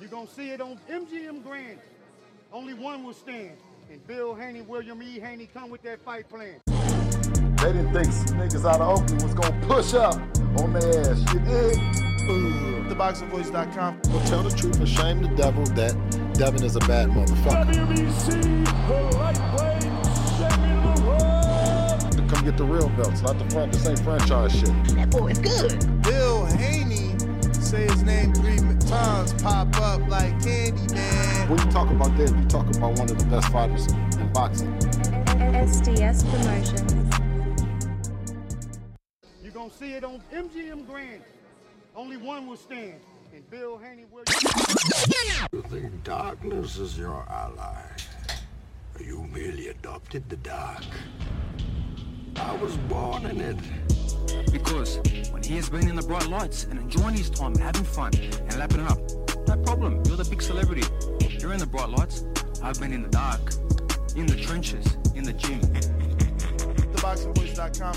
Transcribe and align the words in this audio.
You're 0.00 0.08
gonna 0.08 0.28
see 0.28 0.50
it 0.50 0.60
on 0.60 0.78
MGM 0.88 1.42
Grand. 1.42 1.78
Only 2.52 2.74
one 2.74 3.02
will 3.02 3.12
stand. 3.12 3.56
And 3.90 4.06
Bill 4.06 4.34
Haney, 4.34 4.62
William 4.62 5.02
E. 5.02 5.18
Haney 5.18 5.48
come 5.52 5.68
with 5.68 5.82
that 5.82 6.00
fight 6.00 6.28
plan. 6.28 6.60
They 6.66 7.72
didn't 7.72 7.92
think 7.92 8.08
niggas 8.36 8.64
out 8.64 8.80
of 8.80 9.00
Oakland 9.00 9.22
was 9.22 9.34
gonna 9.34 9.66
push 9.66 9.94
up 9.94 10.14
on 10.60 10.72
their 10.74 11.10
ass. 11.10 11.20
You 11.32 11.40
dig? 11.40 11.78
TheBoxingVoice.com. 12.88 14.00
Well, 14.10 14.26
tell 14.26 14.42
the 14.44 14.56
truth 14.56 14.78
and 14.78 14.88
shame 14.88 15.22
the 15.22 15.28
devil 15.30 15.64
that 15.74 15.94
Devin 16.34 16.62
is 16.62 16.76
a 16.76 16.80
bad 16.80 17.08
motherfucker. 17.08 17.74
To 22.12 22.34
come 22.34 22.44
get 22.44 22.56
the 22.56 22.64
real 22.64 22.88
belts, 22.90 23.22
not 23.22 23.38
the 23.38 23.50
front. 23.50 23.72
This 23.72 23.86
ain't 23.86 23.98
franchise 24.00 24.52
shit. 24.52 24.68
That 24.94 25.10
boy 25.10 25.28
is 25.28 25.38
good. 25.38 26.02
Bill 26.02 26.44
Haney, 26.46 27.16
say 27.54 27.88
his 27.88 28.02
name 28.04 28.32
three 28.34 28.60
times, 28.84 29.32
pop 29.42 29.76
up 29.80 30.00
like 30.08 30.42
candy, 30.42 30.94
man. 30.94 31.48
When 31.48 31.58
you 31.58 31.70
talk 31.70 31.90
about 31.90 32.16
that, 32.16 32.30
you 32.30 32.44
talk 32.48 32.66
about 32.76 32.98
one 32.98 33.10
of 33.10 33.18
the 33.18 33.26
best 33.26 33.48
fighters 33.48 33.86
in 33.92 34.32
boxing. 34.32 34.72
SDS 34.78 36.24
Promotions. 36.30 37.14
You're 39.42 39.52
gonna 39.52 39.70
see 39.70 39.94
it 39.94 40.04
on 40.04 40.22
MGM 40.32 40.86
Grand. 40.86 41.22
Only 41.96 42.16
one 42.16 42.46
will 42.46 42.56
stand. 42.56 43.00
And 43.34 43.48
Bill 43.50 43.78
Haney, 43.78 44.04
William 44.12 45.48
You 45.52 45.62
think 45.62 46.04
darkness 46.04 46.76
is 46.78 46.96
your 46.96 47.24
ally? 47.28 47.82
You 49.00 49.24
merely 49.32 49.68
adopted 49.68 50.28
the 50.28 50.36
dark. 50.36 50.84
I 52.36 52.56
was 52.56 52.76
born 52.88 53.26
in 53.26 53.40
it. 53.40 53.56
Because 54.52 54.98
when 55.30 55.42
he 55.42 55.56
has 55.56 55.68
been 55.68 55.88
in 55.88 55.96
the 55.96 56.02
bright 56.02 56.28
lights 56.28 56.64
and 56.64 56.78
enjoying 56.78 57.14
his 57.14 57.30
time, 57.30 57.52
and 57.52 57.62
having 57.62 57.84
fun 57.84 58.12
and 58.14 58.58
lapping 58.58 58.80
it 58.80 58.90
up, 58.90 58.98
no 59.46 59.56
problem. 59.62 60.02
You're 60.06 60.16
the 60.16 60.24
big 60.24 60.40
celebrity. 60.40 60.82
You're 61.38 61.52
in 61.52 61.58
the 61.58 61.66
bright 61.66 61.90
lights. 61.90 62.24
I've 62.62 62.80
been 62.80 62.92
in 62.92 63.02
the 63.02 63.08
dark, 63.08 63.52
in 64.16 64.26
the 64.26 64.36
trenches, 64.36 64.86
in 65.14 65.24
the 65.24 65.34
gym. 65.34 65.60
TheBoxingVoice.com. 65.60 67.94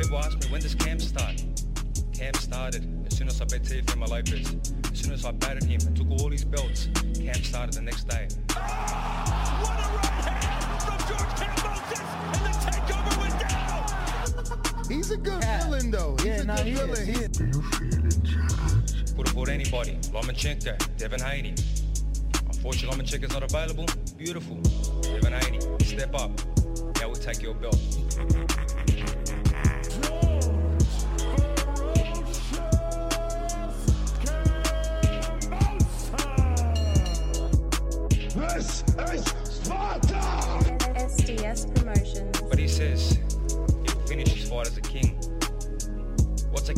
People 0.00 0.18
ask 0.18 0.38
me, 0.38 0.46
when 0.50 0.62
does 0.62 0.74
camp 0.74 1.02
start? 1.02 1.44
Camp 2.14 2.36
started 2.36 3.06
as 3.06 3.18
soon 3.18 3.28
as 3.28 3.38
I 3.42 3.44
bet 3.44 3.62
Teofimo 3.62 4.08
Lopez. 4.08 4.54
As 4.54 4.72
soon 5.06 5.14
as 5.14 5.24
I 5.24 5.30
batted 5.32 5.62
him 5.62 5.80
and 5.86 5.96
took 5.96 6.10
all 6.20 6.30
his 6.30 6.44
belts, 6.44 6.88
camp 7.14 7.36
started 7.44 7.74
the 7.74 7.82
next 7.82 8.08
day. 8.08 8.26
He's 14.88 15.10
a 15.10 15.16
good 15.16 15.42
villain, 15.44 15.90
though. 15.90 16.16
He's 16.18 16.26
Yeah, 16.26 16.40
a 16.40 16.44
no, 16.44 16.56
good 16.56 16.66
he 16.66 16.72
is, 16.72 16.80
villain. 16.80 17.06
he 17.06 17.12
He- 17.12 17.18
is. 17.24 17.28
Do 17.28 17.44
you 17.44 17.52
feel 17.62 17.94
in 17.94 18.10
charge? 18.24 19.16
Could 19.16 19.26
have 19.26 19.34
fought 19.34 19.48
anybody. 19.48 19.98
Lomachenko, 20.12 20.96
Devin 20.98 21.20
Haney. 21.20 21.54
Unfortunately, 22.46 22.96
Lomachenko's 23.04 23.32
not 23.32 23.42
available. 23.42 23.86
Beautiful. 24.16 24.56
Devin 25.02 25.32
Haney, 25.32 25.60
step 25.84 26.14
up. 26.14 26.30
Now 27.00 27.08
we'll 27.08 27.14
take 27.16 27.42
your 27.42 27.54
belt. 27.54 27.78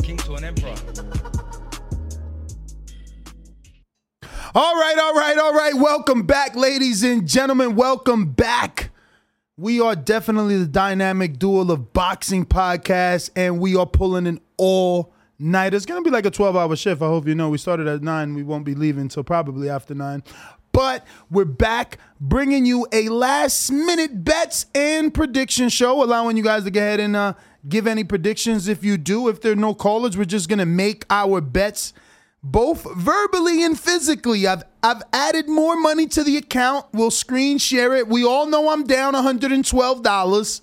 King 0.01 0.17
to 0.17 0.35
an 0.35 0.43
emperor? 0.43 0.75
All 4.55 4.75
right, 4.75 4.97
all 4.97 5.13
right, 5.13 5.37
all 5.37 5.53
right. 5.53 5.73
Welcome 5.75 6.23
back, 6.23 6.55
ladies 6.55 7.03
and 7.03 7.27
gentlemen. 7.27 7.75
Welcome 7.75 8.31
back. 8.31 8.89
We 9.57 9.79
are 9.79 9.95
definitely 9.95 10.57
the 10.57 10.67
dynamic 10.67 11.37
duel 11.37 11.69
of 11.69 11.93
boxing 11.93 12.45
podcast, 12.45 13.29
and 13.35 13.59
we 13.59 13.75
are 13.75 13.85
pulling 13.85 14.25
an 14.25 14.39
all 14.57 15.13
night. 15.37 15.73
It's 15.73 15.85
gonna 15.85 16.01
be 16.01 16.09
like 16.09 16.25
a 16.25 16.31
12 16.31 16.55
hour 16.55 16.75
shift. 16.75 17.01
I 17.01 17.07
hope 17.07 17.27
you 17.27 17.35
know 17.35 17.49
we 17.49 17.57
started 17.57 17.87
at 17.87 18.01
nine. 18.01 18.33
We 18.33 18.43
won't 18.43 18.65
be 18.65 18.73
leaving 18.73 19.01
until 19.03 19.23
probably 19.23 19.69
after 19.69 19.93
nine. 19.93 20.23
But 20.71 21.05
we're 21.29 21.45
back 21.45 21.97
bringing 22.21 22.65
you 22.65 22.87
a 22.91 23.09
last 23.09 23.71
minute 23.71 24.23
bets 24.23 24.65
and 24.73 25.13
prediction 25.13 25.69
show, 25.69 26.03
allowing 26.03 26.37
you 26.37 26.43
guys 26.43 26.63
to 26.63 26.71
go 26.71 26.79
ahead 26.79 26.99
and 26.99 27.15
uh, 27.15 27.33
give 27.67 27.87
any 27.87 28.03
predictions 28.03 28.67
if 28.67 28.83
you 28.83 28.97
do. 28.97 29.27
If 29.27 29.41
there 29.41 29.51
are 29.51 29.55
no 29.55 29.73
callers, 29.73 30.17
we're 30.17 30.25
just 30.25 30.49
gonna 30.49 30.65
make 30.65 31.05
our 31.09 31.41
bets 31.41 31.93
both 32.41 32.85
verbally 32.95 33.63
and 33.63 33.79
physically. 33.79 34.47
I've 34.47 34.63
I've 34.81 35.03
added 35.11 35.49
more 35.49 35.75
money 35.75 36.07
to 36.07 36.23
the 36.23 36.37
account. 36.37 36.85
We'll 36.93 37.11
screen 37.11 37.57
share 37.57 37.95
it. 37.95 38.07
We 38.07 38.23
all 38.23 38.45
know 38.45 38.69
I'm 38.69 38.85
down 38.85 39.13
$112. 39.13 40.61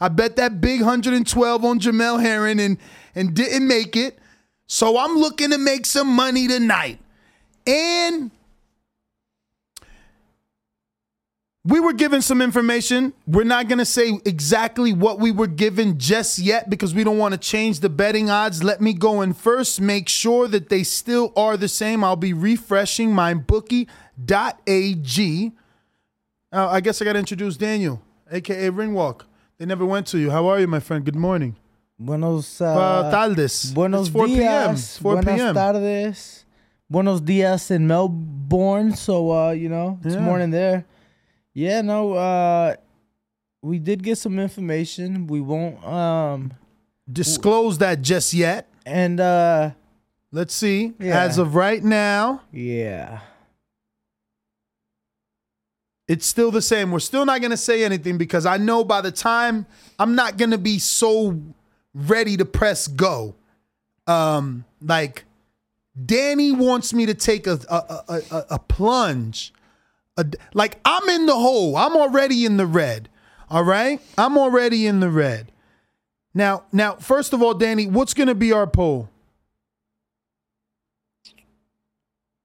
I 0.00 0.08
bet 0.08 0.36
that 0.36 0.60
big 0.60 0.80
112 0.80 1.64
on 1.64 1.80
Jamel 1.80 2.22
Herring 2.22 2.60
and 2.60 2.78
and 3.14 3.34
didn't 3.34 3.66
make 3.66 3.96
it. 3.96 4.18
So 4.66 4.98
I'm 4.98 5.16
looking 5.16 5.50
to 5.50 5.58
make 5.58 5.86
some 5.86 6.08
money 6.08 6.46
tonight. 6.46 7.00
And 7.66 8.30
we 11.64 11.80
were 11.80 11.92
given 11.92 12.22
some 12.22 12.40
information. 12.40 13.12
We're 13.26 13.44
not 13.44 13.68
going 13.68 13.78
to 13.78 13.84
say 13.84 14.18
exactly 14.24 14.92
what 14.92 15.18
we 15.18 15.30
were 15.32 15.46
given 15.48 15.98
just 15.98 16.38
yet 16.38 16.70
because 16.70 16.94
we 16.94 17.04
don't 17.04 17.18
want 17.18 17.32
to 17.34 17.38
change 17.38 17.80
the 17.80 17.88
betting 17.88 18.30
odds. 18.30 18.62
Let 18.62 18.80
me 18.80 18.92
go 18.94 19.20
in 19.22 19.34
first, 19.34 19.80
make 19.80 20.08
sure 20.08 20.48
that 20.48 20.68
they 20.68 20.82
still 20.82 21.32
are 21.36 21.56
the 21.56 21.68
same. 21.68 22.02
I'll 22.04 22.16
be 22.16 22.32
refreshing 22.32 23.12
my 23.12 23.34
bookie.ag. 23.34 23.88
Uh, 26.50 26.68
I 26.68 26.80
guess 26.80 27.02
I 27.02 27.04
got 27.04 27.12
to 27.14 27.18
introduce 27.18 27.56
Daniel, 27.58 28.00
aka 28.30 28.70
Ringwalk. 28.70 29.22
They 29.58 29.66
never 29.66 29.84
went 29.84 30.06
to 30.08 30.18
you. 30.18 30.30
How 30.30 30.46
are 30.46 30.58
you, 30.60 30.66
my 30.66 30.80
friend? 30.80 31.04
Good 31.04 31.16
morning. 31.16 31.56
Buenos, 31.98 32.60
Uh, 32.60 33.10
tardes. 33.10 33.72
buenos 33.74 34.06
it's 34.06 34.10
4 34.16 34.26
p.m. 34.26 34.74
días. 34.76 34.98
4 35.00 35.14
buenas 35.16 35.24
p.m. 35.36 35.54
tardes. 35.54 36.44
Buenos 36.90 37.20
días 37.20 37.70
in 37.72 37.86
Melbourne. 37.86 38.94
So, 38.94 39.30
uh, 39.32 39.50
you 39.50 39.68
know, 39.68 39.98
it's 40.04 40.14
Yeah. 40.14 40.20
morning 40.22 40.50
there. 40.50 40.84
Yeah, 41.58 41.80
no, 41.80 42.12
uh, 42.12 42.76
we 43.62 43.80
did 43.80 44.04
get 44.04 44.16
some 44.16 44.38
information. 44.38 45.26
We 45.26 45.40
won't, 45.40 45.84
um, 45.84 46.52
Disclose 47.12 47.78
that 47.78 48.00
just 48.00 48.32
yet. 48.32 48.68
and, 48.86 49.18
uh, 49.18 49.70
Let's 50.30 50.54
see. 50.54 50.92
Yeah. 51.00 51.20
As 51.24 51.36
of 51.36 51.56
right 51.56 51.82
now, 51.82 52.42
yeah. 52.52 53.20
it's 56.06 56.26
still 56.26 56.52
the 56.52 56.62
same. 56.62 56.92
We're 56.92 57.00
still 57.00 57.26
not 57.26 57.40
going 57.40 57.50
to 57.50 57.56
say 57.56 57.82
anything 57.82 58.18
because 58.18 58.46
I 58.46 58.56
know 58.58 58.84
by 58.84 59.00
the 59.00 59.10
time 59.10 59.66
I'm 59.98 60.14
not 60.14 60.36
going 60.36 60.52
to 60.52 60.58
be 60.58 60.78
so 60.78 61.40
ready 61.92 62.36
to 62.36 62.44
press 62.44 62.86
go. 62.86 63.34
Um, 64.06 64.64
like 64.80 65.24
Danny 66.06 66.52
wants 66.52 66.92
me 66.94 67.06
to 67.06 67.14
take 67.14 67.48
a 67.48 67.58
a, 67.68 67.74
a, 68.08 68.22
a, 68.30 68.44
a 68.50 68.58
plunge. 68.60 69.52
A- 70.18 70.26
like 70.52 70.78
I'm 70.84 71.08
in 71.08 71.24
the 71.24 71.34
hole. 71.34 71.76
I'm 71.76 71.96
already 71.96 72.44
in 72.44 72.58
the 72.58 72.66
red. 72.66 73.08
All 73.48 73.64
right, 73.64 73.98
I'm 74.18 74.36
already 74.36 74.86
in 74.86 75.00
the 75.00 75.08
red. 75.08 75.50
Now, 76.34 76.64
now, 76.72 76.96
first 76.96 77.32
of 77.32 77.42
all, 77.42 77.54
Danny, 77.54 77.86
what's 77.86 78.12
going 78.12 78.28
to 78.28 78.34
be 78.34 78.52
our 78.52 78.66
poll? 78.66 79.08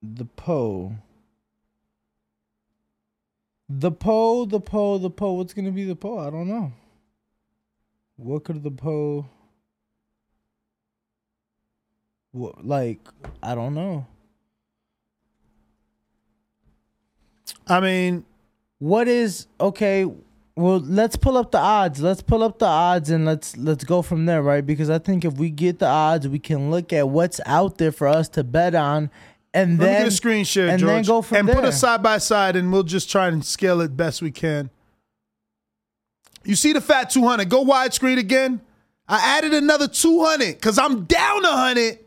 The 0.01 0.25
poll. 0.25 0.93
The 3.69 3.91
poll, 3.91 4.45
the 4.45 4.59
poll, 4.59 4.99
the 4.99 5.09
Poe. 5.09 5.33
What's 5.33 5.53
gonna 5.53 5.71
be 5.71 5.83
the 5.85 5.95
poll? 5.95 6.19
I 6.19 6.29
don't 6.29 6.47
know. 6.47 6.71
What 8.17 8.43
could 8.43 8.61
the 8.61 8.71
poll? 8.71 9.27
What 12.31 12.65
like 12.65 12.99
I 13.41 13.55
don't 13.55 13.73
know. 13.73 14.05
I 17.67 17.79
mean, 17.79 18.25
What 18.83 19.07
is 19.07 19.47
okay? 19.61 20.05
Well, 20.55 20.79
let's 20.79 21.15
pull 21.15 21.37
up 21.37 21.51
the 21.51 21.57
odds. 21.57 22.01
Let's 22.01 22.21
pull 22.21 22.43
up 22.43 22.59
the 22.59 22.65
odds 22.65 23.09
and 23.09 23.25
let's 23.25 23.55
let's 23.55 23.85
go 23.85 24.01
from 24.01 24.25
there, 24.25 24.43
right? 24.43 24.65
Because 24.65 24.89
I 24.89 24.99
think 24.99 25.23
if 25.23 25.35
we 25.35 25.49
get 25.49 25.79
the 25.79 25.87
odds, 25.87 26.27
we 26.27 26.37
can 26.37 26.69
look 26.69 26.91
at 26.91 27.07
what's 27.07 27.39
out 27.45 27.77
there 27.77 27.93
for 27.93 28.09
us 28.09 28.27
to 28.29 28.43
bet 28.43 28.75
on, 28.75 29.09
and 29.53 29.79
Let 29.79 29.85
then 29.85 29.93
me 29.93 29.99
get 29.99 30.07
a 30.09 30.11
screen 30.11 30.43
share, 30.43 30.67
and 30.67 30.79
George, 30.79 30.89
then 30.89 31.03
go 31.05 31.21
from 31.21 31.37
and 31.37 31.47
there. 31.47 31.55
put 31.55 31.63
us 31.63 31.79
side 31.79 32.03
by 32.03 32.17
side, 32.17 32.57
and 32.57 32.73
we'll 32.73 32.83
just 32.83 33.09
try 33.09 33.29
and 33.29 33.43
scale 33.43 33.79
it 33.79 33.95
best 33.95 34.21
we 34.21 34.31
can. 34.31 34.69
You 36.43 36.55
see 36.55 36.73
the 36.73 36.81
fat 36.81 37.09
200? 37.09 37.47
Go 37.49 37.63
widescreen 37.63 38.17
again. 38.17 38.59
I 39.07 39.37
added 39.37 39.53
another 39.53 39.87
200 39.87 40.55
because 40.55 40.77
I'm 40.77 41.05
down 41.05 41.45
a 41.45 41.49
100. 41.49 41.99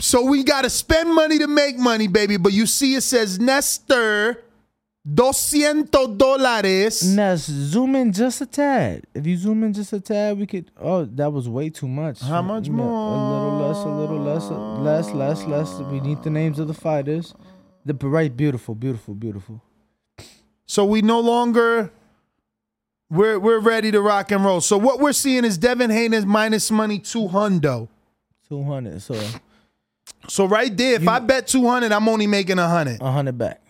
So 0.00 0.24
we 0.24 0.42
got 0.42 0.62
to 0.62 0.70
spend 0.70 1.14
money 1.14 1.38
to 1.38 1.46
make 1.46 1.78
money, 1.78 2.08
baby. 2.08 2.36
But 2.36 2.52
you 2.52 2.66
see, 2.66 2.94
it 2.94 3.02
says 3.02 3.38
Nestor, 3.38 4.42
200 5.14 5.90
dólares. 5.90 7.14
Ness, 7.14 7.46
zoom 7.46 7.94
in 7.94 8.12
just 8.12 8.40
a 8.40 8.46
tad. 8.46 9.04
If 9.14 9.26
you 9.26 9.36
zoom 9.36 9.64
in 9.64 9.72
just 9.72 9.92
a 9.92 10.00
tad, 10.00 10.38
we 10.38 10.46
could. 10.46 10.70
Oh, 10.76 11.04
that 11.04 11.32
was 11.32 11.48
way 11.48 11.70
too 11.70 11.88
much. 11.88 12.20
How 12.20 12.42
much 12.42 12.66
Yeah, 12.66 12.72
more? 12.72 12.86
A 12.86 13.32
little 13.32 13.68
less, 13.68 13.78
a 13.78 13.88
little 13.88 14.20
less, 14.20 15.14
less, 15.14 15.44
less, 15.44 15.44
less. 15.44 15.80
We 15.90 16.00
need 16.00 16.22
the 16.22 16.30
names 16.30 16.58
of 16.58 16.66
the 16.68 16.74
fighters. 16.74 17.34
The 17.84 17.94
right, 17.94 18.36
beautiful, 18.36 18.74
beautiful, 18.74 19.14
beautiful. 19.14 19.62
So 20.66 20.84
we 20.84 21.00
no 21.00 21.20
longer 21.20 21.90
we're 23.10 23.38
we're 23.38 23.60
ready 23.60 23.90
to 23.92 24.02
rock 24.02 24.30
and 24.30 24.44
roll. 24.44 24.60
So 24.60 24.76
what 24.76 25.00
we're 25.00 25.14
seeing 25.14 25.44
is 25.44 25.56
Devin 25.56 25.88
Haney 25.88 26.20
minus 26.26 26.70
money 26.70 26.98
200. 26.98 27.88
Two 28.48 28.62
hundred. 28.64 29.00
So 29.00 29.14
So 30.28 30.44
right 30.46 30.74
there, 30.76 30.94
if 30.94 31.08
I 31.08 31.18
bet 31.20 31.46
200, 31.48 31.90
I'm 31.92 32.08
only 32.08 32.26
making 32.26 32.56
100. 32.58 33.00
a 33.00 33.10
hundred 33.12 33.38
back. 33.38 33.60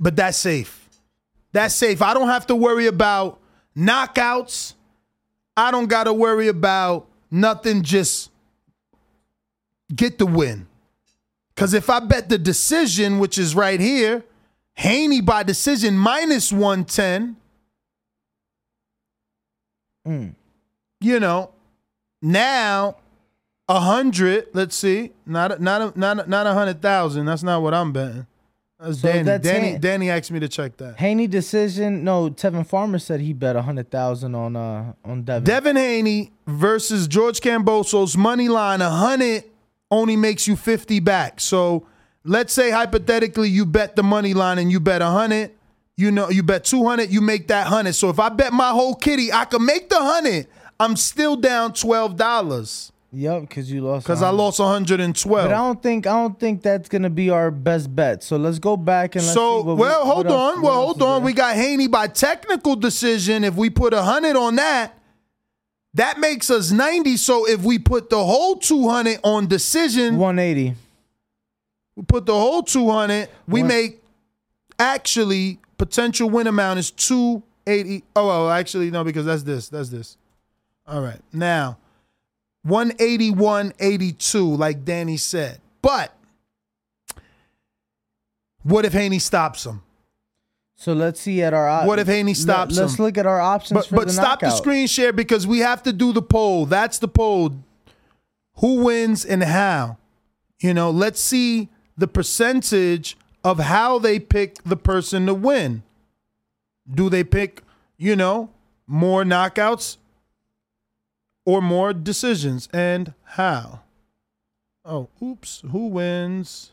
But 0.00 0.16
that's 0.16 0.38
safe. 0.38 0.88
That's 1.52 1.74
safe. 1.74 2.02
I 2.02 2.14
don't 2.14 2.28
have 2.28 2.46
to 2.48 2.56
worry 2.56 2.86
about 2.86 3.40
knockouts. 3.76 4.74
I 5.56 5.70
don't 5.70 5.86
got 5.86 6.04
to 6.04 6.12
worry 6.12 6.48
about 6.48 7.08
nothing. 7.30 7.82
Just 7.82 8.30
get 9.94 10.18
the 10.18 10.26
win. 10.26 10.66
Because 11.54 11.74
if 11.74 11.90
I 11.90 11.98
bet 12.00 12.28
the 12.28 12.38
decision, 12.38 13.18
which 13.18 13.38
is 13.38 13.54
right 13.54 13.80
here, 13.80 14.24
Haney 14.74 15.20
by 15.20 15.42
decision 15.42 15.96
minus 15.96 16.52
110, 16.52 17.36
Mm. 20.06 20.34
you 21.00 21.20
know, 21.20 21.50
now 22.22 22.96
a 23.68 23.80
hundred. 23.80 24.46
Let's 24.52 24.76
see, 24.76 25.12
not 25.26 25.52
a, 25.52 25.62
not 25.62 25.82
a, 25.96 25.98
not 25.98 26.26
a, 26.26 26.30
not 26.30 26.46
a 26.46 26.52
hundred 26.54 26.80
thousand. 26.82 27.26
That's 27.26 27.42
not 27.42 27.62
what 27.62 27.74
I'm 27.74 27.92
betting. 27.92 28.26
That's 28.80 29.00
So 29.00 29.08
Danny. 29.08 29.22
that's 29.24 29.42
Danny. 29.44 29.68
it. 29.70 29.80
Danny 29.80 30.10
asked 30.10 30.30
me 30.30 30.38
to 30.40 30.48
check 30.48 30.76
that. 30.76 30.96
Haney 30.98 31.26
decision. 31.26 32.04
No, 32.04 32.30
Tevin 32.30 32.64
Farmer 32.66 32.98
said 33.00 33.20
he 33.20 33.32
bet 33.32 33.56
a 33.56 33.62
hundred 33.62 33.90
thousand 33.90 34.34
on 34.34 34.54
uh 34.56 34.92
on 35.04 35.22
Devin. 35.24 35.44
Devin 35.44 35.76
Haney 35.76 36.30
versus 36.46 37.08
George 37.08 37.40
Kamboso's 37.40 38.16
money 38.16 38.48
line, 38.48 38.80
a 38.80 38.90
hundred 38.90 39.44
only 39.90 40.16
makes 40.16 40.46
you 40.46 40.54
fifty 40.54 41.00
back. 41.00 41.40
So 41.40 41.86
let's 42.24 42.52
say 42.52 42.70
hypothetically 42.70 43.48
you 43.48 43.66
bet 43.66 43.96
the 43.96 44.02
money 44.02 44.32
line 44.34 44.58
and 44.58 44.70
you 44.70 44.80
bet 44.80 45.02
a 45.02 45.06
hundred. 45.06 45.52
You 45.96 46.12
know, 46.12 46.28
you 46.30 46.44
bet 46.44 46.64
two 46.64 46.86
hundred, 46.86 47.10
you 47.10 47.20
make 47.20 47.48
that 47.48 47.66
hundred. 47.66 47.94
So 47.94 48.08
if 48.08 48.20
I 48.20 48.28
bet 48.28 48.52
my 48.52 48.70
whole 48.70 48.94
kitty, 48.94 49.32
I 49.32 49.44
can 49.46 49.66
make 49.66 49.90
the 49.90 49.98
hundred. 49.98 50.46
I'm 50.78 50.94
still 50.94 51.34
down 51.34 51.72
twelve 51.72 52.16
dollars 52.16 52.92
Yep, 53.10 53.40
because 53.42 53.70
you 53.72 53.80
lost. 53.80 54.04
because 54.06 54.22
I 54.22 54.28
lost 54.30 54.58
one 54.60 54.68
hundred 54.70 55.00
and 55.00 55.16
twelve. 55.18 55.48
But 55.48 55.54
I 55.54 55.58
don't 55.58 55.82
think 55.82 56.06
I 56.06 56.12
don't 56.12 56.38
think 56.38 56.60
that's 56.62 56.90
gonna 56.90 57.08
be 57.08 57.30
our 57.30 57.50
best 57.50 57.94
bet. 57.96 58.22
So 58.22 58.36
let's 58.36 58.58
go 58.58 58.76
back 58.76 59.14
and 59.16 59.24
let's 59.24 59.32
So 59.34 59.62
we- 59.62 59.74
well, 59.74 60.04
what 60.06 60.14
hold 60.14 60.26
else- 60.26 60.34
on. 60.56 60.62
what 60.62 60.70
Well, 60.72 60.82
hold 60.84 61.02
on. 61.02 61.20
there. 61.22 61.26
We 61.26 61.32
got 61.32 61.56
Haney 61.56 61.88
by 61.88 62.08
technical 62.08 62.76
decision. 62.76 63.44
If 63.44 63.54
we 63.54 63.70
put 63.70 63.94
a 63.94 64.02
hundred 64.02 64.36
on 64.36 64.56
that, 64.56 64.94
that 65.94 66.18
makes 66.20 66.50
us 66.50 66.70
ninety. 66.70 67.16
So 67.16 67.48
if 67.48 67.62
we 67.62 67.78
put 67.78 68.10
the 68.10 68.22
whole 68.22 68.56
two 68.56 68.88
hundred 68.90 69.20
on 69.24 69.46
decision, 69.46 70.18
one 70.18 70.38
eighty. 70.38 70.74
we 71.96 72.02
put 72.02 72.26
the 72.26 72.34
whole 72.34 72.62
two 72.62 72.90
hundred. 72.90 73.30
We 73.48 73.60
One- 73.62 73.68
make 73.68 74.02
actually 74.78 75.58
potential 75.78 76.28
win 76.28 76.46
amount 76.46 76.78
is 76.78 76.90
two 76.90 77.42
eighty. 77.66 78.04
Oh, 78.14 78.26
well, 78.26 78.50
actually 78.50 78.90
no, 78.90 79.02
because 79.02 79.24
that's 79.24 79.44
this. 79.44 79.70
That's 79.70 79.88
this. 79.88 80.18
All 80.86 81.00
right, 81.02 81.20
now 81.32 81.78
one 82.68 82.92
eighty 82.98 83.30
one 83.30 83.72
eighty 83.80 84.12
two, 84.12 84.54
like 84.56 84.84
Danny 84.84 85.16
said. 85.16 85.60
But 85.82 86.12
what 88.62 88.84
if 88.84 88.92
Haney 88.92 89.18
stops 89.18 89.64
him? 89.66 89.82
So 90.76 90.92
let's 90.92 91.20
see 91.20 91.42
at 91.42 91.54
our. 91.54 91.68
op- 91.68 91.86
What 91.86 91.98
if 91.98 92.06
Haney 92.06 92.32
let- 92.32 92.36
stops 92.36 92.76
Let's 92.76 92.98
look 92.98 93.18
at 93.18 93.26
our 93.26 93.40
options 93.40 93.86
But 93.88 93.96
but 93.96 94.06
the 94.08 94.12
stop 94.12 94.40
the 94.40 94.50
screen 94.50 94.86
share 94.86 95.12
because 95.12 95.46
we 95.46 95.58
have 95.60 95.82
to 95.84 95.92
do 95.92 96.12
the 96.12 96.22
poll. 96.22 96.66
That's 96.66 96.98
the 96.98 97.08
poll. 97.08 97.56
Who 98.56 98.84
wins 98.84 99.24
and 99.24 99.42
how? 99.42 99.98
You 100.60 100.74
know, 100.74 100.90
let's 100.90 101.20
see 101.20 101.68
the 101.96 102.08
percentage 102.08 103.16
of 103.44 103.58
how 103.60 103.98
they 103.98 104.18
pick 104.18 104.62
the 104.64 104.76
person 104.76 105.26
to 105.26 105.34
win. 105.34 105.82
Do 106.92 107.08
they 107.08 107.22
pick, 107.24 107.62
you 107.96 108.16
know, 108.16 108.50
more 108.86 109.22
knockouts 109.24 109.96
or 111.48 111.62
more 111.62 111.94
decisions 111.94 112.68
and 112.74 113.14
how? 113.24 113.80
Oh, 114.84 115.08
oops. 115.22 115.62
Who 115.70 115.88
wins? 115.88 116.72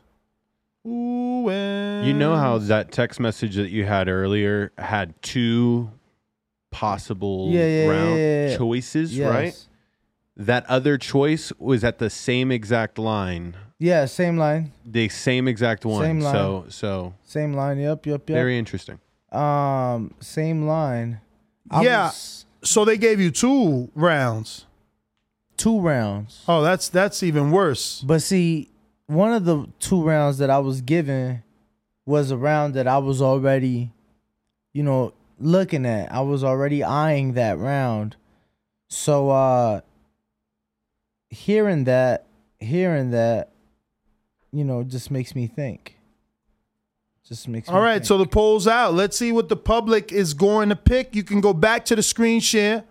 Who 0.83 1.43
wins? 1.43 2.05
You 2.07 2.13
know 2.13 2.35
how 2.35 2.57
that 2.57 2.91
text 2.91 3.21
message 3.21 3.55
that 3.55 3.69
you 3.69 3.85
had 3.85 4.09
earlier 4.09 4.73
had 4.77 5.13
two 5.21 5.91
possible 6.71 7.49
Yeah, 7.51 7.67
yeah, 7.67 7.87
round 7.87 8.09
yeah, 8.09 8.15
yeah, 8.17 8.49
yeah. 8.49 8.57
choices, 8.57 9.17
Yes. 9.17 9.29
right? 9.31 9.67
That 10.35 10.65
other 10.69 10.97
choice 10.97 11.53
was 11.57 11.85
at 11.85 11.99
the 11.99 12.09
same 12.09 12.51
exact 12.51 12.99
line, 12.99 13.55
Yeah, 13.79 14.05
same 14.07 14.35
line, 14.37 14.73
the 14.85 15.07
same 15.07 15.47
exact 15.47 15.85
one. 15.85 16.03
Same 16.03 16.19
line. 16.19 16.33
So, 16.33 16.65
so 16.67 17.13
same 17.23 17.53
line. 17.53 17.77
Yep, 17.79 18.05
yep, 18.05 18.27
yep. 18.29 18.35
very 18.35 18.57
interesting. 18.59 18.99
um, 19.31 20.13
same 20.19 20.67
line. 20.67 21.21
I 21.71 21.83
Yeah. 21.83 22.03
was- 22.07 22.45
So 22.63 22.83
they 22.83 22.97
gave 22.97 23.19
you 23.21 23.31
two 23.31 23.89
rounds. 23.95 24.64
Two 25.57 25.79
rounds. 25.79 26.43
Oh, 26.47 26.61
that's 26.61 26.89
that's 26.89 27.23
even 27.23 27.51
worse. 27.51 28.01
But 28.01 28.21
see, 28.21 28.69
one 29.07 29.33
of 29.33 29.45
the 29.45 29.67
two 29.79 30.01
rounds 30.03 30.37
that 30.39 30.49
I 30.49 30.59
was 30.59 30.81
given 30.81 31.43
was 32.05 32.31
a 32.31 32.37
round 32.37 32.73
that 32.75 32.87
I 32.87 32.97
was 32.99 33.21
already, 33.21 33.91
you 34.73 34.83
know, 34.83 35.13
looking 35.39 35.85
at. 35.85 36.11
I 36.11 36.21
was 36.21 36.43
already 36.43 36.83
eyeing 36.83 37.33
that 37.33 37.57
round. 37.57 38.15
So 38.87 39.29
uh 39.29 39.81
hearing 41.29 41.83
that, 41.85 42.25
hearing 42.59 43.11
that, 43.11 43.51
you 44.51 44.63
know, 44.63 44.83
just 44.83 45.11
makes 45.11 45.35
me 45.35 45.47
think. 45.47 45.97
Just 47.27 47.47
makes 47.47 47.67
me 47.67 47.73
All 47.73 47.81
right, 47.81 47.95
think. 47.95 48.05
so 48.05 48.17
the 48.19 48.27
poll's 48.27 48.67
out. 48.67 48.93
Let's 48.93 49.17
see 49.17 49.31
what 49.31 49.49
the 49.49 49.55
public 49.55 50.11
is 50.11 50.33
going 50.35 50.69
to 50.69 50.75
pick. 50.75 51.15
You 51.15 51.23
can 51.23 51.41
go 51.41 51.53
back 51.53 51.83
to 51.85 51.95
the 51.95 52.03
screen 52.03 52.39
share. 52.39 52.83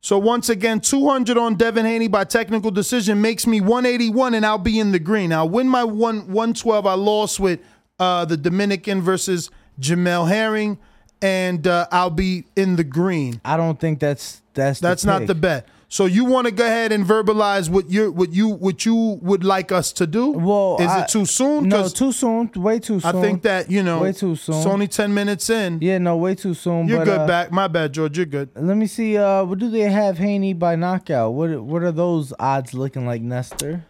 So 0.00 0.16
once 0.18 0.48
again, 0.48 0.80
200 0.80 1.36
on 1.36 1.56
Devin 1.56 1.84
Haney 1.84 2.08
by 2.08 2.24
technical 2.24 2.70
decision 2.70 3.20
makes 3.20 3.46
me 3.46 3.60
181, 3.60 4.34
and 4.34 4.46
I'll 4.46 4.56
be 4.56 4.78
in 4.78 4.92
the 4.92 4.98
green. 5.00 5.32
I'll 5.32 5.48
win 5.48 5.68
my 5.68 5.82
one 5.84 6.28
112. 6.28 6.86
I 6.86 6.94
lost 6.94 7.40
with 7.40 7.60
uh, 7.98 8.24
the 8.24 8.36
Dominican 8.36 9.02
versus 9.02 9.50
Jamel 9.80 10.28
Herring, 10.28 10.78
and 11.20 11.66
uh, 11.66 11.88
I'll 11.90 12.10
be 12.10 12.44
in 12.54 12.76
the 12.76 12.84
green. 12.84 13.40
I 13.44 13.56
don't 13.56 13.80
think 13.80 13.98
that's 13.98 14.40
that's 14.54 14.78
That's 14.80 15.04
not 15.04 15.26
the 15.26 15.34
bet. 15.34 15.68
So 15.90 16.04
you 16.04 16.26
want 16.26 16.46
to 16.46 16.50
go 16.52 16.66
ahead 16.66 16.92
and 16.92 17.04
verbalize 17.04 17.70
what 17.70 17.88
you 17.88 18.12
what 18.12 18.32
you 18.34 18.48
what 18.48 18.84
you 18.84 19.18
would 19.22 19.42
like 19.42 19.72
us 19.72 19.90
to 19.94 20.06
do? 20.06 20.32
Well, 20.32 20.76
is 20.80 20.86
I- 20.86 21.02
it 21.02 21.08
too 21.08 21.24
soon? 21.24 21.68
No, 21.70 21.88
too 21.88 22.12
soon. 22.12 22.50
Way 22.56 22.78
too 22.78 23.00
soon. 23.00 23.16
I 23.16 23.22
think 23.22 23.40
that 23.42 23.70
you 23.70 23.82
know 23.82 24.00
way 24.00 24.12
too 24.12 24.36
soon. 24.36 24.56
It's 24.56 24.66
only 24.66 24.86
ten 24.86 25.14
minutes 25.14 25.48
in. 25.48 25.78
Yeah, 25.80 25.96
no, 25.96 26.18
way 26.18 26.34
too 26.34 26.52
soon. 26.52 26.88
You're 26.88 26.98
but, 26.98 27.04
good 27.06 27.20
uh, 27.20 27.26
back. 27.26 27.50
My 27.50 27.68
bad, 27.68 27.94
George. 27.94 28.18
You're 28.18 28.26
good. 28.26 28.50
Let 28.54 28.76
me 28.76 28.86
see. 28.86 29.16
Uh, 29.16 29.44
what 29.44 29.58
do 29.58 29.70
they 29.70 29.80
have 29.90 30.18
Haney 30.18 30.52
by 30.52 30.76
knockout? 30.76 31.32
What 31.32 31.62
What 31.62 31.82
are 31.82 31.92
those 31.92 32.34
odds 32.38 32.74
looking 32.74 33.06
like, 33.06 33.22
Nestor? 33.22 33.86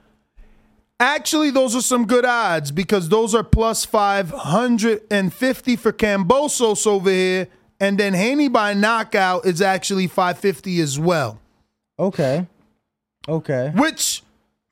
Actually, 1.00 1.50
those 1.50 1.76
are 1.76 1.82
some 1.82 2.06
good 2.06 2.24
odds 2.24 2.70
because 2.70 3.08
those 3.08 3.34
are 3.34 3.44
plus 3.44 3.84
five 3.84 4.30
hundred 4.30 5.02
and 5.10 5.32
fifty 5.32 5.74
for 5.74 5.92
Kambosos 5.92 6.86
over 6.86 7.10
here, 7.10 7.48
and 7.80 7.98
then 7.98 8.14
Haney 8.14 8.48
by 8.48 8.74
knockout 8.74 9.46
is 9.46 9.60
actually 9.62 10.06
five 10.08 10.38
fifty 10.38 10.80
as 10.80 10.98
well, 10.98 11.40
Okay. 11.98 12.46
Okay. 13.28 13.72
which 13.76 14.22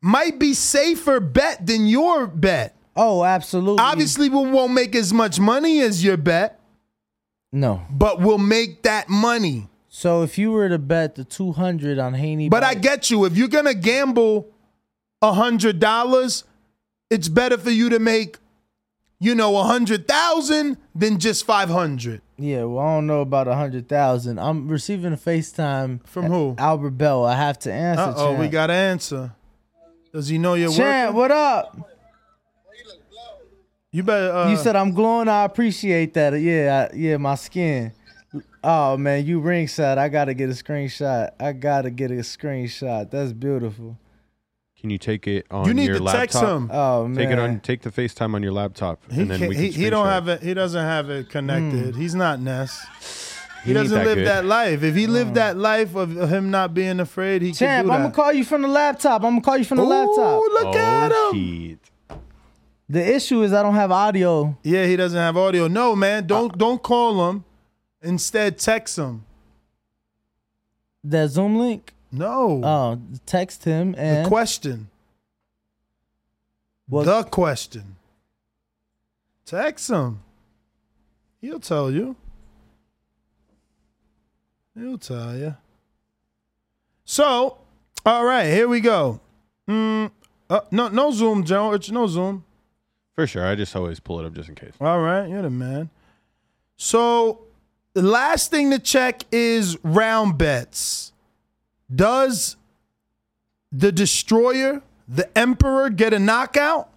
might 0.00 0.38
be 0.38 0.54
safer 0.54 1.20
bet 1.20 1.66
than 1.66 1.86
your 1.86 2.26
bet. 2.26 2.74
Oh, 2.94 3.24
absolutely. 3.24 3.80
Obviously, 3.82 4.28
we 4.30 4.36
won't 4.50 4.72
make 4.72 4.94
as 4.94 5.12
much 5.12 5.38
money 5.38 5.80
as 5.80 6.02
your 6.02 6.16
bet, 6.16 6.58
No. 7.52 7.82
but 7.90 8.20
we'll 8.20 8.38
make 8.38 8.82
that 8.84 9.08
money. 9.10 9.68
So 9.88 10.22
if 10.22 10.38
you 10.38 10.52
were 10.52 10.68
to 10.68 10.78
bet 10.78 11.14
the 11.16 11.24
two 11.24 11.52
hundred 11.52 11.98
on 11.98 12.14
Haney, 12.14 12.48
But 12.48 12.62
I 12.64 12.74
get 12.74 13.10
you. 13.10 13.24
If 13.24 13.36
you're 13.36 13.48
gonna 13.48 13.74
gamble 13.74 14.48
a 15.20 15.32
hundred 15.32 15.80
dollars, 15.80 16.44
it's 17.10 17.28
better 17.28 17.58
for 17.58 17.70
you 17.70 17.88
to 17.90 17.98
make, 17.98 18.38
you 19.18 19.34
know, 19.34 19.56
a 19.56 19.64
hundred 19.64 20.06
thousand 20.06 20.76
than 20.94 21.18
just 21.18 21.44
five 21.46 21.68
hundred. 21.70 22.20
Yeah, 22.38 22.64
well, 22.64 22.84
I 22.84 22.94
don't 22.96 23.06
know 23.06 23.22
about 23.22 23.48
a 23.48 23.54
hundred 23.54 23.88
thousand. 23.88 24.38
I'm 24.38 24.68
receiving 24.68 25.12
a 25.12 25.16
FaceTime 25.16 26.06
From 26.06 26.26
who? 26.26 26.54
Albert 26.58 26.90
Bell. 26.90 27.24
I 27.24 27.34
have 27.34 27.58
to 27.60 27.72
answer. 27.72 28.12
Oh, 28.16 28.34
we 28.34 28.48
got 28.48 28.66
to 28.66 28.74
answer. 28.74 29.32
Does 30.12 30.28
he 30.28 30.38
know 30.38 30.54
you're 30.54 30.70
Champ, 30.72 31.14
working? 31.14 31.16
what 31.16 31.30
up? 31.30 31.78
You 33.92 34.02
better. 34.02 34.30
Uh, 34.30 34.50
you 34.50 34.56
said 34.58 34.76
I'm 34.76 34.92
glowing. 34.92 35.28
I 35.28 35.44
appreciate 35.44 36.12
that. 36.14 36.38
Yeah, 36.38 36.88
I, 36.92 36.94
yeah, 36.94 37.16
my 37.16 37.34
skin. 37.34 37.92
Oh 38.62 38.96
man, 38.98 39.24
you 39.24 39.40
ringside. 39.40 39.96
I 39.96 40.08
gotta 40.08 40.34
get 40.34 40.50
a 40.50 40.52
screenshot. 40.52 41.30
I 41.40 41.52
gotta 41.52 41.90
get 41.90 42.10
a 42.10 42.14
screenshot. 42.16 43.10
That's 43.10 43.32
beautiful. 43.32 43.96
Can 44.80 44.90
you 44.90 44.98
take 44.98 45.26
it 45.26 45.46
on 45.50 45.66
You 45.66 45.74
need 45.74 45.86
your 45.86 45.98
to 45.98 46.02
laptop? 46.04 46.20
text 46.22 46.38
him. 46.42 46.70
Oh 46.72 47.12
Take 47.14 47.30
it 47.30 47.38
on. 47.38 47.60
Take 47.60 47.82
the 47.82 47.90
FaceTime 47.90 48.34
on 48.34 48.42
your 48.42 48.52
laptop, 48.52 49.00
he, 49.10 49.22
and 49.22 49.30
then 49.30 49.38
can't- 49.38 49.48
we 49.48 49.54
can. 49.54 49.64
he, 49.64 49.70
he 49.70 49.90
don't 49.90 50.06
screenshot 50.06 50.10
have 50.12 50.28
it. 50.28 50.42
He 50.42 50.54
doesn't 50.54 50.84
have 50.84 51.10
it 51.10 51.28
connected. 51.30 51.94
Hmm. 51.94 52.00
He's 52.00 52.14
not 52.14 52.40
Ness. 52.40 52.86
He, 53.64 53.70
He 53.70 53.74
doesn't 53.74 53.98
that 53.98 54.04
live 54.06 54.18
good. 54.18 54.26
that 54.28 54.44
life. 54.44 54.84
If 54.84 54.94
he 54.94 55.08
lived 55.08 55.34
that 55.34 55.56
life 55.56 55.96
of 55.96 56.12
him 56.30 56.52
not 56.52 56.72
being 56.72 57.00
afraid, 57.00 57.42
he 57.42 57.50
Champ, 57.52 57.86
could 57.86 57.88
do 57.90 57.94
I'm 57.94 58.02
that. 58.02 58.12
gonna 58.12 58.14
call 58.14 58.32
you 58.32 58.44
from 58.44 58.62
the 58.62 58.68
laptop. 58.68 59.24
I'm 59.24 59.30
gonna 59.32 59.40
call 59.40 59.58
you 59.58 59.64
from 59.64 59.78
the 59.78 59.82
laptop. 59.82 60.40
Ooh, 60.40 60.48
look 60.52 60.76
at 60.76 61.10
Oh 61.12 61.32
him. 61.32 61.70
shit! 61.70 62.18
The 62.88 63.16
issue 63.16 63.42
is 63.42 63.52
I 63.52 63.64
don't 63.64 63.74
have 63.74 63.90
audio. 63.90 64.56
Yeah, 64.62 64.86
he 64.86 64.94
doesn't 64.94 65.18
have 65.18 65.36
audio. 65.36 65.66
No, 65.66 65.96
man, 65.96 66.28
don't 66.28 66.56
don't 66.56 66.80
call 66.80 67.28
him. 67.28 67.44
Instead, 68.02 68.56
text 68.58 68.96
him. 68.98 69.24
That 71.02 71.30
Zoom 71.30 71.56
link. 71.58 71.92
No, 72.12 72.62
Oh, 72.64 73.00
text 73.26 73.64
him 73.64 73.94
and 73.98 74.24
the 74.24 74.28
question. 74.28 74.88
What- 76.88 77.04
The 77.04 77.24
question. 77.24 77.96
Text 79.44 79.90
him. 79.90 80.20
He'll 81.40 81.60
tell 81.60 81.90
you. 81.90 82.16
He'll 84.78 84.98
tell 84.98 85.36
you. 85.36 85.56
So, 87.04 87.58
all 88.04 88.24
right, 88.24 88.46
here 88.46 88.68
we 88.68 88.80
go. 88.80 89.20
Mm, 89.68 90.10
uh, 90.50 90.60
no, 90.70 90.88
no 90.88 91.10
Zoom, 91.12 91.44
Joe. 91.44 91.72
It's 91.72 91.90
no 91.90 92.06
Zoom. 92.06 92.44
For 93.14 93.26
sure. 93.26 93.46
I 93.46 93.54
just 93.54 93.74
always 93.74 94.00
pull 94.00 94.20
it 94.20 94.26
up 94.26 94.34
just 94.34 94.48
in 94.48 94.54
case. 94.54 94.74
All 94.80 95.00
right, 95.00 95.28
you're 95.28 95.42
the 95.42 95.50
man. 95.50 95.88
So 96.76 97.40
the 97.94 98.02
last 98.02 98.50
thing 98.50 98.70
to 98.70 98.78
check 98.78 99.22
is 99.32 99.78
round 99.82 100.36
bets. 100.36 101.12
Does 101.94 102.56
the 103.70 103.92
destroyer, 103.92 104.82
the 105.06 105.36
emperor, 105.38 105.90
get 105.90 106.12
a 106.12 106.18
knockout? 106.18 106.90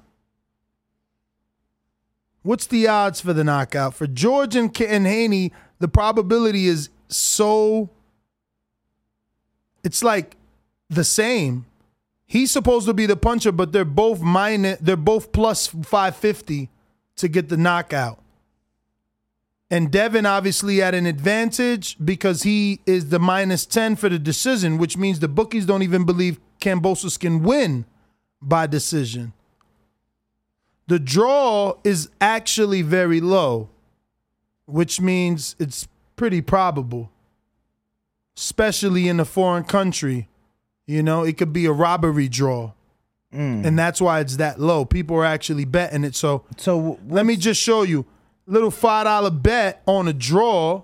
What's 2.42 2.66
the 2.68 2.88
odds 2.88 3.22
for 3.22 3.34
the 3.34 3.44
knockout? 3.44 3.94
For 3.94 4.08
George 4.08 4.56
and, 4.56 4.74
K- 4.74 4.88
and 4.88 5.06
Haney, 5.06 5.52
the 5.80 5.88
probability 5.88 6.68
is 6.68 6.90
so. 7.08 7.90
It's 9.84 10.04
like 10.04 10.36
the 10.90 11.04
same. 11.04 11.66
He's 12.26 12.52
supposed 12.52 12.86
to 12.88 12.94
be 12.94 13.06
the 13.06 13.18
puncher, 13.18 13.52
but 13.52 13.72
they're 13.72 13.86
both 13.86 14.22
minus. 14.22 14.80
They're 14.80 14.96
both 14.96 15.32
plus 15.32 15.68
five 15.68 16.16
fifty 16.16 16.70
to 17.18 17.28
get 17.28 17.50
the 17.50 17.58
knockout. 17.58 18.20
And 19.72 19.92
Devin 19.92 20.26
obviously 20.26 20.82
at 20.82 20.96
an 20.96 21.06
advantage 21.06 21.96
because 22.04 22.44
he 22.44 22.82
is 22.86 23.10
the 23.10 23.20
minus 23.20 23.66
10 23.66 23.98
for 23.98 24.10
the 24.10 24.18
decision, 24.18 24.78
which 24.78 24.98
means 24.98 25.20
the 25.20 25.28
bookies 25.28 25.66
don't 25.66 25.84
even 25.84 26.06
believe 26.06 26.40
Kambosos 26.60 27.20
can 27.20 27.44
win 27.44 27.86
by 28.42 28.66
decision. 28.66 29.34
The 30.88 30.98
draw 30.98 31.76
is 31.84 32.10
actually 32.20 32.82
very 32.82 33.22
low, 33.22 33.70
which 34.66 35.00
means 35.00 35.56
it's 35.60 35.88
pretty 36.16 36.42
probable, 36.42 37.12
especially 38.36 39.08
in 39.08 39.20
a 39.20 39.26
foreign 39.26 39.66
country. 39.66 40.28
You 40.88 41.04
know, 41.04 41.24
it 41.24 41.38
could 41.38 41.54
be 41.54 41.68
a 41.68 41.72
robbery 41.72 42.28
draw. 42.28 42.72
Mm. 43.32 43.64
And 43.64 43.78
that's 43.78 44.02
why 44.02 44.20
it's 44.22 44.38
that 44.38 44.60
low. 44.60 44.84
People 44.84 45.16
are 45.18 45.26
actually 45.26 45.66
betting 45.66 46.04
it. 46.04 46.16
So 46.16 46.44
so 46.58 47.00
let 47.08 47.28
me 47.28 47.36
just 47.36 47.62
show 47.62 47.84
you. 47.84 48.06
Little 48.50 48.72
five 48.72 49.06
dollar 49.06 49.30
bet 49.30 49.82
on 49.86 50.08
a 50.08 50.14
draw. 50.14 50.82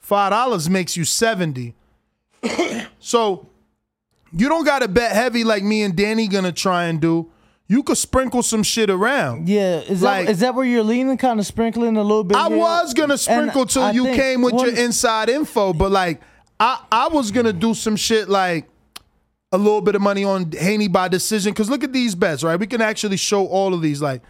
Five 0.00 0.30
dollars 0.32 0.68
makes 0.68 0.96
you 0.96 1.04
70. 1.04 1.74
so 2.98 3.46
you 4.32 4.48
don't 4.48 4.64
gotta 4.64 4.88
bet 4.88 5.12
heavy 5.12 5.44
like 5.44 5.62
me 5.62 5.82
and 5.82 5.94
Danny 5.96 6.26
gonna 6.28 6.50
try 6.52 6.84
and 6.84 7.00
do. 7.00 7.30
You 7.68 7.82
could 7.82 7.98
sprinkle 7.98 8.42
some 8.42 8.62
shit 8.62 8.90
around. 8.90 9.48
Yeah, 9.48 9.78
is 9.80 10.02
Like- 10.02 10.26
that 10.26 10.32
is 10.32 10.38
that 10.40 10.54
where 10.56 10.64
you're 10.64 10.82
leaning, 10.84 11.16
kind 11.16 11.38
of 11.40 11.46
sprinkling 11.46 11.96
a 11.96 12.02
little 12.02 12.24
bit? 12.24 12.36
I 12.36 12.48
here? 12.48 12.58
was 12.58 12.94
gonna 12.94 13.12
And 13.14 13.20
sprinkle 13.20 13.66
till 13.66 13.82
I 13.84 13.90
you 13.92 14.04
came 14.06 14.42
with 14.42 14.54
one- 14.54 14.66
your 14.66 14.76
inside 14.76 15.28
info, 15.28 15.72
but 15.72 15.92
like 15.92 16.20
I, 16.58 16.80
I 16.90 17.08
was 17.08 17.30
gonna 17.30 17.52
do 17.52 17.74
some 17.74 17.94
shit 17.96 18.28
like 18.28 18.68
a 19.52 19.58
little 19.58 19.80
bit 19.80 19.94
of 19.94 20.02
money 20.02 20.24
on 20.24 20.50
Haney 20.50 20.88
by 20.88 21.06
decision. 21.06 21.54
Cause 21.54 21.70
look 21.70 21.84
at 21.84 21.92
these 21.92 22.16
bets, 22.16 22.42
right? 22.42 22.58
We 22.58 22.66
can 22.66 22.80
actually 22.82 23.18
show 23.18 23.46
all 23.46 23.72
of 23.72 23.82
these, 23.82 24.02
like 24.02 24.22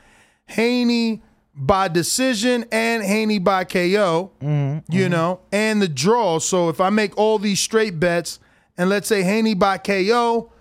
Haney 0.46 1.22
by 1.56 1.88
decision 1.88 2.66
and 2.70 3.02
Haney 3.02 3.38
by 3.38 3.64
KO, 3.64 4.30
Mm-hmm, 4.40 4.92
you 4.92 5.08
know, 5.08 5.40
and 5.50 5.80
the 5.80 5.88
draw. 5.88 6.38
So 6.38 6.68
if 6.68 6.80
I 6.80 6.90
make 6.90 7.16
all 7.16 7.38
these 7.38 7.60
straight 7.60 7.98
bets, 7.98 8.38
and 8.76 8.90
let's 8.90 9.08
say 9.08 9.22
Haney 9.22 9.54
by 9.54 9.78
KO, 9.78 10.52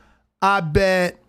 I 0.42 0.62
bet 0.62 1.20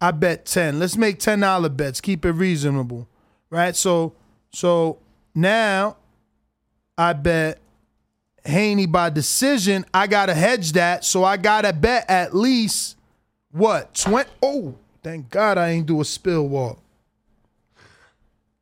I 0.00 0.10
bet 0.10 0.44
10. 0.44 0.78
Let's 0.78 0.96
make 0.96 1.18
$10 1.18 1.76
bets. 1.76 2.00
Keep 2.00 2.24
it 2.26 2.32
reasonable. 2.32 3.08
Right? 3.50 3.74
So 3.74 4.12
so 4.52 4.98
now 5.34 5.96
I 6.96 7.12
bet 7.14 7.58
Haney 8.44 8.86
by 8.86 9.10
decision. 9.10 9.84
I 9.92 10.06
gotta 10.06 10.34
hedge 10.34 10.72
that. 10.72 11.04
So 11.04 11.24
I 11.24 11.36
gotta 11.36 11.72
bet 11.72 12.08
at 12.08 12.34
least 12.34 12.96
what? 13.50 13.94
20 13.94 14.30
Oh, 14.42 14.76
thank 15.02 15.30
God 15.30 15.58
I 15.58 15.70
ain't 15.70 15.86
do 15.86 16.00
a 16.00 16.04
spill 16.04 16.46
walk. 16.46 16.78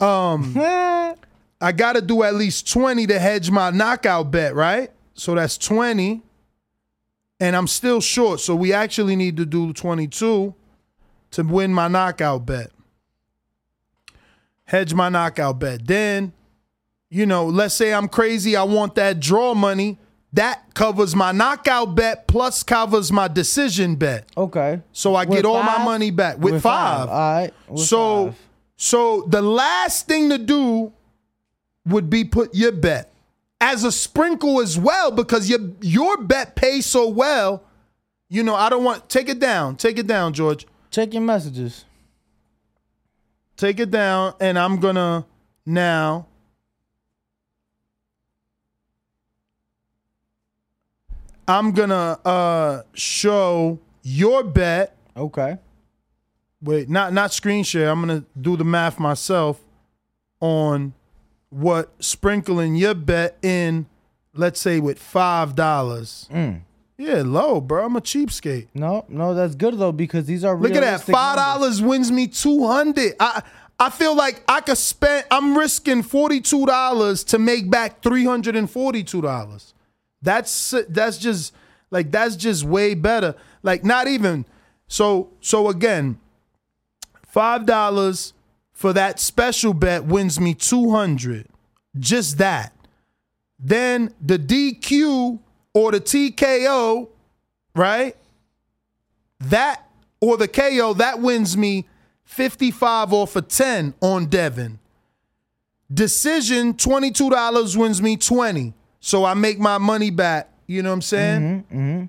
Um 0.05 0.55
I 1.61 1.73
gotta 1.73 2.03
do 2.03 2.23
at 2.23 2.35
least 2.35 2.71
20 2.71 3.07
to 3.07 3.19
hedge 3.19 3.51
my 3.51 3.71
knockout 3.71 4.31
bet, 4.31 4.55
right? 4.55 4.91
So 5.15 5.35
that's 5.35 5.57
20. 5.57 6.23
And 7.41 7.57
I'm 7.57 7.67
still 7.67 8.01
short. 8.01 8.41
So 8.41 8.55
we 8.55 8.73
actually 8.73 9.17
need 9.17 9.37
to 9.39 9.47
do 9.47 9.73
22 9.73 10.55
to 11.33 11.43
win 11.43 11.73
my 11.73 11.89
knockout 11.89 12.45
bet. 12.47 12.71
Hedge 14.65 14.95
my 14.95 15.09
knockout 15.09 15.59
bet. 15.59 15.87
Then, 15.87 16.33
you 17.11 17.27
know, 17.27 17.47
let's 17.47 17.75
say 17.75 17.93
I'm 17.93 18.09
crazy, 18.09 18.57
I 18.57 18.63
want 18.63 18.95
that 18.97 19.21
draw 19.21 19.55
money. 19.55 19.99
That 20.33 20.75
covers 20.75 21.15
my 21.15 21.31
knockout 21.33 21.95
bet 21.95 22.27
plus 22.27 22.63
covers 22.63 23.13
my 23.13 23.29
decision 23.29 23.95
bet. 23.95 24.29
Okay. 24.37 24.81
So 24.93 25.15
I 25.15 25.25
With 25.25 25.39
get 25.39 25.45
all 25.47 25.63
my 25.63 25.85
money 25.85 26.11
back 26.11 26.39
with, 26.39 26.55
With 26.55 26.63
five. 26.63 27.09
five. 27.09 27.09
All 27.09 27.35
right. 27.35 27.55
With 27.69 27.81
so 27.81 28.27
five. 28.27 28.39
So 28.77 29.23
the 29.23 29.43
last 29.43 30.07
thing 30.07 30.31
to 30.31 30.39
do 30.39 30.93
would 31.87 32.11
be 32.11 32.25
put 32.25 32.55
your 32.55 32.73
bet 32.73 33.13
as 33.61 33.85
a 33.85 33.93
sprinkle 33.93 34.61
as 34.61 34.79
well 34.79 35.11
because 35.11 35.49
your 35.49 35.61
your 35.81 36.19
bet 36.19 36.57
pays 36.57 36.87
so 36.87 37.09
well. 37.09 37.63
You 38.29 38.43
know, 38.43 38.55
I 38.55 38.69
don't 38.69 38.85
want 38.85 39.09
take 39.09 39.29
it 39.29 39.39
down. 39.39 39.77
Take 39.77 39.99
it 39.99 40.07
down, 40.07 40.33
George. 40.33 40.67
Check 40.91 41.13
your 41.13 41.23
messages. 41.23 41.85
Take 43.57 43.79
it 43.79 43.91
down 43.91 44.35
and 44.41 44.59
I'm 44.59 44.81
going 44.81 44.97
to 44.97 45.25
now 45.65 46.27
I'm 51.47 51.73
going 51.73 51.91
to 51.91 51.95
uh 52.25 52.83
show 52.95 53.79
your 54.03 54.43
bet 54.43 54.97
Okay. 55.17 55.59
Wait, 56.65 56.89
not 56.89 57.13
not 57.13 57.33
screen 57.33 57.63
share. 57.63 57.91
I'm 57.91 58.01
gonna 58.01 58.25
do 58.41 58.57
the 58.57 58.65
math 58.65 58.99
myself 58.99 59.61
on 60.41 60.95
what 61.51 61.93
sprinkling 62.01 62.75
your 62.75 62.95
bet 62.95 63.37
in, 63.43 63.87
let's 64.35 64.61
say 64.61 64.81
with 64.81 64.99
five 64.99 65.55
dollars. 65.55 66.29
Mm. 66.33 66.63
Yeah, 66.97 67.23
low, 67.25 67.61
bro. 67.61 67.85
I'm 67.85 67.97
a 67.97 68.01
cheapskate. 68.01 68.69
No, 68.73 69.05
no, 69.09 69.35
that's 69.35 69.55
good 69.55 69.79
though 69.79 69.93
because 69.93 70.27
these 70.27 70.45
are 70.45 70.57
Look 70.57 70.75
at 70.75 70.81
that. 70.81 71.03
Five 71.03 71.37
dollars 71.37 71.83
wins 71.83 72.11
me 72.11 72.29
two 72.29 72.67
hundred. 72.67 73.15
I 73.21 73.43
I 73.79 73.91
feel 73.91 74.17
like 74.17 74.43
I 74.49 74.61
could 74.61 74.79
spend 74.79 75.27
I'm 75.31 75.59
risking 75.59 76.03
forty 76.03 76.41
two 76.41 76.65
dollars 76.65 77.25
to 77.25 77.39
make 77.39 77.71
back 77.71 78.03
three 78.03 78.25
hundred 78.25 78.57
and 78.57 78.71
forty 78.71 79.05
two 79.05 79.21
dollars. 79.21 79.75
That's 80.23 80.75
that's 80.89 81.19
just 81.19 81.53
like 81.91 82.11
that's 82.11 82.37
just 82.37 82.65
way 82.65 82.95
better. 82.95 83.35
Like 83.63 83.85
not 83.85 84.07
even 84.07 84.47
so 84.87 85.31
so 85.41 85.69
again, 85.69 86.19
five 87.35 87.67
dollars 87.67 88.33
for 88.73 88.93
that 88.93 89.19
special 89.19 89.75
bet 89.75 90.05
wins 90.05 90.39
me 90.39 90.55
two 90.55 90.93
hundred. 90.93 91.49
Just 91.99 92.39
that. 92.39 92.73
Then 93.59 94.15
the 94.21 94.39
DQ 94.39 95.41
or 95.73 95.91
the 95.91 96.01
TKO, 96.01 97.09
right? 97.75 98.17
That 99.41 99.85
or 100.21 100.37
the 100.37 100.47
KO, 100.47 100.95
that 100.95 101.19
wins 101.19 101.57
me 101.57 101.87
55 102.25 103.13
off 103.13 103.37
of 103.37 103.49
10 103.49 103.95
on 104.01 104.27
Devin. 104.27 104.79
Decision, 105.93 106.75
$22 106.75 107.77
wins 107.77 108.01
me 108.01 108.17
20. 108.17 108.75
So 109.01 109.25
I 109.25 109.35
make 109.35 109.59
my 109.59 109.79
money 109.79 110.11
back. 110.11 110.51
You 110.67 110.83
know 110.83 110.91
what 110.91 110.95
I'm 110.95 111.03
saying? 111.03 111.65
Mm-hmm. 111.71 112.05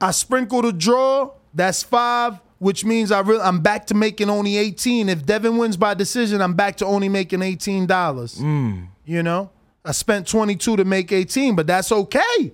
I 0.00 0.10
sprinkle 0.10 0.62
the 0.62 0.72
draw, 0.72 1.32
that's 1.54 1.82
five, 1.82 2.38
which 2.58 2.84
means 2.84 3.12
I 3.12 3.20
really 3.20 3.40
I'm 3.40 3.60
back 3.60 3.86
to 3.86 3.94
making 3.94 4.30
only 4.30 4.56
18. 4.56 5.08
If 5.08 5.26
Devin 5.26 5.56
wins 5.56 5.76
by 5.76 5.94
decision, 5.94 6.40
I'm 6.40 6.54
back 6.54 6.76
to 6.78 6.86
only 6.86 7.08
making 7.08 7.40
$18. 7.40 7.86
Mm. 7.86 8.88
You 9.04 9.22
know? 9.22 9.50
I 9.84 9.92
spent 9.92 10.26
22 10.26 10.76
to 10.76 10.84
make 10.84 11.12
18, 11.12 11.54
but 11.54 11.66
that's 11.66 11.92
okay. 11.92 12.52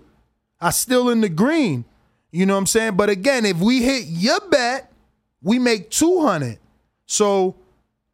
I 0.61 0.71
still 0.71 1.09
in 1.09 1.23
the 1.23 1.29
green. 1.29 1.85
You 2.31 2.47
know 2.47 2.55
what 2.55 2.61
I'm 2.61 2.67
saying? 2.67 2.97
But 2.97 3.11
again, 3.11 3.45
if 3.45 3.59
we 3.59 3.83
hit 3.83 4.05
your 4.07 4.41
bet, 4.49 4.93
we 5.43 5.59
make 5.59 5.91
200. 5.91 6.59
So 7.07 7.57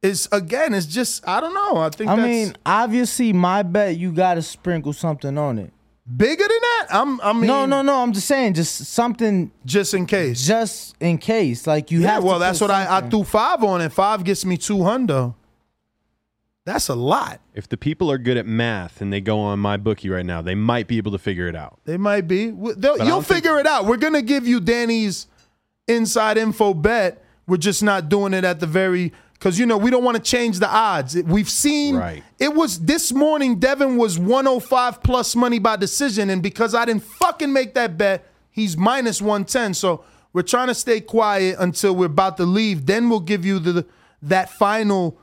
it's 0.03 0.29
again, 0.33 0.75
it's 0.75 0.87
just 0.87 1.27
I 1.27 1.41
don't 1.41 1.55
know. 1.55 1.79
I 1.79 1.91
think 1.91 2.11
I 2.11 2.17
mean, 2.17 2.55
obviously, 2.65 3.33
my 3.33 3.63
bet 3.63 3.97
you 3.97 4.13
got 4.13 4.35
to 4.35 4.43
sprinkle 4.43 4.93
something 4.93 5.37
on 5.37 5.59
it. 5.59 5.73
Bigger 6.17 6.43
than 6.43 6.49
that. 6.49 6.87
I'm 6.91 7.21
I 7.21 7.33
mean 7.33 7.47
no, 7.47 7.67
no, 7.67 7.83
no. 7.83 8.03
I'm 8.03 8.13
just 8.13 8.27
saying, 8.27 8.55
just 8.55 8.77
something, 8.87 9.51
just 9.65 9.95
in 9.95 10.07
case. 10.07 10.47
just 10.47 10.97
in 11.01 11.19
case. 11.19 11.67
Like 11.67 11.91
you 11.91 12.01
yeah, 12.01 12.15
have. 12.15 12.23
to 12.23 12.27
well, 12.27 12.39
that's 12.39 12.59
put 12.59 12.67
what 12.69 12.71
I, 12.75 12.99
I 12.99 13.01
threw 13.09 13.25
five 13.25 13.63
on, 13.63 13.81
and 13.81 13.93
five 13.93 14.25
gets 14.25 14.45
me 14.45 14.57
200. 14.57 15.35
That's 16.65 16.89
a 16.89 16.95
lot. 16.95 17.41
If 17.55 17.69
the 17.69 17.79
people 17.79 18.11
are 18.11 18.19
good 18.19 18.37
at 18.37 18.45
math 18.47 19.01
and 19.01 19.11
they 19.11 19.23
go 19.23 19.39
on 19.41 19.59
my 19.59 19.79
bookie 19.79 20.11
right 20.11 20.27
now, 20.27 20.43
they 20.43 20.55
might 20.55 20.87
be 20.87 20.99
able 20.99 21.13
to 21.13 21.19
figure 21.19 21.49
it 21.49 21.57
out. 21.57 21.79
They 21.87 21.97
might 21.97 22.29
be. 22.29 22.51
They'll- 22.51 22.77
You'll 22.99 23.07
don't 23.07 23.27
think- 23.27 23.43
figure 23.45 23.59
it 23.59 23.67
out. 23.67 23.87
We're 23.87 23.97
gonna 23.97 24.21
give 24.23 24.47
you 24.47 24.61
Danny's 24.61 25.29
inside 25.87 26.37
info 26.37 26.75
bet. 26.75 27.25
We're 27.47 27.57
just 27.57 27.83
not 27.83 28.11
doing 28.11 28.35
it 28.35 28.45
at 28.45 28.61
the 28.61 28.67
very 28.67 29.15
because 29.39 29.59
you 29.59 29.67
know 29.67 29.77
we 29.79 29.91
don't 29.91 30.05
want 30.05 30.17
to 30.17 30.23
change 30.23 30.59
the 30.59 30.69
odds. 30.69 31.17
We've 31.23 31.49
seen 31.49 31.97
Right. 31.97 32.23
it 32.39 32.55
was 32.55 32.81
this 32.81 33.13
morning. 33.13 33.59
Devin 33.59 33.97
was 33.97 34.19
105 34.19 35.03
plus 35.03 35.37
money 35.37 35.59
by 35.59 35.77
decision, 35.77 36.31
and 36.31 36.43
because 36.43 36.75
I 36.75 36.85
didn't 36.85 37.05
fucking 37.05 37.53
make 37.53 37.75
that 37.75 37.97
bet, 37.97 38.27
he's 38.51 38.77
minus 38.77 39.21
110. 39.23 39.75
So 39.75 40.03
we're 40.33 40.43
trying 40.43 40.69
to 40.69 40.75
stay 40.75 41.01
quiet 41.01 41.57
until 41.59 41.95
we're 41.95 42.07
about 42.07 42.37
to 42.39 42.45
leave. 42.45 42.87
Then 42.87 43.09
we'll 43.09 43.21
give 43.21 43.45
you 43.45 43.59
the 43.59 43.87
that 44.23 44.51
final 44.51 45.17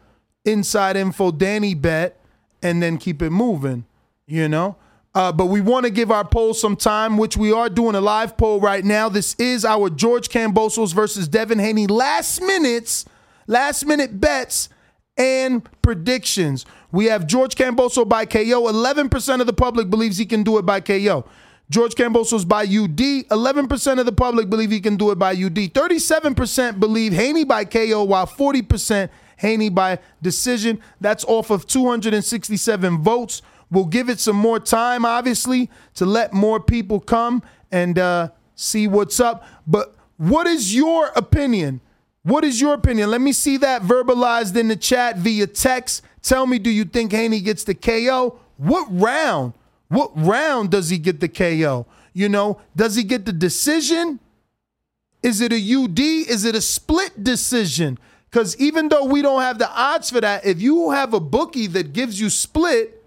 inside 0.46 0.96
info 0.96 1.32
Danny 1.32 1.74
bet, 1.74 2.20
and 2.64 2.82
then 2.82 2.98
keep 2.98 3.22
it 3.22 3.32
moving. 3.32 3.86
You 4.28 4.48
know. 4.48 4.78
Uh, 5.14 5.32
but 5.32 5.46
we 5.46 5.62
want 5.62 5.86
to 5.86 5.90
give 5.90 6.12
our 6.12 6.26
poll 6.26 6.54
some 6.54 6.76
time, 6.76 7.18
which 7.18 7.38
we 7.38 7.50
are 7.50 7.70
doing 7.70 7.96
a 7.96 8.02
live 8.02 8.36
poll 8.36 8.60
right 8.60 8.84
now. 8.84 9.08
This 9.08 9.34
is 9.40 9.64
our 9.64 9.90
George 9.90 10.28
Kambosos 10.28 10.94
versus 10.94 11.30
Devin 11.30 11.58
Haney 11.60 11.88
last 11.88 12.42
minutes, 12.42 13.06
last 13.48 13.86
minute 13.86 14.20
bets 14.20 14.70
and 15.18 15.68
predictions. 15.82 16.66
We 16.92 17.06
have 17.06 17.28
George 17.28 17.56
Kamboso 17.56 18.08
by 18.08 18.26
KO. 18.26 18.40
11% 18.40 19.42
of 19.42 19.48
the 19.48 19.54
public 19.54 19.90
believes 19.90 20.18
he 20.18 20.26
can 20.26 20.44
do 20.44 20.58
it 20.58 20.66
by 20.66 20.80
KO. 20.80 21.26
George 21.70 21.96
Kambosos 21.96 22.48
by 22.48 22.64
UD. 22.64 23.28
11% 23.30 24.00
of 24.00 24.06
the 24.06 24.12
public 24.12 24.50
believe 24.50 24.72
he 24.72 24.80
can 24.80 24.98
do 24.98 25.12
it 25.12 25.18
by 25.18 25.32
UD. 25.32 25.56
37% 25.56 26.80
believe 26.80 27.14
Haney 27.14 27.44
by 27.44 27.66
KO, 27.66 28.04
while 28.04 28.28
40% 28.28 29.10
Haney 29.38 29.70
by 29.70 30.00
decision. 30.22 30.80
That's 31.02 31.26
off 31.26 31.50
of 31.50 31.66
267 31.66 33.00
votes. 33.00 33.42
We'll 33.72 33.86
give 33.86 34.10
it 34.10 34.20
some 34.20 34.36
more 34.36 34.60
time, 34.60 35.06
obviously, 35.06 35.72
to 35.96 36.06
let 36.06 36.34
more 36.34 36.60
people 36.60 37.00
come 37.00 37.42
and 37.72 37.98
uh, 37.98 38.30
see 38.54 38.88
what's 38.88 39.20
up. 39.20 39.44
But 39.66 39.96
what 40.18 40.46
is 40.46 40.76
your 40.76 41.08
opinion? 41.16 41.82
What 42.26 42.44
is 42.44 42.60
your 42.60 42.74
opinion? 42.74 43.12
Let 43.12 43.22
me 43.22 43.34
see 43.34 43.58
that 43.58 43.84
verbalized 43.84 44.56
in 44.56 44.68
the 44.68 44.76
chat 44.76 45.18
via 45.18 45.46
text. 45.46 46.02
Tell 46.24 46.48
me, 46.48 46.58
do 46.58 46.72
you 46.72 46.84
think 46.84 47.12
Haney 47.12 47.40
gets 47.40 47.64
the 47.64 47.76
KO? 47.76 48.40
What 48.58 48.88
round? 48.90 49.54
What 49.90 50.10
round 50.16 50.72
does 50.72 50.90
he 50.90 50.98
get 50.98 51.20
the 51.20 51.28
KO? 51.28 51.86
You 52.14 52.28
know, 52.28 52.60
does 52.76 52.96
he 52.96 53.04
get 53.04 53.26
the 53.26 53.32
decision? 53.32 54.20
Is 55.22 55.40
it 55.40 55.54
a 55.54 55.56
UD? 55.56 56.00
Is 56.00 56.46
it 56.46 56.56
a 56.56 56.62
split 56.62 57.24
decision? 57.24 58.00
Because 58.32 58.58
even 58.58 58.90
though 58.90 59.06
we 59.06 59.22
don't 59.22 59.42
have 59.42 59.60
the 59.60 59.70
odds 59.70 60.10
for 60.10 60.20
that, 60.20 60.48
if 60.48 60.60
you 60.60 60.90
have 60.90 61.14
a 61.14 61.20
bookie 61.20 61.68
that 61.68 61.94
gives 61.94 62.20
you 62.20 62.32
split, 62.32 63.04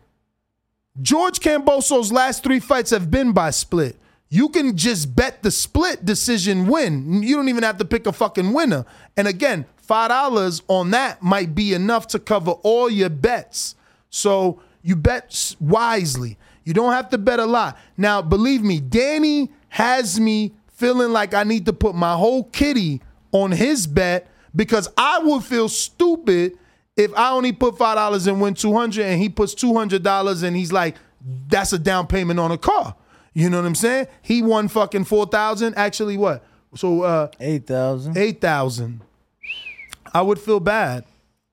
George 1.03 1.41
Kamboso's 1.41 2.13
last 2.13 2.45
three 2.45 2.61
fights 2.61 2.93
have 2.93 3.11
been 3.11 3.33
by 3.33 3.51
split. 3.51 3.97
You 4.31 4.51
can 4.51 4.77
just 4.77 5.15
bet 5.17 5.43
the 5.43 5.51
split 5.51 6.05
decision 6.05 6.67
win. 6.67 7.23
You 7.23 7.37
don't 7.37 7.49
even 7.49 7.63
have 7.63 7.79
to 7.79 7.85
pick 7.85 8.07
a 8.07 8.13
fucking 8.13 8.53
winner. 8.53 8.85
And 9.17 9.27
again, 9.27 9.65
$5 9.89 10.63
on 10.69 10.91
that 10.91 11.23
might 11.23 11.55
be 11.55 11.73
enough 11.73 12.09
to 12.09 12.19
cover 12.19 12.51
all 12.51 12.91
your 12.91 13.09
bets. 13.09 13.75
So 14.11 14.61
you 14.83 14.97
bet 14.97 15.55
wisely. 15.61 16.37
You 16.65 16.75
don't 16.75 16.93
have 16.93 17.09
to 17.11 17.19
bet 17.19 17.41
a 17.41 17.47
lot. 17.47 17.79
Now, 17.97 18.21
believe 18.21 18.63
me, 18.63 18.81
Danny 18.81 19.51
has 19.69 20.21
me 20.21 20.53
feeling 20.69 21.13
like 21.13 21.33
I 21.33 21.43
need 21.43 21.65
to 21.67 21.73
put 21.73 21.95
my 21.95 22.15
whole 22.15 22.45
kitty 22.45 23.01
on 23.33 23.53
his 23.53 23.87
bet 23.87 24.31
because 24.55 24.89
I 24.97 25.19
would 25.21 25.45
feel 25.45 25.69
stupid 25.69 26.59
if 26.97 27.15
I 27.17 27.31
only 27.31 27.53
put 27.53 27.79
five 27.79 27.97
dollars 27.97 28.27
and 28.27 28.41
win 28.41 28.55
two 28.55 28.75
hundred, 28.75 29.07
and 29.07 29.21
he 29.21 29.29
puts 29.29 29.55
two 29.55 29.75
hundred 29.75 30.03
dollars 30.03 30.43
and 30.43 30.57
he's 30.57 30.73
like, 30.73 30.97
that's 31.49 31.73
a 31.73 31.79
down 31.79 32.07
payment 32.07 32.41
on 32.41 32.51
a 32.51 32.59
car. 32.59 32.95
You 33.39 33.49
know 33.49 33.59
what 33.61 33.67
I'm 33.67 33.77
saying? 33.77 34.09
He 34.21 34.43
won 34.43 34.67
fucking 34.67 35.05
four 35.05 35.25
thousand. 35.27 35.75
Actually, 35.77 36.17
what? 36.17 36.45
So 36.75 37.03
uh, 37.03 37.29
eight 37.39 37.69
thousand. 37.69 38.19
Eight 38.19 38.41
thousand. 38.41 39.01
I 40.13 40.23
would 40.23 40.41
feel 40.41 40.59
bad. 40.59 41.05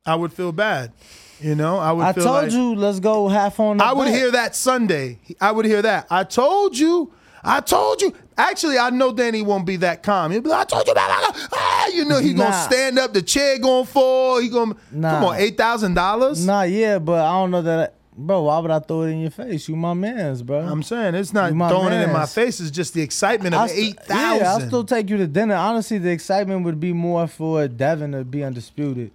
I 0.04 0.16
would 0.16 0.34
feel 0.34 0.52
bad. 0.52 0.94
You 1.40 1.54
know, 1.54 1.78
I 1.78 1.92
would. 1.92 2.04
I 2.06 2.12
told 2.14 2.26
like- 2.26 2.52
you, 2.52 2.74
let's 2.74 3.00
go 3.00 3.28
half 3.28 3.60
on. 3.60 3.78
The 3.78 3.84
I 3.84 3.94
would 3.94 4.08
hear 4.08 4.32
that 4.32 4.56
Sunday. 4.56 5.20
I 5.40 5.52
would 5.52 5.66
hear 5.66 5.84
that. 5.84 6.08
I 6.10 6.24
told 6.24 6.76
you. 6.76 7.14
I 7.44 7.60
told 7.60 8.02
you. 8.02 8.12
Actually, 8.36 8.80
I 8.80 8.90
know 8.90 9.14
Danny 9.14 9.44
won't 9.44 9.68
be 9.68 9.76
that 9.78 10.02
calm. 10.02 10.32
He'll 10.32 10.42
be 10.42 10.50
like, 10.50 10.62
I 10.62 10.64
told 10.66 10.88
you 10.88 10.92
about 10.92 11.36
ah, 11.54 11.88
you 11.94 12.06
know, 12.06 12.18
he 12.20 12.34
gonna 12.34 12.64
stand 12.64 12.98
up, 12.98 13.14
the 13.14 13.22
chair 13.22 13.60
gonna 13.60 13.86
fall. 13.86 14.40
He 14.40 14.50
gonna 14.50 14.76
Nah. 14.92 15.12
come 15.12 15.24
on, 15.26 15.36
eight 15.36 15.56
thousand 15.56 15.94
dollars. 15.94 16.44
Nah, 16.44 16.64
yeah, 16.64 16.98
but 16.98 17.22
I 17.24 17.32
don't 17.34 17.52
know 17.52 17.62
that, 17.62 17.94
bro. 18.18 18.44
Why 18.44 18.60
would 18.60 18.72
I 18.72 18.80
throw 18.80 19.02
it 19.04 19.10
in 19.12 19.20
your 19.22 19.32
face? 19.32 19.68
You 19.70 19.76
my 19.76 19.94
man's, 19.94 20.42
bro. 20.44 20.60
I'm 20.60 20.84
saying 20.84 21.16
it's 21.16 21.34
not 21.34 21.50
You 21.52 21.56
my 21.56 21.70
throwing 21.70 21.94
it 21.94 22.02
in 22.04 22.12
my 22.12 22.20
mans. 22.20 22.34
face. 22.34 22.60
It's 22.60 22.72
just 22.72 22.94
the 22.94 23.02
excitement 23.02 23.54
of 23.56 23.62
I 23.62 23.68
st- 23.68 23.80
eight 23.80 23.98
Yeah, 24.10 24.44
I'll 24.46 24.60
still 24.62 24.84
take 24.84 25.10
you 25.10 25.18
to 25.18 25.28
dinner. 25.28 25.56
Honestly, 25.56 25.98
the 25.98 26.10
excitement 26.12 26.64
would 26.66 26.80
be 26.80 26.94
more 26.94 27.28
for 27.28 27.68
Devin 27.68 28.12
to 28.14 28.24
be 28.24 28.44
undisputed. 28.44 29.12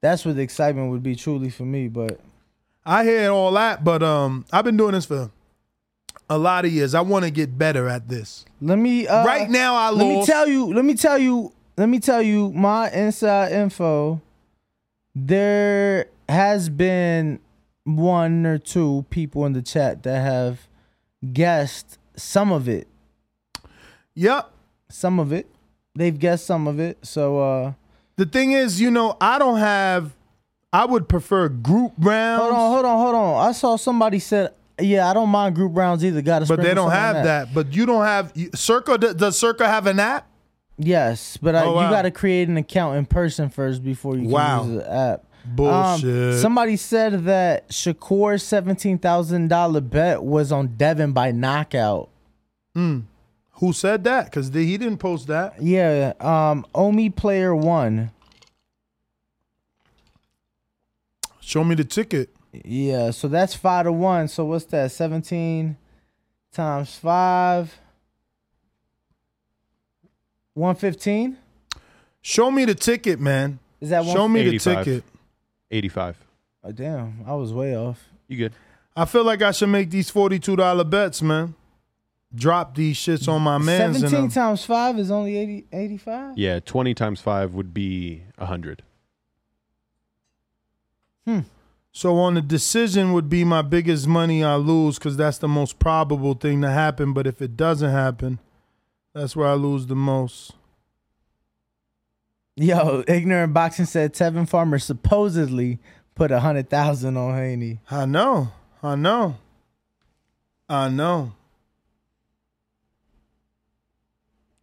That's 0.00 0.24
what 0.24 0.36
the 0.36 0.42
excitement 0.42 0.90
would 0.90 1.02
be 1.02 1.16
truly 1.16 1.50
for 1.50 1.64
me. 1.64 1.88
But 1.88 2.20
I 2.84 3.04
hear 3.04 3.30
all 3.30 3.52
that, 3.52 3.82
but 3.84 4.02
um, 4.02 4.44
I've 4.52 4.64
been 4.64 4.76
doing 4.76 4.92
this 4.92 5.06
for 5.06 5.30
a 6.28 6.36
lot 6.38 6.64
of 6.64 6.72
years. 6.72 6.94
I 6.94 7.00
want 7.00 7.24
to 7.24 7.30
get 7.30 7.56
better 7.58 7.88
at 7.88 8.08
this. 8.08 8.44
let 8.60 8.78
me 8.78 9.06
uh, 9.06 9.24
Right 9.24 9.48
now, 9.48 9.74
I 9.74 9.90
let 9.90 10.06
me 10.06 10.16
lost. 10.16 10.28
tell 10.28 10.46
you. 10.48 10.72
Let 10.74 10.84
me 10.84 10.94
tell 10.94 11.18
you. 11.18 11.52
Let 11.76 11.88
me 11.88 11.98
tell 12.00 12.22
you 12.22 12.52
my 12.52 12.90
inside 12.90 13.52
info. 13.52 14.20
There 15.14 16.06
has 16.28 16.68
been 16.68 17.38
one 17.84 18.46
or 18.46 18.58
two 18.58 19.04
people 19.10 19.44
in 19.46 19.52
the 19.52 19.62
chat 19.62 20.02
that 20.04 20.20
have 20.20 20.68
guessed 21.32 21.98
some 22.16 22.50
of 22.52 22.68
it. 22.68 22.88
Yep. 24.14 24.50
Some 24.90 25.18
of 25.18 25.32
it. 25.32 25.48
They've 25.94 26.18
guessed 26.18 26.46
some 26.46 26.66
of 26.66 26.80
it. 26.80 26.98
So 27.02 27.38
uh 27.40 27.72
The 28.16 28.26
thing 28.26 28.52
is, 28.52 28.80
you 28.80 28.90
know, 28.90 29.16
I 29.20 29.38
don't 29.38 29.58
have. 29.58 30.14
I 30.72 30.84
would 30.86 31.08
prefer 31.08 31.48
group 31.48 31.92
rounds. 31.98 32.42
hold 32.42 32.52
on, 32.54 32.70
hold 32.72 32.84
on, 32.84 32.98
hold 32.98 33.14
on. 33.14 33.48
I 33.48 33.52
saw 33.52 33.76
somebody 33.76 34.18
said, 34.18 34.52
"Yeah, 34.80 35.08
I 35.08 35.14
don't 35.14 35.28
mind 35.28 35.54
group 35.54 35.76
rounds 35.76 36.04
either." 36.04 36.20
Got 36.20 36.40
to, 36.40 36.46
But 36.46 36.62
they 36.62 36.74
don't 36.74 36.90
have 36.90 37.22
that. 37.24 37.54
But 37.54 37.74
you 37.76 37.86
don't 37.86 38.04
have 38.04 38.32
Circa. 38.56 38.98
Does 38.98 39.38
Circa 39.38 39.68
have 39.68 39.86
an 39.86 40.00
app? 40.00 40.26
Yes, 40.76 41.36
but 41.36 41.54
I, 41.54 41.64
Oh, 41.64 41.74
wow. 41.74 41.84
you 41.84 41.90
got 41.90 42.02
to 42.02 42.10
create 42.10 42.48
an 42.48 42.56
account 42.56 42.96
in 42.96 43.06
person 43.06 43.48
first 43.50 43.84
before 43.84 44.16
you 44.16 44.22
can 44.22 44.30
Wow. 44.32 44.64
use 44.64 44.74
the 44.82 44.92
app. 44.92 45.23
Um, 45.44 45.56
Bullshit. 45.56 46.40
somebody 46.40 46.76
said 46.76 47.24
that 47.24 47.68
Shakur's 47.68 48.42
seventeen 48.42 48.98
thousand 48.98 49.48
dollar 49.48 49.80
bet 49.80 50.22
was 50.22 50.50
on 50.50 50.68
Devin 50.76 51.12
by 51.12 51.32
knockout. 51.32 52.08
Hmm. 52.74 53.00
Who 53.58 53.72
said 53.72 54.04
that? 54.04 54.26
Because 54.26 54.48
he 54.48 54.76
didn't 54.78 54.98
post 54.98 55.28
that. 55.28 55.62
Yeah, 55.62 56.14
um, 56.20 56.66
Omi 56.74 57.10
player 57.10 57.54
one. 57.54 58.10
Show 61.40 61.62
me 61.62 61.74
the 61.74 61.84
ticket. 61.84 62.30
Yeah, 62.64 63.10
so 63.10 63.28
that's 63.28 63.54
five 63.54 63.84
to 63.84 63.92
one. 63.92 64.28
So 64.28 64.44
what's 64.46 64.64
that? 64.66 64.90
Seventeen 64.92 65.76
times 66.52 66.96
five. 66.96 67.78
One 70.54 70.74
fifteen. 70.74 71.36
Show 72.22 72.50
me 72.50 72.64
the 72.64 72.74
ticket, 72.74 73.20
man. 73.20 73.58
Is 73.80 73.90
that 73.90 74.04
one? 74.04 74.14
Show 74.16 74.26
me 74.26 74.48
the 74.48 74.58
ticket. 74.58 75.04
85. 75.74 76.24
Oh, 76.62 76.72
damn, 76.72 77.24
I 77.26 77.34
was 77.34 77.52
way 77.52 77.76
off. 77.76 78.08
You 78.28 78.36
good? 78.38 78.52
I 78.96 79.04
feel 79.04 79.24
like 79.24 79.42
I 79.42 79.50
should 79.50 79.68
make 79.68 79.90
these 79.90 80.08
forty-two 80.08 80.56
dollar 80.56 80.84
bets, 80.84 81.20
man. 81.20 81.54
Drop 82.34 82.74
these 82.74 82.96
shits 82.96 83.28
on 83.28 83.42
my 83.42 83.58
man. 83.58 83.94
Seventeen 83.94 84.24
um, 84.24 84.28
times 84.28 84.64
five 84.64 84.98
is 84.98 85.10
only 85.10 85.36
80, 85.36 85.66
85? 85.72 86.38
Yeah, 86.38 86.58
20 86.58 86.94
times 86.94 87.20
5 87.20 87.54
would 87.54 87.72
be 87.72 88.24
100. 88.38 88.82
Hmm. 91.24 91.40
So 91.92 92.16
on 92.16 92.34
the 92.34 92.42
decision 92.42 93.12
would 93.12 93.28
be 93.28 93.44
my 93.44 93.62
biggest 93.62 94.08
money 94.08 94.42
I 94.42 94.56
lose 94.56 94.98
because 94.98 95.16
that's 95.16 95.38
the 95.38 95.46
most 95.46 95.78
probable 95.78 96.34
thing 96.34 96.60
to 96.62 96.70
happen. 96.70 97.12
But 97.12 97.28
if 97.28 97.40
it 97.40 97.56
doesn't 97.56 97.90
happen, 97.90 98.40
that's 99.14 99.36
where 99.36 99.46
I 99.46 99.54
lose 99.54 99.86
the 99.86 99.94
most. 99.94 100.54
Yo, 102.56 103.02
ignorant 103.08 103.52
boxing 103.52 103.84
said 103.84 104.14
Tevin 104.14 104.48
Farmer 104.48 104.78
supposedly 104.78 105.80
put 106.14 106.30
a 106.30 106.40
hundred 106.40 106.70
thousand 106.70 107.16
on 107.16 107.36
Haney. 107.36 107.80
I 107.90 108.06
know. 108.06 108.52
I 108.82 108.94
know. 108.94 109.36
I 110.68 110.88
know. 110.88 111.32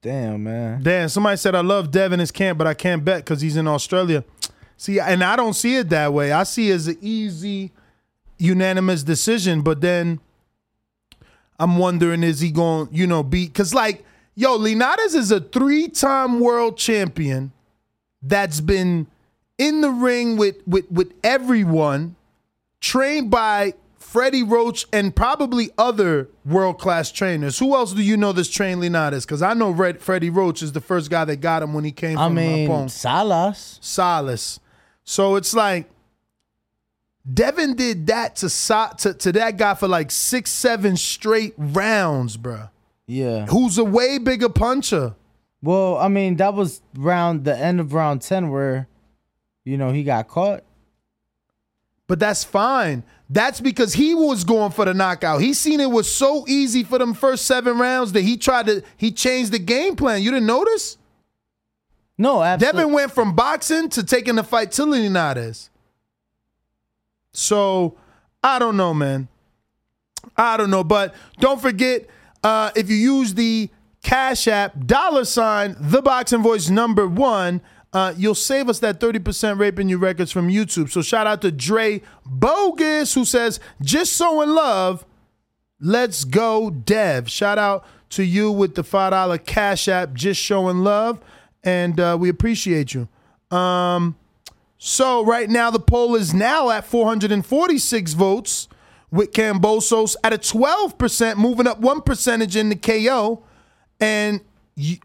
Damn, 0.02 0.44
man. 0.44 0.82
Damn, 0.82 1.10
somebody 1.10 1.38
said 1.38 1.54
I 1.54 1.62
love 1.62 1.92
Dev 1.92 2.12
in 2.14 2.20
his 2.20 2.32
camp, 2.32 2.58
but 2.58 2.66
I 2.66 2.74
can't 2.74 3.06
bet 3.06 3.24
because 3.24 3.42
he's 3.42 3.58
in 3.58 3.68
Australia. 3.68 4.24
See, 4.78 5.00
and 5.00 5.24
I 5.24 5.36
don't 5.36 5.54
see 5.54 5.76
it 5.76 5.90
that 5.90 6.12
way. 6.12 6.32
I 6.32 6.44
see 6.44 6.72
it 6.72 6.76
as 6.76 6.88
an 6.88 6.98
easy, 7.02 7.72
unanimous 8.40 9.04
decision. 9.04 9.62
But 9.62 9.82
then 9.82 10.20
I'm 11.60 11.78
wondering, 11.78 12.24
is 12.24 12.40
he 12.40 12.50
going, 12.50 12.88
to 12.88 12.96
you 12.96 13.06
know, 13.06 13.22
beat? 13.22 13.54
Because 13.54 13.76
like, 13.76 14.04
yo, 14.34 14.56
Linares 14.56 15.14
is 15.14 15.32
a 15.32 15.40
three-time 15.40 16.40
world 16.40 16.78
champion 16.78 17.52
that's 18.22 18.62
been 18.62 19.08
in 19.58 19.82
the 19.82 19.90
ring 19.90 20.38
with 20.38 20.66
with 20.68 20.90
with 20.92 21.14
everyone, 21.24 22.16
trained 22.80 23.30
by 23.32 23.74
Freddie 23.98 24.44
Roach 24.44 24.86
and 24.92 25.16
probably 25.16 25.70
other 25.78 26.28
world 26.46 26.80
class 26.80 27.12
trainers. 27.12 27.60
Who 27.60 27.74
else 27.76 27.94
do 27.94 28.02
you 28.02 28.18
know 28.18 28.34
that's 28.34 28.50
trained 28.50 28.82
Linares? 28.82 29.26
Because 29.26 29.42
I 29.42 29.54
know 29.54 29.72
Red, 29.72 30.02
Freddie 30.02 30.30
Roach 30.30 30.62
is 30.62 30.74
the 30.74 30.82
first 30.82 31.10
guy 31.10 31.24
that 31.26 31.38
got 31.38 31.64
him 31.64 31.74
when 31.74 31.84
he 31.86 31.92
came 31.92 32.18
I 32.18 32.26
from 32.26 32.36
mean, 32.36 32.68
Japón. 32.68 32.90
Salas. 32.90 33.80
Salas. 33.82 34.60
So 35.04 35.36
it's 35.36 35.54
like 35.54 35.90
Devin 37.32 37.76
did 37.76 38.08
that 38.08 38.36
to, 38.38 38.50
Sa- 38.50 38.90
to 38.94 39.14
to 39.14 39.32
that 39.34 39.58
guy 39.58 39.76
for 39.76 39.88
like 39.88 40.12
six, 40.12 40.52
seven 40.52 40.98
straight 40.98 41.54
rounds, 41.58 42.36
bruh. 42.38 42.70
Yeah. 43.08 43.46
Who's 43.48 43.78
a 43.78 43.84
way 43.84 44.18
bigger 44.18 44.50
puncher. 44.50 45.16
Well, 45.62 45.98
I 45.98 46.08
mean, 46.08 46.38
that 46.38 46.54
was 46.54 46.82
round 46.96 47.46
the 47.46 47.56
end 47.56 47.80
of 47.80 47.94
round 47.94 48.22
ten 48.22 48.50
where, 48.50 48.88
you 49.64 49.78
know, 49.78 49.92
he 49.92 50.04
got 50.04 50.28
caught. 50.28 50.64
But 52.08 52.20
that's 52.20 52.44
fine. 52.44 53.04
That's 53.30 53.62
because 53.62 53.94
he 53.94 54.14
was 54.14 54.44
going 54.44 54.72
for 54.72 54.84
the 54.84 54.94
knockout. 54.94 55.40
He 55.40 55.54
seen 55.54 55.80
it 55.80 55.90
was 55.90 56.12
so 56.12 56.46
easy 56.48 56.84
for 56.84 56.98
them 56.98 57.14
first 57.14 57.46
seven 57.46 57.78
rounds 57.78 58.12
that 58.12 58.22
he 58.22 58.36
tried 58.36 58.66
to 58.66 58.84
he 58.98 59.12
changed 59.12 59.54
the 59.54 59.60
game 59.60 59.96
plan. 59.96 60.22
You 60.22 60.32
didn't 60.32 60.48
notice? 60.48 60.98
No, 62.18 62.44
absolutely. 62.44 62.80
Devin 62.82 62.94
went 62.94 63.12
from 63.12 63.34
boxing 63.34 63.88
to 63.90 64.04
taking 64.04 64.36
the 64.36 64.44
fight 64.44 64.72
to 64.74 64.86
Linares. 64.86 65.70
So 67.32 67.98
I 68.44 68.60
don't 68.60 68.76
know, 68.76 68.94
man. 68.94 69.30
I 70.36 70.58
don't 70.58 70.70
know, 70.70 70.84
but 70.84 71.16
don't 71.40 71.62
forget 71.62 72.08
uh, 72.44 72.72
if 72.76 72.90
you 72.90 72.98
use 72.98 73.34
the 73.34 73.70
Cash 74.04 74.48
App 74.48 74.86
dollar 74.86 75.26
sign 75.26 75.76
the 75.80 76.02
boxing 76.02 76.42
voice 76.42 76.70
number 76.70 77.08
one. 77.08 77.62
Uh, 77.94 78.14
you'll 78.16 78.36
save 78.36 78.70
us 78.70 78.80
that 78.80 79.00
30% 79.00 79.60
raping 79.60 79.90
your 79.90 80.00
records 80.00 80.32
from 80.32 80.48
YouTube. 80.48 80.90
So 80.90 81.02
shout 81.02 81.28
out 81.28 81.42
to 81.42 81.52
Dre 81.52 82.02
Bogus 82.26 83.14
who 83.14 83.26
says, 83.26 83.60
just 83.82 84.14
so 84.14 84.42
in 84.42 84.56
love, 84.56 85.06
let's 85.80 86.24
go 86.24 86.70
Dev. 86.70 87.30
Shout 87.30 87.58
out 87.58 87.86
to 88.12 88.24
you 88.24 88.52
with 88.52 88.76
the 88.76 88.84
$5 88.84 89.46
Cash 89.46 89.88
App, 89.88 90.14
just 90.14 90.40
showing 90.42 90.80
love. 90.80 91.20
And 91.64 92.00
uh, 92.00 92.18
we 92.20 92.30
appreciate 92.30 92.94
you. 92.94 93.08
Um, 93.56 94.16
so 94.78 95.24
right 95.24 95.50
now 95.50 95.70
the 95.70 95.80
poll 95.80 96.16
is 96.16 96.34
now 96.34 96.70
at 96.70 96.86
446 96.86 98.14
votes 98.14 98.68
with 99.12 99.34
Kambosos 99.34 100.16
at 100.24 100.34
a 100.34 100.38
12%, 100.38 101.38
moving 101.38 101.68
up 101.68 101.80
one 101.80 102.02
percentage 102.02 102.56
in 102.56 102.70
the 102.70 102.76
KO, 102.76 103.44
and 104.02 104.42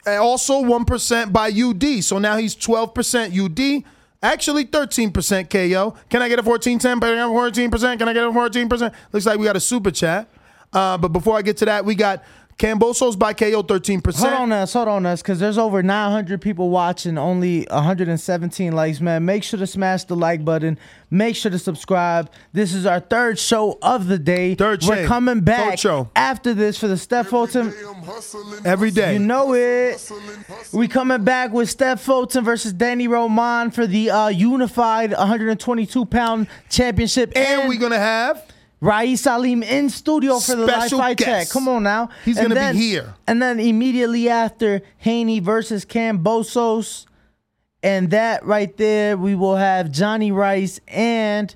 also 0.07 0.63
1% 0.63 1.33
by 1.33 1.49
UD. 1.51 2.03
So 2.03 2.19
now 2.19 2.37
he's 2.37 2.57
12% 2.57 3.39
UD, 3.39 3.85
actually 4.23 4.65
13% 4.65 5.51
KO. 5.51 5.95
Can 6.09 6.23
I 6.23 6.29
get 6.29 6.39
a 6.39 6.43
14 6.43 6.79
10? 6.79 7.01
Can 7.01 7.09
I 7.09 7.15
get 7.15 7.25
a 7.25 7.29
14%? 7.29 7.99
Can 7.99 8.09
I 8.09 8.13
get 8.13 8.25
a 8.25 8.31
14%? 8.31 8.93
Looks 9.13 9.27
like 9.27 9.39
we 9.39 9.45
got 9.45 9.57
a 9.57 9.61
super 9.61 9.91
chat. 9.91 10.29
Uh, 10.73 10.99
but 10.99 11.09
before 11.09 11.37
I 11.37 11.43
get 11.43 11.57
to 11.59 11.65
that, 11.67 11.85
we 11.85 11.95
got 11.95 12.25
Kambosos 12.59 13.19
by 13.19 13.35
KO 13.35 13.63
13%. 13.63 14.15
Hold 14.17 14.33
on 14.33 14.53
us, 14.53 14.73
hold 14.73 14.89
on 14.89 15.05
us, 15.05 15.21
because 15.21 15.39
there's 15.39 15.59
over 15.59 15.83
900 15.83 16.41
people 16.41 16.71
watching, 16.71 17.19
only 17.19 17.67
117 17.71 18.73
likes, 18.73 18.99
man. 18.99 19.27
Make 19.27 19.43
sure 19.43 19.59
to 19.59 19.67
smash 19.67 20.05
the 20.05 20.17
like 20.17 20.43
button. 20.43 20.79
Make 21.11 21.37
sure 21.37 21.51
to 21.51 21.59
subscribe. 21.59 22.31
This 22.55 22.73
is 22.73 22.87
our 22.87 23.01
third 23.01 23.39
show 23.39 23.79
of 23.83 24.07
the 24.07 24.19
day. 24.19 24.55
Third 24.55 24.83
show. 24.83 24.89
We're 24.89 25.03
show. 25.03 25.07
coming 25.07 25.41
back 25.41 25.73
Third 25.73 25.79
show. 25.81 26.11
after 26.17 26.55
this 26.55 26.79
for 26.79 26.89
the 26.89 26.97
Steph 26.97 27.29
Fulton. 27.29 27.75
Every 28.65 28.91
day. 28.91 29.13
You 29.13 29.19
know 29.19 29.55
it. 29.55 30.11
We 30.73 30.89
coming 30.89 31.25
back 31.25 31.53
with 31.53 31.69
Steph 31.69 32.01
Fulton 32.01 32.43
versus 32.43 32.73
Danny 32.73 33.07
Roman 33.07 33.71
for 33.71 33.87
the 33.87 34.11
uh, 34.11 34.29
unified 34.29 35.11
122 35.13 36.07
pound 36.07 36.47
championship. 36.71 37.37
And 37.37 37.69
we're 37.69 37.79
gonna 37.79 37.99
have 37.99 38.47
Rais 38.81 39.21
Salim 39.21 39.63
in 39.63 39.89
studio 39.89 40.39
for 40.39 40.55
the 40.55 40.67
live 40.67 40.83
Special 40.83 40.99
fight 40.99 41.19
check. 41.19 41.27
guest. 41.27 41.53
Come 41.53 41.69
on 41.69 41.83
now. 41.83 42.11
He's 42.25 42.37
gonna 42.37 42.51
be 42.51 42.55
then- 42.55 42.77
here. 42.77 43.15
And 43.27 43.41
then 43.41 43.59
immediately 43.59 44.29
after 44.29 44.83
Haney 44.99 45.41
versus 45.41 45.85
Kambosos. 45.85 47.07
And 47.83 48.11
that 48.11 48.45
right 48.45 48.77
there, 48.77 49.17
we 49.17 49.35
will 49.35 49.57
have 49.57 49.91
Johnny 49.93 50.33
Rice 50.33 50.81
and 50.89 51.55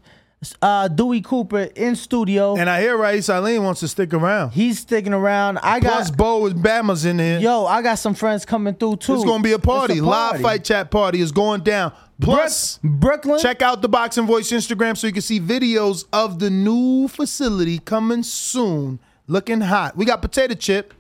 uh, 0.62 0.88
Dewey 0.88 1.20
Cooper 1.20 1.68
in 1.76 1.94
studio. 1.96 2.56
And 2.56 2.68
I 2.70 2.80
hear 2.80 2.96
Raíz 2.96 3.28
Eileen 3.28 3.62
wants 3.62 3.80
to 3.80 3.88
stick 3.88 4.14
around. 4.14 4.50
He's 4.50 4.78
sticking 4.80 5.12
around. 5.12 5.58
I 5.58 5.80
got 5.80 5.92
Plus 5.92 6.10
Bo 6.10 6.40
with 6.40 6.62
Bama's 6.62 7.04
in 7.04 7.18
here. 7.18 7.38
Yo, 7.38 7.66
I 7.66 7.82
got 7.82 7.96
some 7.96 8.14
friends 8.14 8.44
coming 8.44 8.74
through 8.74 8.96
too. 8.96 9.14
It's 9.14 9.24
gonna 9.24 9.42
be 9.42 9.52
a 9.52 9.58
party. 9.58 9.94
It's 9.94 10.02
a 10.02 10.06
Live 10.06 10.40
fight 10.40 10.64
chat 10.64 10.90
party 10.90 11.20
is 11.20 11.32
going 11.32 11.62
down. 11.62 11.92
Plus, 12.20 12.78
Brooklyn. 12.82 13.40
check 13.40 13.62
out 13.62 13.80
the 13.80 13.88
Boxing 13.88 14.26
Voice 14.26 14.50
Instagram 14.50 14.96
so 14.96 15.06
you 15.06 15.12
can 15.12 15.22
see 15.22 15.40
videos 15.40 16.04
of 16.12 16.38
the 16.38 16.50
new 16.50 17.08
facility 17.08 17.78
coming 17.78 18.22
soon. 18.22 18.98
Looking 19.26 19.62
hot. 19.62 19.96
We 19.96 20.04
got 20.04 20.20
potato 20.20 20.54
chip 20.54 20.92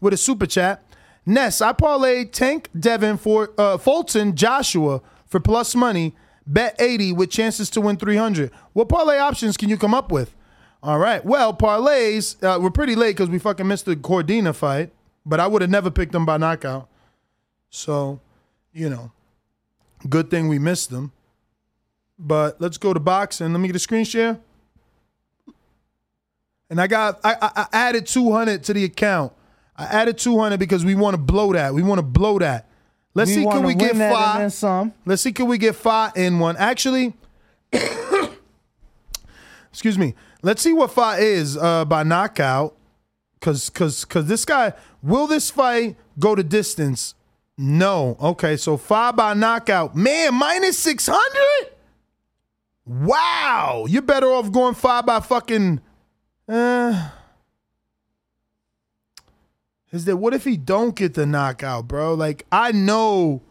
with 0.00 0.12
a 0.12 0.16
super 0.16 0.46
chat. 0.46 0.82
Ness, 1.24 1.60
I 1.60 1.72
parlay 1.72 2.24
Tank 2.24 2.68
Devin 2.78 3.18
for 3.18 3.50
uh, 3.58 3.76
Fulton 3.78 4.34
Joshua 4.34 5.00
for 5.26 5.40
plus 5.40 5.74
money. 5.74 6.14
Bet 6.48 6.80
80 6.80 7.12
with 7.12 7.30
chances 7.30 7.68
to 7.70 7.80
win 7.82 7.98
300. 7.98 8.50
What 8.72 8.88
parlay 8.88 9.18
options 9.18 9.58
can 9.58 9.68
you 9.68 9.76
come 9.76 9.92
up 9.92 10.10
with? 10.10 10.34
All 10.82 10.98
right. 10.98 11.22
Well, 11.22 11.52
parlays, 11.52 12.42
uh, 12.42 12.58
we're 12.58 12.70
pretty 12.70 12.94
late 12.94 13.16
because 13.16 13.28
we 13.28 13.38
fucking 13.38 13.66
missed 13.68 13.84
the 13.84 13.96
Cordina 13.96 14.54
fight, 14.54 14.90
but 15.26 15.40
I 15.40 15.46
would 15.46 15.60
have 15.60 15.70
never 15.70 15.90
picked 15.90 16.12
them 16.12 16.24
by 16.24 16.38
knockout. 16.38 16.88
So, 17.68 18.20
you 18.72 18.88
know, 18.88 19.12
good 20.08 20.30
thing 20.30 20.48
we 20.48 20.58
missed 20.58 20.88
them. 20.88 21.12
But 22.18 22.60
let's 22.62 22.78
go 22.78 22.94
to 22.94 23.00
boxing. 23.00 23.52
Let 23.52 23.60
me 23.60 23.68
get 23.68 23.76
a 23.76 23.80
screen 23.80 24.04
share. 24.04 24.40
And 26.70 26.80
I 26.80 26.86
got 26.86 27.20
I, 27.22 27.36
I, 27.42 27.50
I 27.56 27.66
added 27.72 28.06
200 28.06 28.64
to 28.64 28.72
the 28.72 28.84
account. 28.84 29.34
I 29.76 29.84
added 29.84 30.16
200 30.16 30.58
because 30.58 30.82
we 30.82 30.94
want 30.94 31.14
to 31.14 31.18
blow 31.18 31.52
that. 31.52 31.74
We 31.74 31.82
want 31.82 31.98
to 31.98 32.02
blow 32.02 32.38
that. 32.38 32.67
Let's 33.18 33.30
We 33.30 33.34
see 33.34 33.46
can 33.46 33.64
we 33.64 33.74
get 33.74 33.96
five. 33.96 34.52
some. 34.52 34.92
Let's 35.04 35.22
see 35.22 35.32
can 35.32 35.46
we 35.48 35.58
get 35.58 35.74
five 35.74 36.12
in 36.14 36.38
one. 36.38 36.56
Actually, 36.56 37.14
excuse 39.72 39.98
me. 39.98 40.14
Let's 40.40 40.62
see 40.62 40.72
what 40.72 40.92
five 40.92 41.20
is 41.20 41.56
uh, 41.56 41.84
by 41.84 42.04
knockout. 42.04 42.76
Cause 43.40 43.70
cause 43.70 44.04
cause 44.04 44.26
this 44.26 44.44
guy 44.44 44.72
will 45.02 45.26
this 45.26 45.50
fight 45.50 45.96
go 46.16 46.36
to 46.36 46.44
distance? 46.44 47.16
No. 47.56 48.16
Okay, 48.20 48.56
so 48.56 48.76
five 48.76 49.16
by 49.16 49.34
knockout. 49.34 49.96
Man, 49.96 50.34
minus 50.34 50.78
six 50.78 51.08
hundred. 51.12 51.72
Wow, 52.86 53.86
you're 53.88 54.00
better 54.02 54.28
off 54.28 54.52
going 54.52 54.74
five 54.76 55.06
by 55.06 55.18
fucking. 55.18 55.80
Uh, 56.48 57.10
is 59.92 60.04
that 60.04 60.16
what 60.16 60.34
if 60.34 60.44
he 60.44 60.56
don't 60.56 60.94
get 60.94 61.14
the 61.14 61.26
knockout, 61.26 61.88
bro? 61.88 62.14
Like 62.14 62.46
I 62.52 62.72
know 62.72 63.42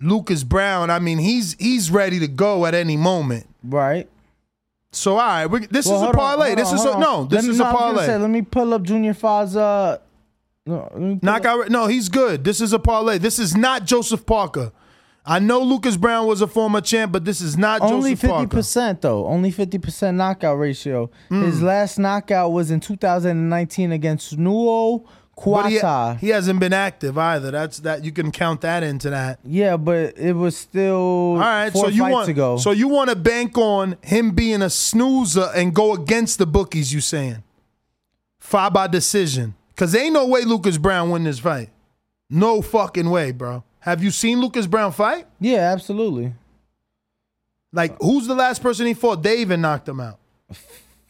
Lucas 0.00 0.44
Browne. 0.44 0.90
I 0.90 0.98
mean, 0.98 1.18
he's 1.18 1.54
he's 1.58 1.90
ready 1.90 2.18
to 2.20 2.28
go 2.28 2.66
at 2.66 2.74
any 2.74 2.96
moment. 2.96 3.46
Right. 3.64 4.08
So 4.92 5.12
all 5.12 5.18
right, 5.18 5.46
we, 5.46 5.66
this 5.66 5.86
Well, 5.86 5.96
is 5.96 6.02
a 6.02 6.04
hold 6.04 6.16
on, 6.16 6.20
parlay. 6.20 6.54
this 6.54 6.68
on, 6.68 6.74
is 6.76 6.84
a 6.84 6.98
no. 6.98 7.24
This 7.26 7.44
me- 7.44 7.50
is 7.50 7.58
no, 7.58 7.68
a 7.68 7.72
parlay. 7.72 8.06
say, 8.06 8.16
let 8.16 8.30
me 8.30 8.42
pull 8.42 8.72
up 8.72 8.82
Junior. 8.82 9.14
Uh, 9.22 9.98
no, 10.64 10.88
let 10.92 10.98
me 10.98 11.12
up- 11.14 11.22
Knockout. 11.22 11.68
No, 11.70 11.86
he's 11.86 12.08
good. 12.08 12.44
This 12.44 12.60
is 12.60 12.72
a 12.72 12.78
parlay. 12.78 13.18
This 13.18 13.38
is 13.38 13.54
not 13.56 13.84
Joseph 13.84 14.24
Parker. 14.24 14.72
I 15.28 15.40
know 15.40 15.60
Lucas 15.60 15.96
Browne 15.96 16.26
was 16.28 16.40
a 16.40 16.46
former 16.46 16.80
champ, 16.80 17.10
but 17.12 17.24
this 17.24 17.40
is 17.40 17.58
not 17.58 17.82
Only 17.82 18.14
fifty 18.14 18.46
percent 18.46 19.02
though. 19.02 19.26
Only 19.26 19.50
fifty 19.50 19.76
percent 19.78 20.16
knockout 20.16 20.56
ratio. 20.58 21.10
Mm. 21.30 21.44
His 21.46 21.60
last 21.60 21.98
knockout 21.98 22.52
was 22.52 22.70
in 22.70 22.78
2019 22.80 23.90
against 23.92 24.38
Nuo 24.38 25.04
But 25.44 26.18
he, 26.20 26.26
he 26.26 26.32
hasn't 26.32 26.60
been 26.60 26.72
active 26.72 27.18
either. 27.18 27.50
That's 27.50 27.78
that 27.80 28.04
you 28.04 28.10
can 28.10 28.32
count 28.32 28.62
that 28.62 28.82
into 28.82 29.10
that. 29.10 29.38
Yeah, 29.44 29.76
but 29.76 30.16
it 30.16 30.32
was 30.32 30.56
still 30.56 31.34
All 31.34 31.36
right, 31.38 31.72
so 31.72 31.88
you 31.88 32.04
want 32.04 32.28
ago. 32.28 32.56
so 32.56 32.70
you 32.70 32.88
want 32.88 33.10
to 33.10 33.16
bank 33.16 33.56
on 33.58 33.96
him 34.02 34.30
being 34.30 34.62
a 34.62 34.70
snoozer 34.70 35.50
and 35.54 35.74
go 35.74 35.92
against 35.92 36.38
the 36.38 36.46
bookies? 36.46 36.92
You 36.92 37.00
saying 37.00 37.42
five 38.38 38.72
by 38.72 38.86
decision? 38.86 39.54
Cause 39.76 39.94
ain't 39.94 40.14
no 40.14 40.26
way 40.26 40.42
Lucas 40.44 40.78
Browne 40.78 41.10
win 41.10 41.24
this 41.24 41.38
fight. 41.38 41.68
No 42.30 42.62
fucking 42.62 43.10
way, 43.10 43.30
bro. 43.30 43.62
Have 43.80 44.02
you 44.02 44.10
seen 44.10 44.40
Lucas 44.40 44.66
Browne 44.66 44.90
fight? 44.92 45.26
yeah, 45.38 45.70
absolutely. 45.70 46.32
Like, 47.72 47.94
who's 48.00 48.26
the 48.26 48.34
last 48.34 48.62
person 48.62 48.86
he 48.86 48.94
fought? 48.94 49.22
They 49.22 49.40
even 49.40 49.60
knocked 49.60 49.86
him 49.86 50.00
out. 50.00 50.18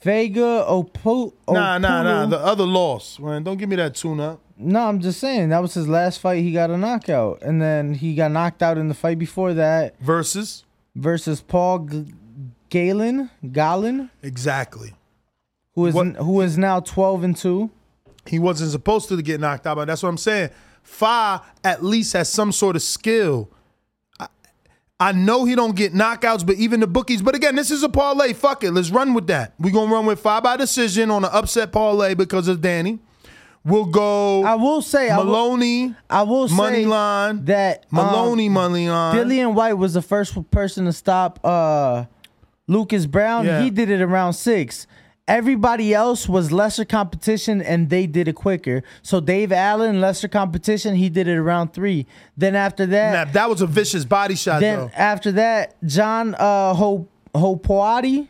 Vega 0.03 0.65
Opo. 0.69 1.33
Nah, 1.49 1.79
nah, 1.79 2.03
nah. 2.03 2.27
The 2.27 2.39
other 2.39 2.65
loss. 2.65 3.19
Man, 3.19 3.43
don't 3.43 3.57
give 3.57 3.69
me 3.69 3.77
that 3.77 3.95
tune 3.95 4.21
up. 4.21 4.41
No, 4.59 4.87
I'm 4.89 5.01
just 5.01 5.21
saying 5.21 5.51
that 5.51 5.61
was 5.61 5.75
his 5.75 5.89
last 5.89 6.21
fight. 6.21 6.43
He 6.43 6.53
got 6.53 6.71
a 6.71 6.77
knockout, 6.79 7.43
and 7.43 7.61
then 7.61 7.95
he 7.95 8.15
got 8.15 8.31
knocked 8.31 8.63
out 8.63 8.79
in 8.79 8.89
the 8.89 8.95
fight 8.95 9.19
before 9.19 9.53
that 9.55 9.99
Versus 10.01 10.65
versus 10.95 11.41
Paul 11.43 11.81
G- 11.81 12.07
Gallen. 12.71 13.31
Gallen, 13.53 14.11
exactly. 14.23 14.95
who 15.75 15.87
is 15.87 15.95
What- 15.95 16.17
who 16.17 16.41
is 16.41 16.57
now 16.57 16.81
12 16.81 17.23
and 17.23 17.37
two. 17.37 17.71
He 18.27 18.39
wasn't 18.39 18.71
supposed 18.73 19.09
to 19.11 19.21
get 19.23 19.41
knocked 19.41 19.67
out, 19.67 19.77
but 19.77 19.87
that's 19.87 20.03
what 20.03 20.09
I'm 20.09 20.17
saying. 20.17 20.51
Fa 20.83 21.43
at 21.63 21.85
least 21.85 22.15
has 22.15 22.29
some 22.31 22.51
sort 22.51 22.77
of 22.77 22.83
skill. 22.83 23.51
I, 24.99 25.13
know 25.13 25.45
he 25.45 25.55
don't 25.55 25.77
get 25.77 25.93
knockouts, 25.93 26.47
but 26.47 26.57
even 26.57 26.81
the 26.81 26.87
bookies. 26.87 27.23
But 27.23 27.35
again, 27.35 27.55
this 27.55 27.71
is 27.71 27.83
a 27.83 27.89
parlay. 27.89 28.33
Fuck 28.33 28.65
it, 28.65 28.73
let's 28.73 28.91
run 28.91 29.15
with 29.15 29.27
that. 29.29 29.55
We're 29.59 29.73
gonna 29.73 29.93
run 29.93 30.07
with 30.07 30.21
five 30.21 30.43
by 30.43 30.57
decision 30.57 31.11
on 31.11 31.25
an 31.25 31.31
upset 31.33 31.73
parlay 31.73 32.15
because 32.15 32.49
of 32.49 32.61
Danny. 32.61 32.99
We'll 33.65 33.87
go 33.87 34.45
I 34.45 34.55
will 34.55 34.81
say, 34.81 35.11
I 35.11 35.19
will, 35.19 35.25
Moloney 35.25 35.95
I 36.09 36.23
will 36.23 36.47
say 36.47 36.55
money 36.55 36.87
line. 36.87 37.45
that 37.47 37.85
um, 37.93 37.97
Moloney 37.97 38.49
money 38.49 38.89
line. 38.89 39.17
Dillian 39.17 39.55
Whyte 39.55 39.75
was 39.75 39.95
the 39.95 40.03
first 40.03 40.51
person 40.53 40.85
to 40.85 40.93
stop 40.93 41.41
uh, 41.43 42.05
Lucas 42.69 43.07
Browne. 43.07 43.45
Yeah. 43.45 43.63
He 43.63 43.71
did 43.71 43.91
it 43.91 44.01
around 44.01 44.35
six. 44.35 44.87
Everybody 45.29 45.93
else 45.93 46.29
was 46.29 46.53
lesser 46.53 46.85
competition 46.85 47.61
and 47.61 47.91
they 47.91 48.07
did 48.07 48.29
it 48.29 48.35
quicker. 48.35 48.85
So 49.03 49.19
Dave 49.21 49.51
Allen, 49.51 50.01
lesser 50.01 50.29
competition, 50.29 50.95
he 50.95 51.09
did 51.09 51.27
it 51.27 51.37
around 51.37 51.73
three. 51.73 52.07
Then 52.37 52.55
after 52.55 52.87
that, 52.87 53.27
Nah, 53.27 53.33
that 53.33 53.49
was 53.51 53.61
a 53.61 53.67
vicious 53.67 54.05
body 54.05 54.37
shot 54.37 54.61
then 54.61 54.79
though. 54.79 54.91
after 54.95 55.33
that, 55.33 55.75
John 55.85 56.35
uh 56.39 56.75
Ho 56.75 57.09
Hopoate, 57.35 58.29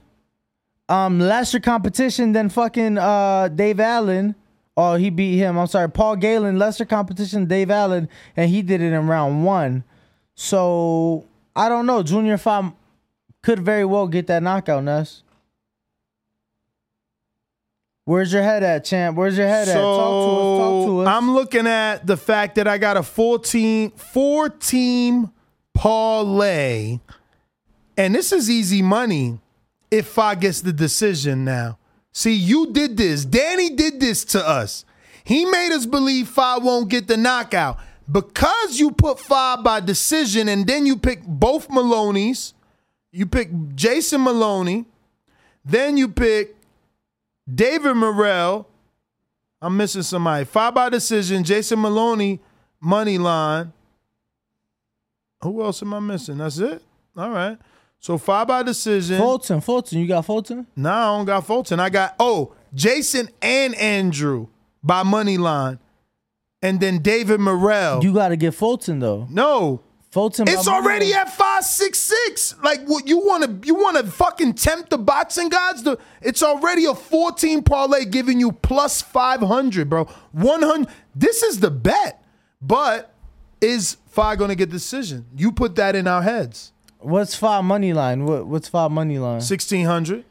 um, 0.88 1.20
lesser 1.20 1.60
competition 1.60 2.32
than 2.32 2.48
fucking 2.48 2.96
uh 2.96 3.48
Dave 3.48 3.78
Allen. 3.78 4.34
Oh, 4.78 4.94
he 4.94 5.10
beat 5.10 5.36
him. 5.38 5.58
I'm 5.58 5.66
sorry, 5.66 5.90
Paul 5.90 6.16
Gallen, 6.16 6.58
lesser 6.58 6.84
competition, 6.84 7.46
Dave 7.46 7.70
Allen, 7.70 8.08
and 8.36 8.50
he 8.50 8.60
did 8.62 8.80
it 8.82 8.92
in 8.92 9.06
round 9.06 9.44
one. 9.44 9.84
So 10.34 11.24
I 11.54 11.68
don't 11.68 11.86
know. 11.86 12.02
Junior 12.02 12.36
Five 12.38 12.72
could 13.42 13.60
very 13.60 13.84
well 13.84 14.06
get 14.08 14.26
that 14.28 14.42
knockout, 14.42 14.84
Ness. 14.84 15.22
Where's 18.06 18.32
your 18.32 18.44
head 18.44 18.62
at, 18.62 18.84
champ? 18.84 19.16
Where's 19.16 19.36
your 19.36 19.48
head 19.48 19.68
at? 19.68 19.74
Talk 19.74 19.82
to 19.82 19.82
us. 19.82 20.60
Talk 20.60 20.86
to 20.86 20.98
us. 21.00 21.08
I'm 21.08 21.34
looking 21.34 21.66
at 21.66 22.06
the 22.06 22.16
fact 22.16 22.54
that 22.54 22.68
I 22.68 22.78
got 22.78 22.96
a 22.96 23.02
14 23.02 23.90
four 23.90 24.48
team 24.48 25.32
parlay, 25.74 27.00
and 27.96 28.14
this 28.14 28.30
is 28.30 28.48
easy 28.48 28.80
money 28.80 29.40
if 29.90 30.20
I 30.20 30.36
gets 30.36 30.60
the 30.60 30.72
decision 30.72 31.44
now. 31.44 31.78
See, 32.12 32.32
you 32.32 32.72
did 32.72 32.96
this. 32.96 33.24
Danny 33.24 33.70
did 33.70 33.98
this 33.98 34.24
to 34.26 34.48
us. 34.48 34.84
He 35.24 35.44
made 35.44 35.72
us 35.72 35.84
believe 35.84 36.28
Five 36.28 36.62
won't 36.62 36.88
get 36.88 37.08
the 37.08 37.16
knockout. 37.16 37.78
Because 38.10 38.78
you 38.78 38.92
put 38.92 39.18
Five 39.18 39.64
by 39.64 39.80
decision 39.80 40.48
and 40.48 40.64
then 40.64 40.86
you 40.86 40.96
pick 40.96 41.24
both 41.26 41.68
Moloney's, 41.68 42.54
you 43.10 43.26
pick 43.26 43.50
Jason 43.74 44.22
Moloney, 44.22 44.84
then 45.64 45.96
you 45.96 46.06
pick 46.06 46.55
David 47.52 47.94
Morrell. 47.94 48.68
I'm 49.60 49.76
missing 49.76 50.02
somebody. 50.02 50.44
Five 50.44 50.74
by 50.74 50.88
decision. 50.90 51.42
Jason 51.44 51.80
Moloney, 51.80 52.40
money 52.80 53.18
line. 53.18 53.72
Who 55.42 55.62
else 55.62 55.82
am 55.82 55.94
I 55.94 56.00
missing? 56.00 56.38
That's 56.38 56.58
it. 56.58 56.82
All 57.16 57.30
right. 57.30 57.58
So 57.98 58.18
five 58.18 58.48
by 58.48 58.62
decision. 58.62 59.18
Fulton, 59.18 59.60
Fulton, 59.60 59.98
you 59.98 60.06
got 60.06 60.24
Fulton? 60.24 60.66
Nah, 60.76 61.14
I 61.14 61.16
don't 61.18 61.24
got 61.26 61.46
Fulton. 61.46 61.80
I 61.80 61.88
got 61.88 62.14
oh 62.20 62.54
Jason 62.74 63.28
and 63.40 63.74
Andrew 63.76 64.48
by 64.82 65.02
money 65.02 65.38
line, 65.38 65.78
and 66.62 66.78
then 66.78 66.98
David 66.98 67.40
Morrell. 67.40 68.04
You 68.04 68.12
got 68.12 68.28
to 68.28 68.36
get 68.36 68.54
Fulton 68.54 68.98
though. 69.00 69.26
no, 69.30 69.80
Fulton. 70.16 70.48
it's 70.48 70.66
already 70.66 71.12
at 71.12 71.30
five 71.30 71.62
six 71.62 71.98
six. 71.98 72.54
Like 72.62 72.86
what 72.86 73.06
you 73.06 73.18
want 73.18 73.44
to 73.62 73.66
you 73.66 73.74
want 73.74 73.98
to 73.98 74.10
fucking 74.10 74.54
tempt 74.54 74.88
the 74.88 74.96
boxing 74.96 75.50
gods? 75.50 75.82
The 75.82 75.98
it's 76.22 76.42
already 76.42 76.86
a 76.86 76.94
fourteen 76.94 77.62
parlay 77.62 78.06
giving 78.06 78.40
you 78.40 78.52
plus 78.52 79.02
five 79.02 79.40
hundred, 79.40 79.90
bro. 79.90 80.06
One 80.32 80.62
hundred. 80.62 80.88
This 81.14 81.42
is 81.42 81.60
the 81.60 81.70
bet, 81.70 82.24
but 82.62 83.12
is 83.60 83.98
Fi 84.06 84.36
going 84.36 84.48
to 84.48 84.54
get 84.54 84.70
decision? 84.70 85.26
You 85.36 85.52
put 85.52 85.74
that 85.76 85.94
in 85.94 86.06
our 86.06 86.22
heads. 86.22 86.72
What's 87.00 87.34
five 87.34 87.64
money 87.64 87.92
line? 87.92 88.24
What 88.24 88.46
what's 88.46 88.68
five 88.68 88.90
money 88.90 89.18
line? 89.18 89.42
Sixteen 89.42 89.84
hundred. 89.84 90.24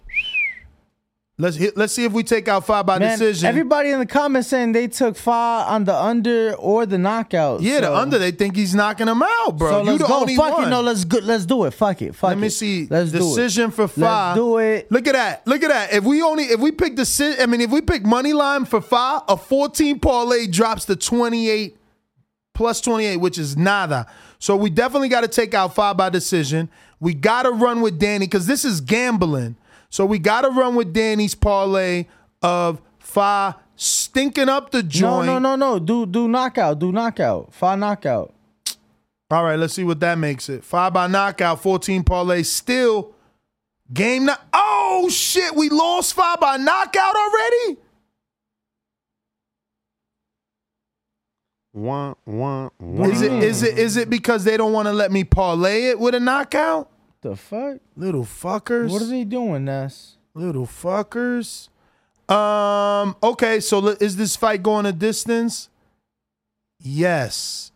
Let's 1.37 1.57
hit, 1.57 1.75
let's 1.75 1.91
see 1.91 2.05
if 2.05 2.13
we 2.13 2.23
take 2.23 2.47
out 2.47 2.65
five 2.65 2.85
by 2.85 2.97
Man, 2.97 3.19
decision. 3.19 3.49
everybody 3.49 3.89
in 3.89 3.99
the 3.99 4.05
comments 4.05 4.47
saying 4.47 4.71
they 4.71 4.87
took 4.87 5.17
five 5.17 5.67
on 5.67 5.83
the 5.83 5.93
under 5.93 6.53
or 6.53 6.85
the 6.85 6.97
knockout. 6.97 7.59
yeah, 7.61 7.81
the 7.81 7.93
under 7.93 8.17
they 8.17 8.31
think 8.31 8.55
he's 8.55 8.73
knocking 8.73 9.09
him 9.09 9.21
out, 9.21 9.57
bro. 9.57 9.69
So 9.69 9.79
you 9.79 9.85
let's 9.91 10.01
the 10.03 10.07
go. 10.07 10.19
only 10.21 10.35
Fuck 10.37 10.53
one. 10.53 10.67
it. 10.67 10.69
No, 10.69 10.79
let's 10.79 11.03
go. 11.03 11.17
Let's 11.21 11.45
do 11.45 11.65
it. 11.65 11.71
Fuck 11.71 12.01
it. 12.03 12.15
Fuck 12.15 12.29
Let 12.29 12.37
me 12.37 12.47
see. 12.47 12.87
Let's 12.89 13.11
decision 13.11 13.19
do 13.19 13.25
it. 13.25 13.35
Decision 13.35 13.71
for 13.71 13.87
five. 13.89 14.37
Let's 14.37 14.37
do 14.37 14.57
it. 14.59 14.89
Look 14.91 15.07
at 15.07 15.13
that. 15.13 15.45
Look 15.45 15.61
at 15.63 15.69
that. 15.69 15.91
If 15.91 16.05
we 16.05 16.21
only 16.21 16.45
if 16.45 16.61
we 16.61 16.71
pick 16.71 16.95
decision, 16.95 17.41
I 17.41 17.47
mean, 17.47 17.59
if 17.59 17.69
we 17.69 17.81
pick 17.81 18.05
money 18.05 18.31
line 18.31 18.63
for 18.63 18.79
five, 18.79 19.23
a 19.27 19.35
fourteen 19.35 19.99
parlay 19.99 20.47
drops 20.47 20.85
to 20.85 20.95
twenty 20.95 21.49
eight 21.49 21.75
plus 22.53 22.79
twenty 22.79 23.07
eight, 23.07 23.17
which 23.17 23.37
is 23.37 23.57
nada. 23.57 24.07
So 24.39 24.55
we 24.55 24.69
definitely 24.69 25.09
got 25.09 25.21
to 25.21 25.27
take 25.27 25.53
out 25.53 25.75
five 25.75 25.97
by 25.97 26.09
decision. 26.09 26.69
We 27.01 27.13
got 27.13 27.43
to 27.43 27.51
run 27.51 27.81
with 27.81 27.99
Danny 27.99 28.25
because 28.25 28.47
this 28.47 28.63
is 28.63 28.79
gambling. 28.79 29.57
So 29.89 30.05
we 30.05 30.19
got 30.19 30.41
to 30.41 30.49
run 30.49 30.75
with 30.75 30.93
Danny's 30.93 31.35
parlay 31.35 32.05
of 32.41 32.81
five 32.99 33.55
stinking 33.75 34.49
up 34.49 34.71
the 34.71 34.83
joint. 34.83 35.27
no, 35.27 35.39
no, 35.39 35.55
no. 35.55 35.73
No. 35.73 35.79
Do 35.79 36.05
do 36.05 36.27
knockout. 36.27 36.79
Do 36.79 36.91
knockout. 36.91 37.53
Five 37.53 37.79
knockout. 37.79 38.33
All 39.31 39.43
right, 39.43 39.57
let's 39.57 39.73
see 39.73 39.83
what 39.83 39.99
that 40.01 40.17
makes 40.19 40.49
it. 40.49 40.63
Five 40.63 40.93
by 40.93 41.07
knockout, 41.07 41.59
14 41.61 42.03
parlay, 42.03 42.43
still 42.43 43.15
game 43.91 44.25
now. 44.25 44.37
Oh 44.53 45.09
shit, 45.09 45.55
we 45.55 45.69
lost 45.69 46.13
five 46.13 46.39
by 46.39 46.57
knockout 46.57 47.15
already? 47.15 47.77
Wah, 51.73 52.13
wah, 52.25 52.69
wah. 52.79 53.05
Is 53.07 53.21
it 53.21 53.31
is 53.31 53.63
it 53.63 53.77
is 53.77 53.97
it 53.97 54.09
because 54.09 54.43
they 54.43 54.55
don't 54.57 54.71
want 54.71 54.87
to 54.87 54.93
let 54.93 55.11
me 55.11 55.23
parlay 55.23 55.85
it 55.89 55.99
with 55.99 56.15
a 56.15 56.19
knockout? 56.19 56.89
The 57.25 57.35
fuck? 57.35 57.77
Little 57.97 58.23
fuckers. 58.23 58.91
What 58.91 59.01
are 59.01 59.07
they 59.07 59.23
doing, 59.23 59.65
Ness? 59.65 60.17
Little 60.35 60.67
fuckers. 60.67 61.69
Um, 62.29 63.15
okay, 63.23 63.59
so 63.61 63.87
is 63.87 64.15
this 64.15 64.35
fight 64.35 64.61
going 64.61 64.85
a 64.85 64.91
distance? 64.91 65.69
Yes. 66.79 67.71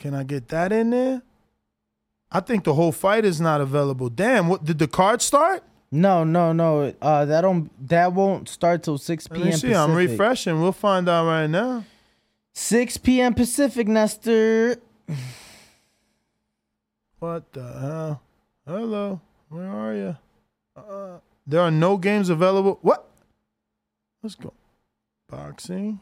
Can 0.00 0.12
I 0.12 0.24
get 0.24 0.48
that 0.48 0.72
in 0.72 0.90
there? 0.90 1.22
I 2.32 2.40
think 2.40 2.64
the 2.64 2.74
whole 2.74 2.90
fight 2.90 3.24
is 3.24 3.40
not 3.40 3.60
available. 3.60 4.08
Damn, 4.08 4.48
what 4.48 4.64
did 4.64 4.80
the 4.80 4.88
card 4.88 5.22
start? 5.22 5.62
No, 5.92 6.24
no, 6.24 6.52
no. 6.52 6.92
Uh, 7.00 7.24
that 7.26 7.42
don't. 7.42 7.70
That 7.88 8.12
won't 8.12 8.48
start 8.48 8.82
till 8.82 8.98
six 8.98 9.28
p.m. 9.28 9.42
Let 9.42 9.50
me 9.52 9.52
see. 9.52 9.72
I'm 9.72 9.94
refreshing. 9.94 10.60
We'll 10.60 10.72
find 10.72 11.08
out 11.08 11.26
right 11.26 11.46
now. 11.46 11.84
Six 12.52 12.96
p.m. 12.96 13.34
Pacific, 13.34 13.86
Nestor. 13.86 14.78
What 17.20 17.52
the 17.54 17.62
hell? 17.62 18.20
Hello, 18.66 19.20
where 19.50 19.68
are 19.68 19.94
you? 19.94 20.16
Uh, 20.76 21.18
there 21.46 21.60
are 21.60 21.70
no 21.70 21.96
games 21.98 22.28
available. 22.30 22.78
What? 22.82 23.06
Let's 24.22 24.34
go. 24.34 24.52
Boxing. 25.28 26.00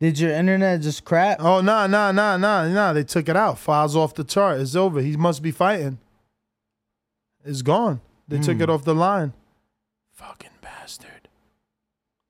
Did 0.00 0.18
your 0.18 0.32
internet 0.32 0.80
just 0.82 1.04
crap? 1.04 1.38
Oh 1.40 1.60
nah 1.60 1.86
nah 1.86 2.12
nah 2.12 2.36
nah 2.36 2.68
nah. 2.68 2.92
They 2.92 3.04
took 3.04 3.28
it 3.28 3.36
out. 3.36 3.58
Files 3.58 3.96
off 3.96 4.14
the 4.14 4.24
chart. 4.24 4.60
It's 4.60 4.74
over. 4.76 5.00
He 5.00 5.16
must 5.16 5.42
be 5.42 5.50
fighting. 5.50 5.98
It's 7.44 7.62
gone. 7.62 8.00
They 8.28 8.38
took 8.38 8.56
Hmm. 8.56 8.62
it 8.62 8.70
off 8.70 8.84
the 8.84 8.94
line. 8.94 9.32
Fucking 10.12 10.50
bastard. 10.60 11.28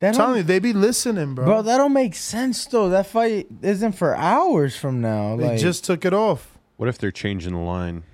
That 0.00 0.08
I'm 0.08 0.14
telling 0.14 0.28
don't- 0.32 0.36
you, 0.38 0.42
they 0.44 0.58
be 0.58 0.72
listening, 0.72 1.34
bro. 1.34 1.44
Bro, 1.46 1.62
that 1.62 1.78
don't 1.78 1.92
make 1.92 2.14
sense 2.14 2.64
though. 2.66 2.88
That 2.90 3.06
fight 3.06 3.46
isn't 3.62 3.92
for 3.92 4.14
hours 4.16 4.76
from 4.76 5.00
now. 5.00 5.36
they 5.36 5.48
like, 5.48 5.58
just 5.60 5.84
took 5.84 6.04
it 6.04 6.14
off. 6.14 6.58
What 6.76 6.88
if 6.88 6.98
they're 6.98 7.10
changing 7.10 7.52
the 7.54 7.58
line? 7.60 8.04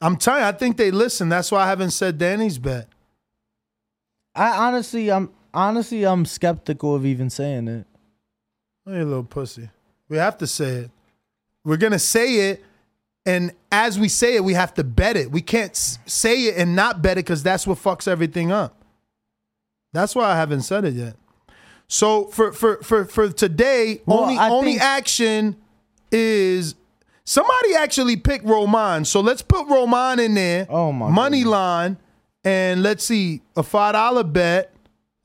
I'm 0.00 0.16
telling 0.16 0.42
you, 0.42 0.48
I 0.48 0.52
think 0.52 0.76
they 0.76 0.90
listen. 0.90 1.28
That's 1.28 1.50
why 1.50 1.64
I 1.64 1.66
haven't 1.68 1.90
said 1.90 2.18
Danny's 2.18 2.58
bet. 2.58 2.88
I 4.34 4.50
honestly, 4.68 5.10
I'm 5.10 5.30
honestly, 5.52 6.04
I'm 6.04 6.24
skeptical 6.24 6.94
of 6.94 7.04
even 7.04 7.30
saying 7.30 7.66
it. 7.68 7.86
Oh, 8.86 8.92
you 8.92 9.04
little 9.04 9.24
pussy. 9.24 9.68
We 10.08 10.16
have 10.18 10.38
to 10.38 10.46
say 10.46 10.70
it. 10.76 10.90
We're 11.64 11.76
gonna 11.76 11.98
say 11.98 12.50
it, 12.50 12.64
and 13.26 13.52
as 13.72 13.98
we 13.98 14.08
say 14.08 14.36
it, 14.36 14.44
we 14.44 14.54
have 14.54 14.72
to 14.74 14.84
bet 14.84 15.16
it. 15.16 15.30
We 15.32 15.42
can't 15.42 15.74
say 15.76 16.44
it 16.44 16.56
and 16.56 16.76
not 16.76 17.02
bet 17.02 17.18
it 17.18 17.24
because 17.26 17.42
that's 17.42 17.66
what 17.66 17.78
fucks 17.78 18.06
everything 18.06 18.52
up. 18.52 18.76
That's 19.92 20.14
why 20.14 20.30
I 20.30 20.36
haven't 20.36 20.62
said 20.62 20.84
it 20.84 20.94
yet. 20.94 21.16
So 21.88 22.26
for 22.26 22.52
for 22.52 22.76
for 22.82 23.04
for 23.06 23.28
today, 23.30 24.00
Well, 24.06 24.20
only 24.20 24.38
I 24.38 24.48
only 24.50 24.72
think- 24.72 24.82
action 24.82 25.56
is 26.12 26.74
somebody 27.28 27.74
actually 27.74 28.16
picked 28.16 28.44
Roman. 28.44 29.04
So 29.04 29.20
let's 29.20 29.42
put 29.42 29.68
Roman 29.68 30.18
in 30.18 30.34
there. 30.34 30.66
Oh 30.70 30.92
my 30.92 31.10
money 31.10 31.44
line, 31.44 31.98
and 32.42 32.82
let's 32.82 33.04
see 33.04 33.42
a 33.56 33.62
five 33.62 33.92
dollar 33.92 34.24
bet. 34.24 34.72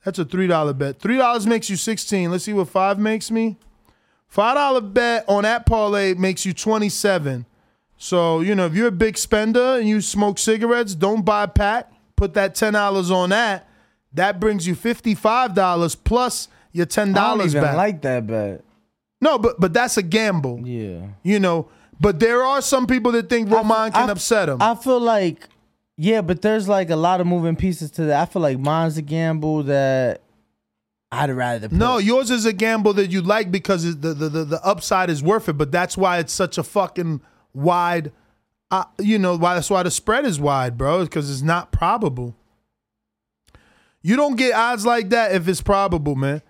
That's 0.04 0.18
a 0.18 0.24
three 0.24 0.46
dollar 0.46 0.74
bet. 0.74 1.00
Three 1.00 1.16
dollars 1.16 1.46
makes 1.46 1.70
you 1.70 1.76
sixteen. 1.76 2.30
Let's 2.30 2.44
see 2.44 2.52
what 2.52 2.68
five 2.68 2.98
makes 2.98 3.30
me. 3.30 3.56
Five 4.28 4.56
dollar 4.56 4.80
bet 4.82 5.24
on 5.28 5.44
that 5.44 5.64
parlay 5.66 6.14
makes 6.14 6.44
you 6.44 6.52
twenty 6.52 6.88
seven. 6.90 7.46
So 7.96 8.40
you 8.40 8.54
know 8.54 8.66
if 8.66 8.74
you're 8.74 8.88
a 8.88 8.92
big 8.92 9.16
spender 9.16 9.78
and 9.78 9.88
you 9.88 10.00
smoke 10.00 10.38
cigarettes, 10.38 10.94
don't 10.94 11.24
buy 11.24 11.44
a 11.44 11.48
pack. 11.48 11.90
Put 12.16 12.34
that 12.34 12.54
ten 12.54 12.74
dollars 12.74 13.10
on 13.10 13.30
that. 13.30 13.68
That 14.12 14.38
brings 14.38 14.66
you 14.66 14.74
fifty 14.74 15.14
five 15.14 15.54
dollars 15.54 15.94
plus 15.94 16.48
your 16.72 16.86
ten 16.86 17.12
dollars 17.12 17.54
back. 17.54 17.76
like 17.76 18.02
that 18.02 18.26
bet. 18.26 18.62
no, 19.20 19.38
but 19.38 19.58
but 19.58 19.72
that's 19.72 19.96
a 19.96 20.02
gamble. 20.02 20.60
Yeah. 20.66 21.06
You 21.22 21.38
know, 21.40 21.68
but 22.00 22.20
there 22.20 22.42
are 22.42 22.60
some 22.62 22.86
people 22.86 23.12
that 23.12 23.28
think 23.28 23.50
Roman 23.50 23.92
can 23.92 24.08
I- 24.08 24.12
upset 24.12 24.48
him. 24.48 24.60
I 24.60 24.74
feel 24.74 25.00
like, 25.00 25.48
yeah, 25.96 26.20
but 26.20 26.42
there's 26.42 26.68
like 26.68 26.90
a 26.90 26.96
lot 26.96 27.20
of 27.20 27.26
moving 27.26 27.56
pieces 27.56 27.90
to 27.92 28.04
that. 28.06 28.20
I 28.22 28.26
feel 28.26 28.42
like 28.42 28.58
mine's 28.58 28.96
a 28.98 29.02
gamble 29.02 29.62
that 29.64 30.20
I'd 31.12 31.30
rather. 31.30 31.68
Put. 31.68 31.78
No, 31.78 31.98
yours 31.98 32.30
is 32.30 32.44
a 32.46 32.52
gamble 32.52 32.92
that 32.94 33.10
you 33.12 33.22
like 33.22 33.50
because 33.52 33.84
the, 34.00 34.12
the 34.14 34.28
the 34.28 34.44
the 34.44 34.64
upside 34.64 35.10
is 35.10 35.22
worth 35.22 35.48
it. 35.48 35.52
But 35.54 35.70
that's 35.70 35.96
why 35.96 36.18
it's 36.18 36.32
such 36.32 36.58
a 36.58 36.62
fucking 36.64 37.20
wide. 37.52 38.10
Uh, 38.70 38.84
you 38.98 39.18
know 39.18 39.36
why? 39.36 39.54
That's 39.54 39.70
why 39.70 39.84
the 39.84 39.90
spread 39.92 40.24
is 40.24 40.40
wide, 40.40 40.76
bro. 40.76 41.04
Because 41.04 41.30
it's 41.30 41.42
not 41.42 41.70
probable. 41.70 42.34
You 44.02 44.16
don't 44.16 44.36
get 44.36 44.54
odds 44.54 44.84
like 44.84 45.10
that 45.10 45.32
if 45.34 45.46
it's 45.48 45.62
probable, 45.62 46.14
man. 46.16 46.42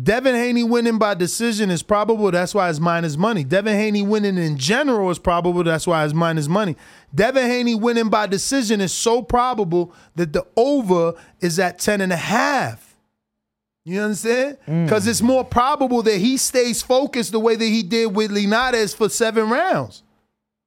Devin 0.00 0.34
Haney 0.34 0.64
winning 0.64 0.98
by 0.98 1.14
decision 1.14 1.70
is 1.70 1.84
probable. 1.84 2.28
That's 2.32 2.52
why 2.52 2.66
his 2.66 2.80
minus 2.80 3.16
money. 3.16 3.44
Devin 3.44 3.76
Haney 3.76 4.02
winning 4.02 4.38
in 4.38 4.58
general 4.58 5.08
is 5.10 5.20
probable. 5.20 5.62
That's 5.62 5.86
why 5.86 6.02
his 6.02 6.12
minus 6.12 6.48
money. 6.48 6.76
Devin 7.14 7.46
Haney 7.46 7.76
winning 7.76 8.08
by 8.08 8.26
decision 8.26 8.80
is 8.80 8.92
so 8.92 9.22
probable 9.22 9.94
that 10.16 10.32
the 10.32 10.44
over 10.56 11.14
is 11.40 11.60
at 11.60 11.78
10 11.78 12.00
and 12.00 12.12
a 12.12 12.16
half. 12.16 12.96
You 13.84 14.00
understand? 14.00 14.56
Mm. 14.66 14.84
Because 14.84 15.06
it's 15.06 15.22
more 15.22 15.44
probable 15.44 16.02
that 16.02 16.16
he 16.16 16.38
stays 16.38 16.82
focused 16.82 17.30
the 17.32 17.38
way 17.38 17.54
that 17.54 17.64
he 17.64 17.82
did 17.82 18.16
with 18.16 18.32
Linares 18.32 18.94
for 18.94 19.08
seven 19.08 19.48
rounds. 19.48 20.03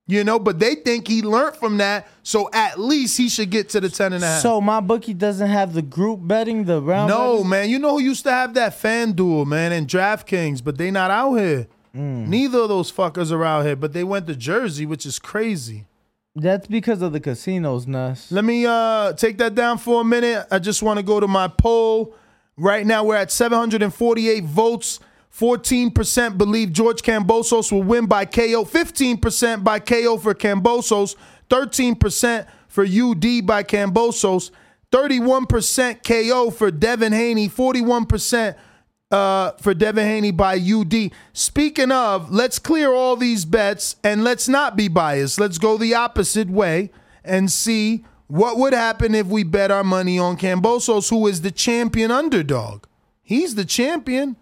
You 0.09 0.23
know, 0.23 0.39
but 0.39 0.57
they 0.57 0.75
think 0.75 1.05
he 1.05 1.21
learned 1.21 1.57
from 1.57 1.77
that, 1.77 2.07
so 2.23 2.49
at 2.53 2.79
least 2.79 3.17
he 3.17 3.27
should 3.27 3.49
get 3.49 3.67
to 3.69 3.81
the 3.81 3.89
10 3.89 4.13
and 4.13 4.23
a 4.23 4.27
half. 4.27 4.41
So 4.41 4.61
my 4.61 4.79
bookie 4.79 5.13
doesn't 5.13 5.49
have 5.49 5.73
the 5.73 5.81
group 5.81 6.21
betting, 6.23 6.63
the 6.63 6.81
round. 6.81 7.09
No, 7.09 7.33
betting? 7.33 7.49
man. 7.49 7.69
You 7.69 7.77
know 7.77 7.97
who 7.97 8.01
used 8.01 8.23
to 8.23 8.31
have 8.31 8.53
that 8.53 8.71
FanDuel, 8.71 9.45
man, 9.45 9.73
and 9.73 9.85
DraftKings, 9.85 10.63
but 10.63 10.77
they 10.77 10.91
not 10.91 11.11
out 11.11 11.35
here. 11.35 11.67
Mm. 11.93 12.27
Neither 12.27 12.59
of 12.59 12.69
those 12.69 12.89
fuckers 12.89 13.31
are 13.33 13.43
out 13.43 13.65
here, 13.65 13.75
but 13.75 13.91
they 13.91 14.05
went 14.05 14.27
to 14.27 14.35
Jersey, 14.35 14.85
which 14.85 15.05
is 15.05 15.19
crazy. 15.19 15.85
That's 16.35 16.67
because 16.67 17.01
of 17.01 17.13
the 17.13 17.19
casinos, 17.19 17.87
Nuss. 17.87 18.31
Let 18.31 18.45
me 18.45 18.65
uh 18.65 19.13
take 19.13 19.39
that 19.39 19.55
down 19.55 19.79
for 19.79 20.01
a 20.01 20.03
minute. 20.05 20.45
I 20.51 20.59
just 20.59 20.83
want 20.83 20.97
to 20.97 21.03
go 21.03 21.19
to 21.19 21.27
my 21.27 21.47
poll. 21.47 22.15
Right 22.55 22.85
now, 22.85 23.03
we're 23.03 23.15
at 23.15 23.31
748 23.31 24.43
votes. 24.43 24.99
14% 25.37 26.37
believe 26.37 26.73
George 26.73 27.03
Kambosos 27.03 27.71
will 27.71 27.83
win 27.83 28.07
by 28.07 28.25
KO. 28.25 28.65
15% 28.65 29.63
by 29.63 29.77
KO 29.77 30.17
for 30.17 30.33
Kambosos. 30.33 31.15
13% 31.49 32.47
for 32.67 32.83
UD 32.83 33.45
by 33.45 33.61
Kambosos. 33.61 34.49
31% 34.91 36.03
KO 36.03 36.49
for 36.49 36.71
Devin 36.71 37.13
Haney. 37.13 37.49
41% 37.49 38.55
uh, 39.11 39.51
for 39.61 39.75
Devin 39.75 40.07
Haney 40.07 40.31
by 40.31 40.55
UD. 40.55 41.11
Speaking 41.33 41.91
of, 41.91 42.31
let's 42.31 42.57
clear 42.57 42.91
all 42.91 43.15
these 43.15 43.45
bets 43.45 43.95
and 44.03 44.23
let's 44.23 44.47
not 44.47 44.75
be 44.75 44.87
biased. 44.87 45.39
Let's 45.39 45.59
go 45.59 45.77
the 45.77 45.93
opposite 45.93 46.49
way 46.49 46.89
and 47.23 47.51
see 47.51 48.05
what 48.25 48.57
would 48.57 48.73
happen 48.73 49.13
if 49.13 49.27
we 49.27 49.43
bet 49.43 49.69
our 49.69 49.83
money 49.83 50.17
on 50.17 50.35
Kambosos, 50.35 51.11
who 51.11 51.27
is 51.27 51.41
the 51.41 51.51
champion 51.51 52.09
underdog. 52.09 52.85
He's 53.21 53.53
the 53.53 53.65
champion. 53.65 54.35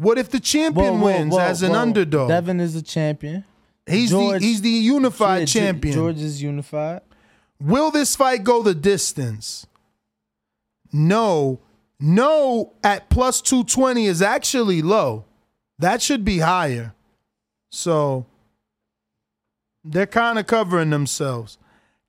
What 0.00 0.16
if 0.16 0.30
the 0.30 0.40
champion 0.40 0.94
Whoa, 0.94 0.98
whoa, 0.98 1.04
wins 1.04 1.32
whoa, 1.34 1.40
as 1.40 1.62
an 1.62 1.74
underdog? 1.74 2.28
Devin 2.30 2.58
is 2.58 2.74
a 2.74 2.80
champion. 2.80 3.44
he's 3.86 4.08
George- 4.08 4.40
the 4.40 4.46
he's 4.46 4.62
the 4.62 4.70
unified 4.70 5.40
Yeah, 5.40 5.44
champion. 5.44 5.94
George 5.94 6.16
is 6.20 6.42
unified. 6.42 7.02
Will 7.60 7.90
this 7.90 8.16
fight 8.16 8.42
go 8.42 8.62
the 8.62 8.74
distance? 8.74 9.66
No. 10.90 11.60
No 12.00 12.72
at 12.82 13.10
plus 13.10 13.42
220 13.42 14.06
is 14.06 14.22
actually 14.22 14.80
low. 14.80 15.26
That 15.78 16.00
should 16.00 16.24
be 16.24 16.38
higher. 16.38 16.94
So 17.70 18.24
they're 19.84 20.06
kind 20.06 20.38
of 20.38 20.46
covering 20.46 20.88
themselves. 20.88 21.58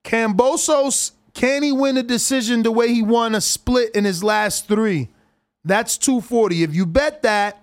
Kambosos, 0.05 1.11
can 1.33 1.61
he 1.61 1.73
win 1.73 1.97
a 1.97 2.03
decision 2.03 2.63
the 2.63 2.71
way 2.71 2.93
he 2.93 3.01
won 3.01 3.35
a 3.35 3.41
split 3.41 3.93
in 3.93 4.05
his 4.05 4.23
last 4.23 4.69
three? 4.69 5.09
That's 5.65 5.97
240. 5.97 6.63
If 6.63 6.73
you 6.73 6.85
bet 6.85 7.21
that, 7.23 7.60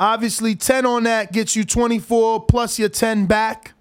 obviously 0.00 0.54
10 0.54 0.86
on 0.86 1.04
that 1.04 1.32
gets 1.32 1.56
you 1.56 1.64
24 1.64 2.44
plus 2.46 2.78
your 2.78 2.88
10 2.88 3.26
back. 3.26 3.72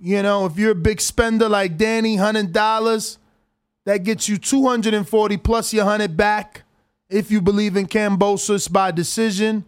You 0.00 0.22
know, 0.22 0.46
if 0.46 0.56
you're 0.58 0.72
a 0.72 0.74
big 0.74 1.00
spender 1.00 1.48
like 1.48 1.76
Danny, 1.76 2.16
hundred 2.16 2.52
dollars, 2.52 3.18
that 3.84 3.98
gets 3.98 4.28
you 4.28 4.36
two 4.38 4.66
hundred 4.66 4.94
and 4.94 5.06
forty 5.08 5.36
plus 5.36 5.72
your 5.72 5.84
hundred 5.84 6.16
back. 6.16 6.62
If 7.08 7.30
you 7.30 7.40
believe 7.40 7.76
in 7.76 7.86
Kambosos 7.86 8.72
by 8.72 8.90
decision, 8.90 9.64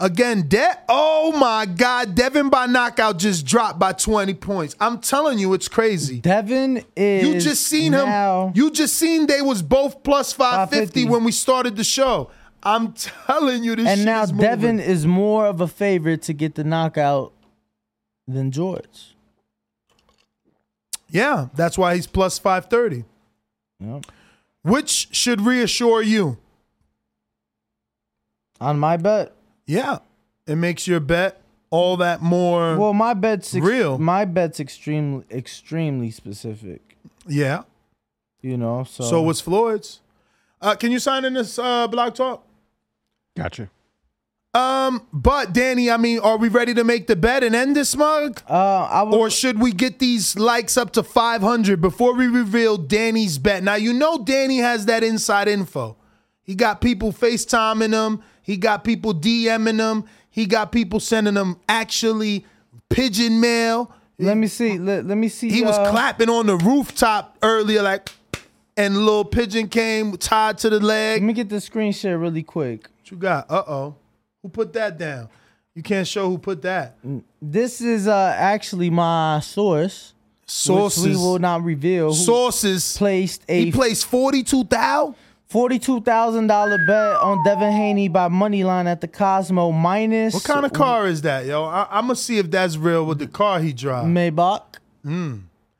again, 0.00 0.48
De- 0.48 0.78
oh 0.88 1.32
my 1.38 1.66
God, 1.66 2.14
Devin 2.16 2.48
by 2.48 2.66
knockout 2.66 3.18
just 3.18 3.46
dropped 3.46 3.78
by 3.78 3.92
twenty 3.92 4.34
points. 4.34 4.74
I'm 4.80 4.98
telling 4.98 5.38
you, 5.38 5.52
it's 5.52 5.68
crazy. 5.68 6.18
Devin 6.20 6.82
is. 6.96 7.28
You 7.28 7.38
just 7.38 7.64
seen 7.66 7.92
him. 7.92 8.52
You 8.56 8.70
just 8.70 8.94
seen 8.94 9.26
they 9.26 9.42
was 9.42 9.62
both 9.62 10.02
plus 10.02 10.32
five 10.32 10.70
fifty 10.70 11.04
550. 11.04 11.08
when 11.10 11.24
we 11.24 11.30
started 11.30 11.76
the 11.76 11.84
show. 11.84 12.30
I'm 12.62 12.92
telling 12.92 13.64
you, 13.64 13.74
this 13.76 13.86
and 13.88 14.04
now 14.04 14.22
is 14.22 14.32
moving. 14.32 14.46
Devin 14.46 14.80
is 14.80 15.06
more 15.06 15.46
of 15.46 15.60
a 15.60 15.66
favorite 15.68 16.22
to 16.22 16.32
get 16.32 16.54
the 16.54 16.64
knockout 16.64 17.32
than 18.28 18.50
George. 18.52 19.16
Yeah, 21.10 21.48
that's 21.54 21.76
why 21.76 21.94
he's 21.96 22.06
plus 22.06 22.38
five 22.38 22.66
thirty. 22.66 23.04
Yep. 23.80 24.06
Which 24.62 25.08
should 25.10 25.40
reassure 25.40 26.02
you. 26.02 26.38
On 28.60 28.78
my 28.78 28.96
bet, 28.96 29.32
Yeah, 29.66 29.98
it 30.46 30.54
makes 30.56 30.86
your 30.86 31.00
bet 31.00 31.42
all 31.70 31.96
that 31.96 32.22
more. 32.22 32.76
well, 32.76 32.92
my 32.94 33.12
bet's 33.12 33.54
ex- 33.54 33.64
Real. 33.66 33.98
My 33.98 34.24
bet's 34.24 34.60
extremely, 34.60 35.24
extremely 35.30 36.10
specific. 36.12 36.96
yeah. 37.26 37.62
You 38.40 38.56
know, 38.56 38.82
so 38.84 39.04
So, 39.04 39.22
was 39.22 39.40
Floyd's. 39.40 40.00
Uh, 40.60 40.74
can 40.76 40.90
you 40.92 40.98
sign 40.98 41.24
in 41.24 41.34
this 41.34 41.58
uh, 41.58 41.86
blog 41.88 42.14
talk? 42.14 42.44
Gotcha. 43.36 43.70
Um, 44.54 45.06
but 45.14 45.54
Danny, 45.54 45.90
I 45.90 45.96
mean, 45.96 46.18
are 46.18 46.36
we 46.36 46.48
ready 46.48 46.74
to 46.74 46.84
make 46.84 47.06
the 47.06 47.16
bet 47.16 47.42
and 47.42 47.54
end 47.54 47.74
this 47.74 47.96
mug? 47.96 48.42
Uh, 48.48 48.52
I 48.90 49.02
would, 49.02 49.14
Or 49.14 49.30
should 49.30 49.58
we 49.58 49.72
get 49.72 49.98
these 49.98 50.38
likes 50.38 50.76
up 50.76 50.92
to 50.92 51.02
500 51.02 51.80
before 51.80 52.14
we 52.14 52.26
reveal 52.26 52.76
Danny's 52.76 53.38
bet? 53.38 53.62
Now, 53.62 53.76
you 53.76 53.94
know 53.94 54.18
Danny 54.22 54.58
has 54.58 54.84
that 54.86 55.02
inside 55.02 55.48
info. 55.48 55.96
He 56.42 56.54
got 56.54 56.82
people 56.82 57.12
FaceTiming 57.12 57.94
him. 57.94 58.22
He 58.42 58.58
got 58.58 58.84
people 58.84 59.14
DMing 59.14 59.78
him. 59.78 60.04
He 60.28 60.44
got 60.44 60.70
people 60.70 61.00
sending 61.00 61.34
him 61.34 61.56
actually 61.66 62.44
pigeon 62.90 63.40
mail. 63.40 63.90
let 64.18 64.36
me 64.36 64.48
see. 64.48 64.78
Let, 64.78 65.06
let 65.06 65.16
me 65.16 65.28
see. 65.28 65.48
He 65.50 65.62
was 65.62 65.78
uh, 65.78 65.90
clapping 65.90 66.28
on 66.28 66.46
the 66.46 66.56
rooftop 66.56 67.38
earlier, 67.42 67.80
like, 67.82 68.10
and 68.76 68.98
little 68.98 69.24
pigeon 69.24 69.68
came 69.68 70.16
tied 70.18 70.58
to 70.58 70.68
the 70.68 70.80
leg. 70.80 71.22
Let 71.22 71.26
me 71.26 71.32
get 71.32 71.48
the 71.48 71.60
screen 71.60 71.92
share 71.92 72.18
really 72.18 72.42
quick. 72.42 72.88
You 73.12 73.18
got? 73.18 73.50
Uh 73.50 73.62
oh. 73.68 73.94
Who 74.40 74.48
put 74.48 74.72
that 74.72 74.96
down? 74.96 75.28
You 75.74 75.82
can't 75.82 76.08
show 76.08 76.30
who 76.30 76.38
put 76.38 76.62
that. 76.62 76.96
This 77.42 77.82
is 77.82 78.08
uh 78.08 78.34
actually 78.38 78.88
my 78.88 79.40
source, 79.40 80.14
Sources. 80.46 81.02
which 81.04 81.12
we 81.12 81.16
will 81.18 81.38
not 81.38 81.62
reveal. 81.62 82.08
Who 82.08 82.14
Sources. 82.14 82.96
placed 82.96 83.44
a 83.50 83.66
He 83.66 83.70
placed 83.70 84.06
42,000? 84.06 85.14
forty-two 85.46 86.00
thousand 86.00 86.46
dollar 86.46 86.78
bet 86.86 87.16
on 87.20 87.44
Devin 87.44 87.72
Haney 87.72 88.08
by 88.08 88.28
Moneyline 88.30 88.86
at 88.86 89.02
the 89.02 89.08
Cosmo 89.08 89.70
minus. 89.72 90.32
What 90.32 90.44
kind 90.44 90.64
of 90.64 90.72
car 90.72 91.06
is 91.06 91.20
that, 91.20 91.44
yo? 91.44 91.64
I, 91.64 91.86
I'm 91.90 92.04
gonna 92.04 92.16
see 92.16 92.38
if 92.38 92.50
that's 92.50 92.78
real 92.78 93.04
with 93.04 93.18
the 93.18 93.26
car 93.26 93.60
he 93.60 93.74
drives. 93.74 94.06
Maybach. 94.08 94.62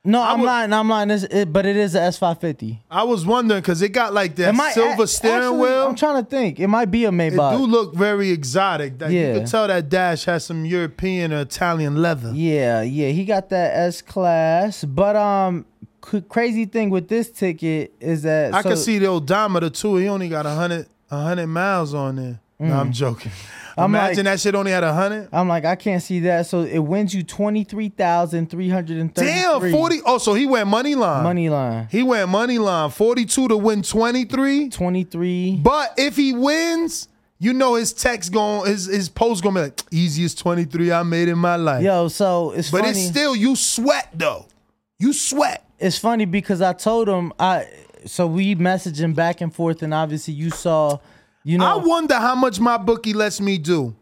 No, 0.04 0.20
I 0.20 0.32
I'm 0.32 0.40
would- 0.40 0.46
lying. 0.46 0.72
I'm 0.72 0.88
lying. 0.88 1.10
It's, 1.10 1.22
it, 1.24 1.52
but 1.52 1.64
it 1.64 1.76
is 1.76 1.94
a 1.94 2.00
S550. 2.00 2.80
I 2.90 3.04
was 3.04 3.24
wondering 3.24 3.60
because 3.60 3.82
it 3.82 3.90
got 3.90 4.12
like 4.12 4.34
that 4.36 4.54
silver 4.74 5.06
steering 5.06 5.42
actually, 5.44 5.58
wheel. 5.60 5.86
I'm 5.86 5.94
trying 5.94 6.24
to 6.24 6.28
think. 6.28 6.58
It 6.58 6.66
might 6.66 6.90
be 6.90 7.04
a 7.04 7.10
It 7.10 7.12
Maybach. 7.12 7.56
do 7.56 7.64
look 7.66 7.94
very 7.94 8.30
exotic. 8.30 9.00
Like, 9.00 9.12
You 9.12 9.20
Yeah. 9.20 9.34
could 9.34 9.46
tell 9.46 9.68
that 9.68 9.88
dash 9.88 10.24
has 10.24 10.44
some 10.44 10.64
European 10.66 11.32
or 11.32 11.40
Italian 11.42 12.02
leather. 12.02 12.32
Yeah, 12.34 12.82
yeah, 12.82 13.10
he 13.10 13.24
got 13.24 13.48
that 13.50 13.76
S 13.76 14.02
class. 14.02 14.82
But 14.84 15.14
um, 15.14 15.66
c- 16.10 16.22
crazy 16.28 16.64
thing 16.64 16.90
with 16.90 17.06
this 17.06 17.30
ticket 17.30 17.92
is 18.00 18.22
that 18.22 18.52
I 18.54 18.62
so- 18.62 18.70
can 18.70 18.78
see 18.78 18.98
the 18.98 19.06
odometer 19.06 19.70
too. 19.70 19.96
He 19.96 20.08
only 20.08 20.28
got 20.28 20.46
a 20.46 20.50
hundred, 20.50 20.86
a 21.12 21.22
hundred 21.22 21.46
miles 21.46 21.94
on 21.94 22.16
there. 22.16 22.40
No, 22.58 22.74
I'm 22.78 22.90
joking. 22.92 23.30
I'm 23.76 23.90
Imagine 23.90 24.24
like- 24.26 24.34
that 24.34 24.40
shit 24.40 24.54
only 24.54 24.70
had 24.72 24.84
a 24.84 24.92
hundred. 24.92 25.28
I'm 25.32 25.48
like, 25.48 25.64
I 25.64 25.76
can't 25.76 26.02
see 26.02 26.20
that. 26.20 26.46
So 26.46 26.62
it 26.62 26.78
wins 26.78 27.14
you 27.14 27.22
twenty 27.22 27.64
three 27.64 27.88
thousand 27.88 28.50
three 28.50 28.68
hundred 28.68 28.98
and 28.98 29.14
thirty. 29.14 29.28
Damn, 29.28 29.70
forty. 29.70 30.00
Oh, 30.04 30.18
so 30.18 30.34
he 30.34 30.46
went 30.46 30.68
money 30.68 30.94
line. 30.94 31.22
money 31.22 31.48
line. 31.48 31.88
He 31.90 32.02
went 32.02 32.28
money 32.28 32.58
line. 32.58 32.90
Forty-two 32.90 33.48
to 33.48 33.56
win 33.56 33.82
twenty-three. 33.82 34.68
Twenty 34.70 35.04
three. 35.04 35.56
But 35.62 35.94
if 35.96 36.16
he 36.16 36.32
wins, 36.32 37.08
you 37.38 37.52
know 37.52 37.74
his 37.74 37.92
text 37.92 38.32
going, 38.32 38.66
his 38.70 38.86
his 38.86 39.08
post 39.08 39.42
gonna 39.42 39.54
be 39.54 39.60
like 39.64 39.82
easiest 39.90 40.38
twenty-three 40.38 40.92
I 40.92 41.02
made 41.02 41.28
in 41.28 41.38
my 41.38 41.56
life. 41.56 41.82
Yo, 41.82 42.08
so 42.08 42.52
it's 42.52 42.70
but 42.70 42.80
funny. 42.84 42.90
it's 42.90 43.08
still 43.08 43.34
you 43.34 43.56
sweat 43.56 44.08
though. 44.14 44.46
You 44.98 45.12
sweat. 45.12 45.66
it's 45.80 45.98
funny 45.98 46.26
because 46.26 46.60
I 46.62 46.72
told 46.74 47.08
him 47.08 47.32
I. 47.38 47.66
So 48.04 48.26
we 48.26 48.54
messaging 48.56 49.14
back 49.14 49.40
and 49.40 49.54
forth, 49.54 49.82
and 49.82 49.94
obviously 49.94 50.34
you 50.34 50.50
saw, 50.50 50.98
you 51.44 51.58
know, 51.58 51.66
I 51.66 51.76
wonder 51.84 52.14
how 52.16 52.34
much 52.34 52.60
my 52.60 52.76
bookie 52.76 53.12
lets 53.12 53.40
me 53.40 53.58
do. 53.58 53.94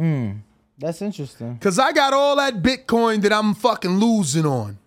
Mm, 0.00 0.40
that's 0.78 1.02
interesting. 1.02 1.58
Cause 1.58 1.78
I 1.78 1.92
got 1.92 2.12
all 2.12 2.36
that 2.36 2.62
Bitcoin 2.62 3.22
that 3.22 3.32
I'm 3.32 3.54
fucking 3.54 3.98
losing 3.98 4.46
on. 4.46 4.78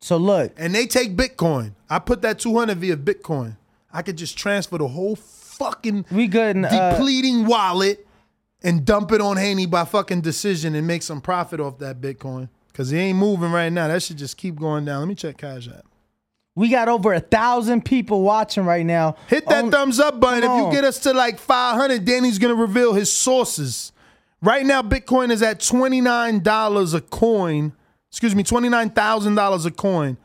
So 0.00 0.16
look, 0.16 0.52
And 0.56 0.74
they 0.74 0.86
take 0.86 1.16
Bitcoin. 1.16 1.72
I 1.90 1.98
put 1.98 2.22
that 2.22 2.38
200 2.38 2.78
via 2.78 2.96
Bitcoin. 2.96 3.56
I 3.92 4.02
could 4.02 4.16
just 4.16 4.36
transfer 4.38 4.78
the 4.78 4.86
whole 4.88 5.16
fucking 5.16 6.04
we 6.10 6.28
good. 6.28 6.56
And, 6.56 6.66
uh, 6.66 6.92
depleting 6.92 7.46
wallet 7.46 8.06
and 8.62 8.84
dump 8.84 9.12
it 9.12 9.20
on 9.20 9.36
Haney 9.36 9.66
by 9.66 9.84
fucking 9.84 10.20
decision 10.20 10.74
and 10.74 10.86
make 10.86 11.02
some 11.02 11.20
profit 11.20 11.58
off 11.58 11.78
that 11.78 12.00
Bitcoin. 12.00 12.48
Cause 12.74 12.90
he 12.90 12.98
ain't 12.98 13.18
moving 13.18 13.50
right 13.50 13.72
now. 13.72 13.88
That 13.88 14.02
should 14.02 14.18
just 14.18 14.36
keep 14.36 14.56
going 14.56 14.84
down. 14.84 15.00
Let 15.00 15.08
me 15.08 15.16
check 15.16 15.36
Cash 15.38 15.68
App. 15.68 15.84
We 16.58 16.68
got 16.68 16.88
over 16.88 17.14
a 17.14 17.20
thousand 17.20 17.84
people 17.84 18.22
watching 18.22 18.64
right 18.64 18.84
now. 18.84 19.14
Hit 19.28 19.46
that 19.46 19.64
On- 19.66 19.70
thumbs 19.70 20.00
up 20.00 20.18
button. 20.18 20.42
If 20.42 20.50
you 20.50 20.72
get 20.72 20.82
us 20.82 20.98
to 21.00 21.12
like 21.12 21.38
500, 21.38 22.04
Danny's 22.04 22.38
gonna 22.40 22.56
reveal 22.56 22.94
his 22.94 23.12
sources. 23.12 23.92
Right 24.42 24.66
now, 24.66 24.82
Bitcoin 24.82 25.30
is 25.30 25.40
at 25.40 25.60
$29 25.60 26.94
a 26.94 27.00
coin. 27.00 27.72
Excuse 28.10 28.34
me, 28.34 28.42
$29,000 28.42 29.66
a 29.66 29.70
coin. 29.70 30.16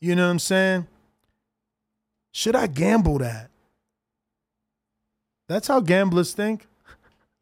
You 0.00 0.14
know 0.14 0.26
what 0.26 0.30
I'm 0.30 0.38
saying? 0.38 0.86
Should 2.30 2.54
I 2.54 2.68
gamble 2.68 3.18
that? 3.18 3.50
That's 5.48 5.66
how 5.66 5.80
gamblers 5.80 6.32
think. 6.32 6.68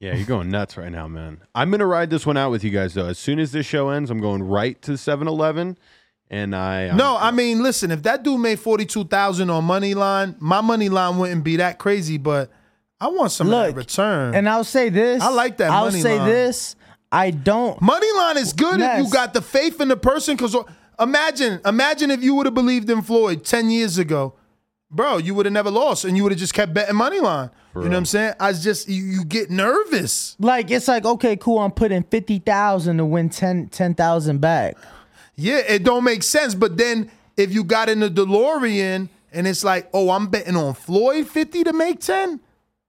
Yeah, 0.01 0.15
you're 0.15 0.27
going 0.27 0.49
nuts 0.49 0.77
right 0.79 0.91
now, 0.91 1.07
man. 1.09 1.43
I'm 1.55 1.71
gonna 1.71 1.85
ride 1.87 2.09
this 2.09 2.25
one 2.25 2.39
out 2.39 2.51
with 2.51 2.65
you 2.65 2.71
guys 2.71 2.95
though. 2.95 3.07
As 3.07 3.19
soon 3.19 3.39
as 3.39 3.53
this 3.53 3.67
show 3.67 3.91
ends, 3.91 4.11
I'm 4.11 4.21
going 4.21 4.43
right 4.43 4.81
to 4.83 4.93
7-Eleven, 4.93 5.77
and 6.31 6.55
I 6.55 6.89
um, 6.89 6.97
No, 6.97 7.17
I 7.17 7.31
mean, 7.31 7.63
listen, 7.63 7.91
if 7.91 8.03
that 8.03 8.23
dude 8.23 8.41
made 8.41 8.59
42,000 8.61 9.49
on 9.51 9.65
money 9.65 9.95
line, 9.95 10.37
my 10.39 10.61
money 10.61 10.89
line 10.89 11.19
wouldn't 11.19 11.45
be 11.45 11.57
that 11.57 11.79
crazy, 11.79 12.19
but 12.19 12.51
I 13.01 13.09
want 13.09 13.33
some 13.33 13.47
of 13.47 13.53
Look, 13.53 13.67
that 13.69 13.77
return. 13.77 14.35
And 14.35 14.49
I'll 14.49 14.65
say 14.65 14.89
this. 14.89 15.23
I 15.23 15.29
like 15.31 15.57
that 15.59 15.71
I'll 15.71 15.87
money 15.87 16.01
say 16.01 16.19
line. 16.19 16.29
this. 16.29 16.77
I 17.11 17.31
don't. 17.31 17.81
Money 17.81 18.11
line 18.17 18.37
is 18.37 18.53
good 18.53 18.75
if 18.75 18.99
you 18.99 19.05
Yes. 19.05 19.13
got 19.13 19.33
the 19.35 19.41
faith 19.41 19.81
in 19.81 19.89
the 19.89 19.97
person. 19.97 20.37
Because 20.37 20.55
imagine, 21.01 21.61
imagine 21.65 22.11
if 22.11 22.23
you 22.23 22.35
would 22.35 22.47
have 22.47 22.55
believed 22.55 22.91
in 22.91 23.03
Floyd 23.03 23.45
ten 23.45 23.71
years 23.71 23.97
ago, 23.99 24.35
bro, 24.91 25.17
you 25.19 25.35
would 25.35 25.47
have 25.47 25.53
never 25.53 25.71
lost, 25.71 26.05
and 26.05 26.17
you 26.17 26.23
would 26.25 26.33
have 26.33 26.39
just 26.39 26.53
kept 26.55 26.75
betting 26.75 26.97
money 26.97 27.21
line. 27.21 27.51
you 27.77 27.83
know 27.85 27.91
what 27.91 27.97
I'm 27.97 28.05
saying? 28.07 28.35
I 28.41 28.53
just 28.53 28.89
you, 28.89 29.03
you 29.05 29.25
get 29.25 29.51
nervous. 29.51 30.37
Like 30.39 30.71
it's 30.71 30.89
like 30.89 31.05
okay, 31.07 31.37
cool. 31.37 31.61
I'm 31.61 31.71
putting 31.71 32.03
fifty 32.03 32.41
thousand 32.41 32.99
to 32.99 33.05
win 33.07 33.31
10 33.31 33.69
10,000 33.69 34.39
back. 34.41 34.77
Yeah, 35.41 35.59
it 35.59 35.85
don't 35.85 36.03
make 36.03 36.25
sense. 36.25 36.55
But 36.57 36.77
then 36.77 37.11
if 37.37 37.55
you 37.55 37.63
got 37.63 37.89
in 37.89 38.01
the 38.01 38.11
DeLorean 38.11 39.09
and 39.33 39.47
it's 39.47 39.63
like, 39.63 39.89
oh, 39.95 40.11
I'm 40.11 40.27
betting 40.27 40.57
on 40.57 40.75
Floyd 40.75 41.29
fifty 41.29 41.65
to 41.65 41.73
make 41.73 42.01
ten. 42.01 42.41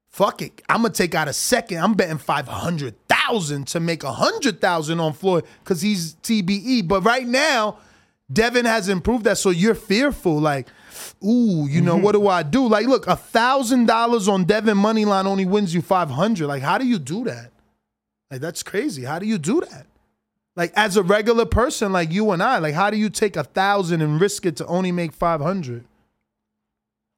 Fuck 0.07 0.41
it, 0.41 0.63
I'm 0.67 0.81
gonna 0.81 0.93
take 0.93 1.13
out 1.13 1.27
a 1.27 1.33
second. 1.33 1.77
I'm 1.77 1.93
betting 1.93 2.17
five 2.17 2.47
hundred 2.47 2.95
thousand 3.07 3.67
to 3.67 3.79
make 3.79 4.03
a 4.03 4.11
hundred 4.11 4.59
thousand 4.59 4.99
on 4.99 5.13
Floyd 5.13 5.45
because 5.63 5.81
he's 5.81 6.15
TBE. 6.15 6.87
But 6.87 7.03
right 7.03 7.27
now, 7.27 7.77
Devin 8.33 8.65
has 8.65 8.89
improved 8.89 9.25
that, 9.25 9.37
so 9.37 9.51
you're 9.51 9.75
fearful. 9.75 10.39
Like, 10.39 10.67
ooh, 11.23 11.67
you 11.69 11.81
know 11.81 11.95
what 11.95 12.13
do 12.13 12.27
I 12.27 12.41
do? 12.41 12.67
Like, 12.67 12.87
look, 12.87 13.05
a 13.05 13.15
thousand 13.15 13.85
dollars 13.85 14.27
on 14.27 14.45
Devin 14.45 14.77
money 14.77 15.05
line 15.05 15.27
only 15.27 15.45
wins 15.45 15.75
you 15.75 15.83
five 15.83 16.09
hundred. 16.09 16.47
Like, 16.47 16.63
how 16.63 16.79
do 16.79 16.87
you 16.87 16.97
do 16.97 17.25
that? 17.25 17.51
Like, 18.31 18.41
that's 18.41 18.63
crazy. 18.63 19.03
How 19.03 19.19
do 19.19 19.27
you 19.27 19.37
do 19.37 19.61
that? 19.61 19.85
Like, 20.59 20.73
as 20.75 20.97
a 20.97 21.03
regular 21.03 21.45
person 21.45 21.91
like 21.93 22.11
you 22.11 22.29
and 22.31 22.43
I, 22.43 22.57
like, 22.59 22.73
how 22.75 22.89
do 22.89 22.97
you 22.97 23.09
take 23.09 23.35
a 23.37 23.45
thousand 23.45 24.01
and 24.01 24.19
risk 24.19 24.45
it 24.45 24.57
to 24.57 24.65
only 24.67 24.91
make 24.91 25.13
five 25.13 25.39
hundred 25.39 25.85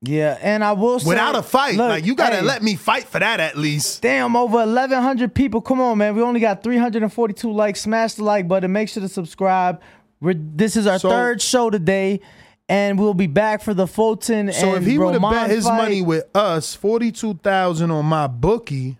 Yeah, 0.03 0.37
and 0.41 0.63
I 0.63 0.73
will 0.73 0.99
say 0.99 1.07
without 1.09 1.35
a 1.35 1.41
fight? 1.41 1.75
look, 1.75 1.89
like, 1.89 2.05
you 2.05 2.15
gotta 2.15 2.37
hey, 2.37 2.41
let 2.43 2.61
me 2.63 2.75
fight 2.75 3.05
for 3.05 3.19
that 3.19 3.39
at 3.39 3.57
least. 3.57 4.01
Damn, 4.01 4.35
over 4.35 4.61
eleven 4.61 5.01
hundred 5.01 5.33
people. 5.33 5.59
Come 5.59 5.81
on, 5.81 5.97
man. 5.97 6.15
We 6.15 6.21
only 6.21 6.39
got 6.39 6.63
three 6.63 6.77
hundred 6.77 7.03
and 7.03 7.11
forty-two 7.11 7.51
likes. 7.51 7.81
Smash 7.81 8.13
the 8.13 8.23
like 8.23 8.47
button. 8.47 8.71
Make 8.71 8.89
sure 8.89 9.01
to 9.01 9.09
subscribe. 9.09 9.81
We're, 10.19 10.35
this 10.37 10.75
is 10.75 10.85
our 10.85 10.99
So- 10.99 11.09
third 11.09 11.41
show 11.41 11.69
today, 11.71 12.21
and 12.69 12.99
we'll 12.99 13.15
be 13.15 13.25
back 13.27 13.63
for 13.63 13.73
the 13.73 13.87
Fulton 13.87 14.51
So 14.51 14.57
and 14.57 14.73
So 14.73 14.75
if 14.75 14.85
he 14.85 14.99
would 14.99 15.13
have 15.13 15.21
bet 15.31 15.49
his 15.49 15.65
fight. 15.65 15.77
money 15.77 16.01
with 16.03 16.25
us, 16.35 16.75
forty 16.75 17.11
two 17.11 17.33
thousand 17.35 17.89
on 17.91 18.05
my 18.05 18.27
bookie. 18.27 18.99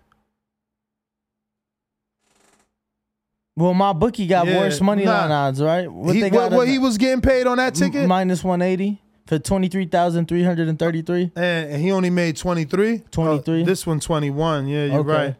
Well, 3.56 3.74
my 3.74 3.92
bookie 3.92 4.26
got 4.26 4.46
Yeah, 4.46 4.58
worse 4.58 4.80
money 4.80 5.04
nah. 5.04 5.12
line 5.22 5.30
odds, 5.30 5.60
right? 5.62 5.90
What 5.90 6.14
he, 6.14 6.20
they 6.22 6.30
what, 6.30 6.50
got? 6.50 6.56
what 6.56 6.68
he 6.68 6.78
was 6.78 6.98
getting 6.98 7.20
paid 7.20 7.46
on 7.46 7.58
that 7.58 7.74
ticket, 7.74 8.06
minus 8.08 8.42
one 8.42 8.62
eighty 8.62 9.00
for 9.26 9.38
twenty-three 9.38 9.86
thousand 9.86 10.26
three 10.28 10.42
hundred 10.42 10.68
and 10.68 10.78
thirty-three. 10.78 11.32
and 11.36 11.80
he 11.82 11.92
only 11.92 12.10
made 12.10 12.36
twenty 12.36 12.64
three. 12.64 13.02
23? 13.10 13.64
this 13.64 13.86
one 13.86 14.00
twenty 14.00 14.30
one. 14.30 14.66
Yeah, 14.68 14.84
you're 14.86 15.00
Okay. 15.00 15.08
right. 15.10 15.36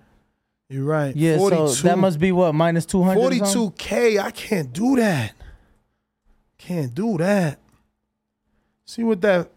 You're 0.69 0.85
right. 0.85 1.15
Yeah, 1.15 1.37
42, 1.37 1.69
so 1.69 1.83
that 1.89 1.99
must 1.99 2.19
be 2.19 2.33
what 2.33 2.55
minus 2.55 2.87
two 2.87 3.03
hundred. 3.03 3.21
42k. 3.21 4.19
I 4.19 4.31
can't 4.31 4.73
do 4.73 4.97
that. 4.97 5.35
Can't 6.57 6.95
do 6.95 7.19
that. 7.19 7.59
See 8.87 9.03
what 9.03 9.21
that 9.23 9.51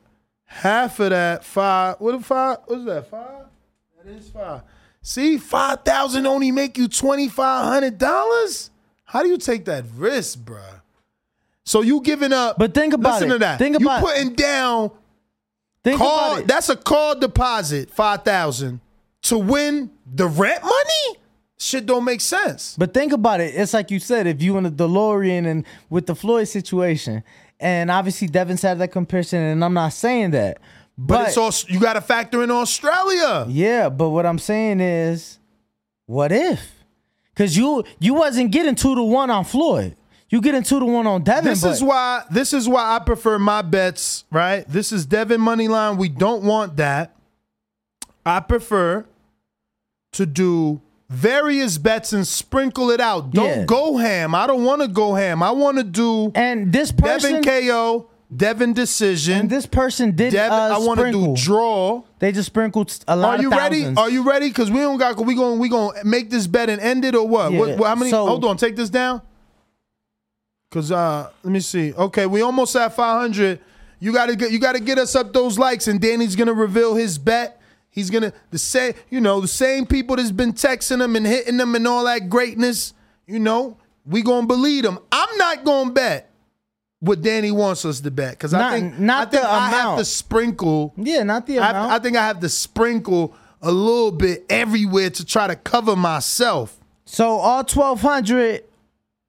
half 0.45 0.99
of 0.99 1.11
that 1.11 1.43
five. 1.43 1.95
What 1.99 2.15
if 2.15 2.25
five? 2.25 2.57
What's 2.65 2.85
that? 2.85 3.07
Five? 3.09 3.45
That 4.03 4.11
is 4.11 4.29
five. 4.29 4.61
See, 5.07 5.37
five 5.37 5.83
thousand 5.83 6.25
only 6.25 6.51
make 6.51 6.79
you 6.79 6.87
twenty 6.87 7.29
five 7.29 7.65
hundred 7.65 7.99
dollars. 7.99 8.71
How 9.03 9.21
do 9.21 9.29
you 9.29 9.37
take 9.37 9.65
that 9.65 9.85
risk, 9.95 10.39
bruh? 10.39 10.81
So 11.63 11.81
you 11.81 12.01
giving 12.01 12.33
up? 12.33 12.57
But 12.57 12.73
think 12.73 12.91
about 12.91 13.13
listen 13.13 13.29
it. 13.29 13.33
to 13.33 13.39
that. 13.39 13.59
Think 13.59 13.75
about 13.75 14.01
you 14.01 14.07
putting 14.07 14.33
down. 14.33 14.89
Think 15.83 15.99
call, 15.99 16.31
about 16.31 16.39
it. 16.39 16.47
That's 16.47 16.69
a 16.69 16.75
call 16.75 17.13
deposit, 17.19 17.91
five 17.91 18.23
thousand 18.23 18.79
to 19.21 19.37
win 19.37 19.91
the 20.11 20.25
rent 20.25 20.63
money. 20.63 21.19
Shit 21.59 21.85
don't 21.85 22.03
make 22.03 22.19
sense. 22.19 22.75
But 22.75 22.95
think 22.95 23.13
about 23.13 23.41
it. 23.41 23.53
It's 23.53 23.75
like 23.75 23.91
you 23.91 23.99
said, 23.99 24.25
if 24.25 24.41
you 24.41 24.57
in 24.57 24.65
a 24.65 24.71
DeLorean 24.71 25.45
and 25.45 25.65
with 25.91 26.07
the 26.07 26.15
Floyd 26.15 26.47
situation, 26.47 27.23
and 27.59 27.91
obviously 27.91 28.27
Devin's 28.27 28.63
had 28.63 28.79
that 28.79 28.87
comparison, 28.87 29.43
and 29.43 29.63
I'm 29.63 29.75
not 29.75 29.93
saying 29.93 30.31
that. 30.31 30.57
But, 30.97 31.35
But, 31.35 31.47
it's 31.47 31.69
you 31.69 31.79
got 31.79 31.93
to 31.93 32.01
factor 32.01 32.41
in 32.43 32.51
Australia. 32.51 33.45
yeah, 33.49 33.89
but 33.89 34.09
what 34.09 34.25
I'm 34.25 34.39
saying 34.39 34.79
is, 34.79 35.39
what 36.05 36.31
if? 36.31 36.71
Because 37.33 37.57
you 37.57 37.83
you 37.99 38.13
wasn't 38.13 38.51
getting 38.51 38.75
two 38.75 38.95
to 38.95 39.03
one 39.03 39.29
on 39.29 39.43
Floyd. 39.43 39.97
You 40.29 40.41
getting 40.41 40.63
two 40.63 40.79
to 40.79 40.85
one 40.85 41.05
on 41.05 41.23
Devin. 41.23 41.43
This 41.45 41.63
is 41.65 41.83
why 41.83 42.23
this 42.31 42.53
is 42.53 42.67
why 42.67 42.95
I 42.95 42.99
prefer 42.99 43.37
my 43.37 43.61
bets, 43.61 44.23
right? 44.31 44.65
This 44.67 44.91
is 44.91 45.05
Devin 45.05 45.41
money 45.41 45.67
line. 45.67 45.97
We 45.97 46.07
don't 46.09 46.43
want 46.43 46.77
that. 46.77 47.15
I 48.25 48.39
prefer 48.39 49.05
to 50.13 50.25
do 50.25 50.81
various 51.09 51.77
bets 51.77 52.13
and 52.13 52.25
sprinkle 52.25 52.89
it 52.89 52.99
out. 53.01 53.31
Don't 53.31 53.45
Yeah. 53.47 53.65
go 53.65 53.97
ham. 53.97 54.33
I 54.33 54.47
don't 54.47 54.63
want 54.63 54.81
to 54.81 54.87
go 54.87 55.13
ham. 55.13 55.43
I 55.43 55.51
want 55.51 55.77
to 55.77 55.83
do 55.83 56.31
and 56.33 56.71
this 56.73 56.91
person 56.91 57.41
Devin 57.41 57.67
KO, 57.67 58.07
Devin 58.35 58.73
decision. 58.73 59.41
and 59.41 59.49
this 59.49 59.65
person 59.65 60.15
did. 60.15 60.31
Devin, 60.33 60.51
uh, 60.51 60.75
I 60.75 60.77
want 60.79 60.99
to 60.99 61.11
do 61.11 61.35
draw. 61.35 62.03
They 62.19 62.31
just 62.31 62.47
sprinkled 62.47 62.97
a 63.07 63.15
lot 63.15 63.39
Are 63.39 63.41
you 63.41 63.49
ready? 63.51 63.85
Are 63.97 64.09
you 64.09 64.23
ready? 64.23 64.47
Because 64.49 64.71
we 64.71 64.79
don't 64.79 64.97
got. 64.97 65.23
We 65.23 65.35
going. 65.35 65.59
We 65.59 65.69
going 65.69 65.97
to 65.97 66.05
make 66.05 66.29
this 66.29 66.47
bet 66.47 66.69
and 66.69 66.81
end 66.81 67.05
it 67.05 67.15
or 67.15 67.27
what? 67.27 67.51
Yeah. 67.51 67.59
what, 67.59 67.77
what- 67.77 67.87
how 67.87 67.95
many? 67.95 68.11
So- 68.11 68.25
hold 68.25 68.45
on. 68.45 68.57
Take 68.57 68.75
this 68.75 68.89
down. 68.89 69.21
Cause 70.71 70.91
uh, 70.91 71.29
let 71.43 71.51
me 71.51 71.61
see. 71.61 71.93
Okay, 71.93 72.25
we 72.25 72.41
almost 72.41 72.75
at 72.75 72.93
500. 72.93 73.61
You 73.99 74.11
gotta 74.11 74.35
get. 74.35 74.51
You 74.51 74.59
gotta 74.59 74.81
get 74.81 74.97
us 74.97 75.15
up 75.15 75.31
those 75.31 75.57
likes, 75.57 75.87
and 75.87 76.01
Danny's 76.01 76.35
gonna 76.35 76.53
reveal 76.53 76.95
his 76.95 77.17
bet. 77.17 77.61
He's 77.89 78.09
gonna 78.09 78.33
the 78.51 78.57
same. 78.57 78.93
You 79.09 79.21
know, 79.21 79.39
the 79.39 79.47
same 79.47 79.85
people 79.85 80.17
that's 80.17 80.31
been 80.31 80.51
texting 80.51 81.01
him 81.01 81.15
and 81.15 81.25
hitting 81.25 81.59
him 81.59 81.75
and 81.75 81.87
all 81.87 82.03
that 82.03 82.29
greatness. 82.29 82.93
You 83.25 83.39
know, 83.39 83.77
we 84.05 84.21
gonna 84.21 84.47
believe 84.47 84.83
him. 84.83 84.99
I'm 85.11 85.25
I'm 85.35 85.37
not 85.37 85.63
gonna 85.65 85.91
bet 85.91 86.29
what 87.05 87.21
Danny 87.21 87.51
wants 87.51 87.85
us 87.85 87.99
to 88.01 88.11
bet 88.11 88.31
because 88.31 88.53
I 88.53 88.59
Not- 88.59 88.71
think 88.73 88.99
not 88.99 89.27
I 89.27 89.31
think 89.31 89.43
the 89.43 89.49
I 89.49 89.69
have 89.69 89.73
amount. 89.85 89.99
to 89.99 90.05
sprinkle. 90.05 90.93
Yeah, 90.97 91.23
not 91.23 91.47
the 91.47 91.59
I, 91.59 91.69
amount. 91.69 91.91
I 91.91 91.99
think 91.99 92.17
I 92.17 92.25
have 92.27 92.39
to 92.41 92.49
sprinkle 92.49 93.33
a 93.61 93.71
little 93.71 94.11
bit 94.11 94.45
everywhere 94.49 95.09
to 95.09 95.25
try 95.25 95.47
to 95.47 95.55
cover 95.55 95.95
myself. 95.95 96.77
So 97.05 97.29
all 97.37 97.63
twelve 97.63 98.01
hundred, 98.01 98.63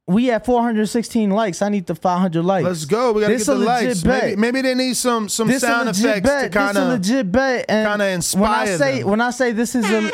we 0.06 0.30
at 0.30 0.44
four 0.46 0.62
hundred 0.62 0.86
sixteen 0.88 1.30
likes. 1.30 1.62
I 1.62 1.68
need 1.68 1.86
the 1.86 1.94
five 1.94 2.20
hundred 2.20 2.44
likes. 2.44 2.64
Let's 2.66 2.84
go. 2.84 3.12
We 3.12 3.22
gotta 3.22 3.34
This 3.34 3.46
get 3.46 3.52
the 3.52 3.58
a 3.58 3.64
legit 3.64 3.86
likes. 3.88 4.02
bet. 4.02 4.22
Maybe, 4.24 4.36
maybe 4.40 4.62
they 4.62 4.74
need 4.74 4.96
some 4.96 5.28
some 5.28 5.48
this 5.48 5.62
sound 5.62 5.88
a 5.88 5.92
legit 5.92 6.04
effects 6.04 6.28
bet. 6.28 6.52
to 6.52 6.58
kind 6.58 6.76
this 6.76 6.82
a 6.82 6.86
of 6.86 6.92
legit 6.92 7.32
bet. 7.32 7.64
And 7.68 7.88
kinda 7.88 7.90
when 7.92 8.00
I 8.00 8.14
inspire 8.14 8.78
say 8.78 8.98
them. 9.00 9.10
when 9.10 9.20
I 9.20 9.30
say 9.30 9.52
this 9.52 9.74
is 9.74 9.84
a 9.84 10.10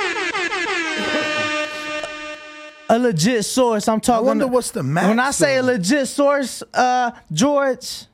a 2.92 2.98
legit 2.98 3.44
source, 3.44 3.88
I'm 3.88 4.00
talking. 4.00 4.26
wonder 4.26 4.46
what's 4.46 4.70
the 4.70 4.82
max, 4.82 5.08
When 5.08 5.18
I 5.18 5.30
say 5.30 5.56
a 5.56 5.62
legit 5.62 6.06
source, 6.06 6.62
uh, 6.74 7.10
George, 7.32 8.06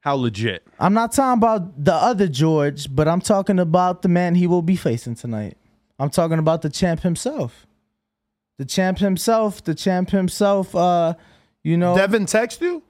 How 0.00 0.14
legit? 0.14 0.66
I'm 0.78 0.94
not 0.94 1.12
talking 1.12 1.38
about 1.38 1.84
the 1.84 1.94
other 1.94 2.28
George, 2.28 2.94
but 2.94 3.08
I'm 3.08 3.20
talking 3.20 3.58
about 3.58 4.02
the 4.02 4.08
man 4.08 4.36
he 4.36 4.46
will 4.46 4.62
be 4.62 4.76
facing 4.76 5.16
tonight. 5.16 5.56
I'm 5.98 6.10
talking 6.10 6.38
about 6.38 6.62
the 6.62 6.70
champ 6.70 7.00
himself. 7.00 7.66
The 8.58 8.64
champ 8.64 8.98
himself, 8.98 9.62
the 9.62 9.74
champ 9.74 10.10
himself, 10.10 10.74
uh, 10.74 11.14
you 11.64 11.76
know. 11.76 11.96
Devin 11.96 12.26
text 12.26 12.60
you. 12.60 12.82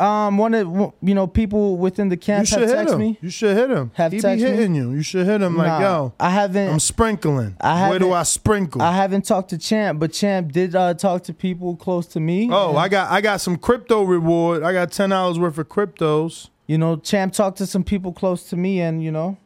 Um, 0.00 0.38
one 0.38 0.54
of 0.54 0.66
you 1.02 1.14
know 1.14 1.26
people 1.26 1.76
within 1.76 2.08
the 2.08 2.16
camp. 2.16 2.48
You 2.50 2.58
have 2.58 2.68
hit 2.68 2.74
text 2.74 2.94
him. 2.94 3.00
me. 3.00 3.18
You 3.20 3.28
should 3.30 3.56
hit 3.56 3.70
him. 3.70 3.90
Have 3.94 4.12
he 4.12 4.18
be 4.18 4.22
text 4.22 4.42
me? 4.44 4.50
hitting 4.50 4.74
you. 4.74 4.92
You 4.92 5.02
should 5.02 5.26
hit 5.26 5.42
him 5.42 5.56
like, 5.56 5.66
Nah, 5.66 5.80
yo, 5.80 6.12
I 6.18 6.30
haven't. 6.30 6.70
I'm 6.70 6.80
sprinkling. 6.80 7.56
I 7.60 7.90
Where 7.90 7.98
do 7.98 8.12
I 8.12 8.22
sprinkle? 8.22 8.80
I 8.80 8.92
haven't 8.92 9.26
talked 9.26 9.50
to 9.50 9.58
Champ, 9.58 10.00
but 10.00 10.12
Champ 10.12 10.52
did 10.52 10.74
uh, 10.74 10.94
talk 10.94 11.24
to 11.24 11.34
people 11.34 11.76
close 11.76 12.06
to 12.08 12.20
me. 12.20 12.48
oh, 12.50 12.76
I 12.76 12.88
got 12.88 13.10
I 13.10 13.20
got 13.20 13.40
some 13.40 13.56
crypto 13.56 14.02
reward. 14.02 14.62
I 14.62 14.72
got 14.72 14.90
ten 14.90 15.10
dollars 15.10 15.38
worth 15.38 15.58
of 15.58 15.68
cryptos. 15.68 16.48
you 16.66 16.78
know 16.78 16.96
Champ 16.96 17.32
talked 17.32 17.58
to 17.58 17.66
some 17.66 17.84
people 17.84 18.12
close 18.12 18.44
to 18.50 18.56
me, 18.56 18.80
and 18.80 19.02
you 19.02 19.10
know, 19.12 19.36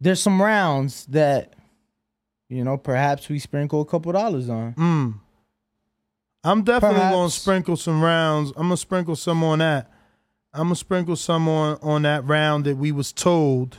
there's 0.00 0.20
some 0.22 0.40
rounds 0.42 1.06
that, 1.06 1.52
you 2.48 2.64
know, 2.64 2.76
perhaps 2.76 3.28
we 3.28 3.38
sprinkle 3.38 3.80
a 3.80 3.84
couple 3.84 4.10
dollars 4.12 4.48
on. 4.48 4.74
Mm. 4.74 5.14
I'm 6.44 6.62
definitely 6.62 6.98
gonna 6.98 7.30
sprinkle 7.30 7.76
some 7.76 8.02
rounds. 8.02 8.50
I'm 8.56 8.64
gonna 8.64 8.76
sprinkle 8.76 9.16
some 9.16 9.44
on 9.44 9.60
that. 9.60 9.90
I'm 10.52 10.64
gonna 10.64 10.76
sprinkle 10.76 11.16
some 11.16 11.48
on 11.48 11.78
on 11.82 12.02
that 12.02 12.26
round 12.26 12.64
that 12.64 12.76
we 12.76 12.92
was 12.92 13.12
told. 13.12 13.78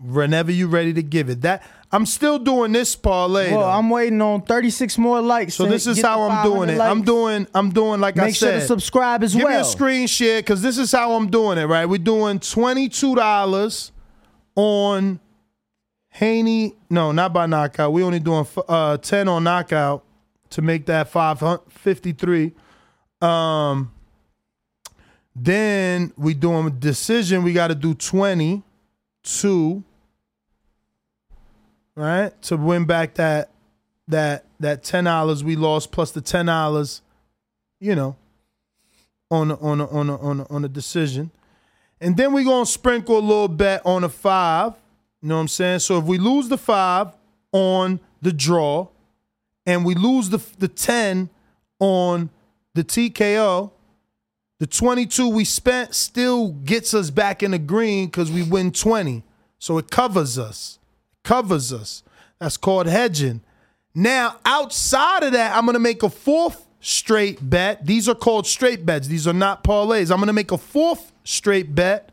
Whenever 0.00 0.52
you're 0.52 0.68
ready 0.68 0.92
to 0.92 1.02
give 1.02 1.28
it, 1.28 1.40
that 1.40 1.64
I'm 1.90 2.06
still 2.06 2.38
doing 2.38 2.70
this 2.70 2.94
parlay. 2.94 3.50
Well, 3.50 3.62
though. 3.62 3.68
I'm 3.68 3.90
waiting 3.90 4.22
on 4.22 4.42
36 4.42 4.96
more 4.96 5.20
likes. 5.20 5.54
So 5.54 5.66
this 5.66 5.88
is 5.88 6.00
how 6.00 6.22
I'm 6.22 6.44
doing 6.44 6.68
500 6.68 6.72
it. 6.74 6.80
I'm 6.80 7.02
doing 7.02 7.46
I'm 7.52 7.70
doing 7.70 8.00
like 8.00 8.16
I 8.16 8.20
said. 8.20 8.26
Make 8.26 8.34
sure 8.36 8.52
to 8.52 8.60
subscribe 8.60 9.24
as 9.24 9.34
Give 9.34 9.48
me 9.48 9.54
a 9.56 9.64
screen 9.64 10.06
share 10.06 10.40
because 10.40 10.62
this 10.62 10.78
is 10.78 10.92
how 10.92 11.14
I'm 11.14 11.28
doing 11.30 11.58
it. 11.58 11.64
Right, 11.64 11.86
we're 11.86 11.98
doing 11.98 12.38
twenty 12.38 12.88
two 12.88 13.16
dollars 13.16 13.90
on 14.54 15.18
Haney. 16.10 16.74
No, 16.88 17.10
not 17.10 17.32
by 17.32 17.46
knockout. 17.46 17.92
We 17.92 18.04
only 18.04 18.20
doing 18.20 18.46
uh, 18.68 18.98
ten 18.98 19.26
on 19.26 19.42
knockout 19.42 20.04
to 20.50 20.62
make 20.62 20.86
that 20.86 21.08
five 21.08 21.42
fifty 21.68 22.12
three. 22.12 22.52
Um, 23.20 23.92
then 25.34 26.12
we 26.16 26.34
doing 26.34 26.66
a 26.66 26.70
decision. 26.70 27.42
We 27.42 27.52
got 27.52 27.68
to 27.68 27.74
do 27.74 27.94
twenty 27.94 28.62
two. 29.22 29.82
Right 31.94 32.40
to 32.42 32.56
win 32.56 32.84
back 32.84 33.14
that 33.14 33.50
that 34.06 34.44
that 34.60 34.84
ten 34.84 35.04
dollars 35.04 35.42
we 35.42 35.56
lost 35.56 35.90
plus 35.90 36.12
the 36.12 36.20
ten 36.20 36.46
dollars, 36.46 37.02
you 37.80 37.94
know, 37.96 38.16
on 39.30 39.50
on 39.50 39.80
on 39.80 40.08
on 40.10 40.46
on 40.48 40.62
the 40.62 40.68
decision, 40.68 41.32
and 42.00 42.16
then 42.16 42.32
we 42.32 42.44
gonna 42.44 42.66
sprinkle 42.66 43.18
a 43.18 43.20
little 43.20 43.48
bet 43.48 43.82
on 43.84 44.04
a 44.04 44.08
five. 44.08 44.74
You 45.20 45.28
know 45.30 45.34
what 45.34 45.40
I'm 45.40 45.48
saying? 45.48 45.80
So 45.80 45.98
if 45.98 46.04
we 46.04 46.18
lose 46.18 46.48
the 46.48 46.56
five 46.56 47.08
on 47.50 47.98
the 48.22 48.32
draw, 48.32 48.86
and 49.68 49.84
we 49.84 49.94
lose 49.94 50.30
the 50.30 50.42
the 50.58 50.66
ten 50.66 51.28
on 51.78 52.30
the 52.74 52.82
TKO, 52.82 53.70
the 54.60 54.66
22 54.66 55.28
we 55.28 55.44
spent 55.44 55.94
still 55.94 56.50
gets 56.50 56.94
us 56.94 57.10
back 57.10 57.42
in 57.42 57.52
the 57.52 57.58
green 57.58 58.06
because 58.06 58.30
we 58.30 58.42
win 58.42 58.72
20. 58.72 59.22
So 59.58 59.78
it 59.78 59.90
covers 59.90 60.38
us. 60.38 60.78
It 61.12 61.28
Covers 61.28 61.72
us. 61.72 62.02
That's 62.40 62.56
called 62.56 62.86
hedging. 62.86 63.42
Now, 63.94 64.36
outside 64.44 65.24
of 65.24 65.32
that, 65.32 65.56
I'm 65.56 65.64
going 65.64 65.74
to 65.74 65.80
make 65.80 66.02
a 66.02 66.10
fourth 66.10 66.66
straight 66.80 67.38
bet. 67.48 67.84
These 67.84 68.08
are 68.08 68.14
called 68.14 68.46
straight 68.46 68.86
bets. 68.86 69.08
These 69.08 69.26
are 69.26 69.32
not 69.32 69.64
parlays. 69.64 70.10
I'm 70.10 70.18
going 70.18 70.28
to 70.28 70.32
make 70.32 70.52
a 70.52 70.58
fourth 70.58 71.12
straight 71.24 71.74
bet 71.74 72.10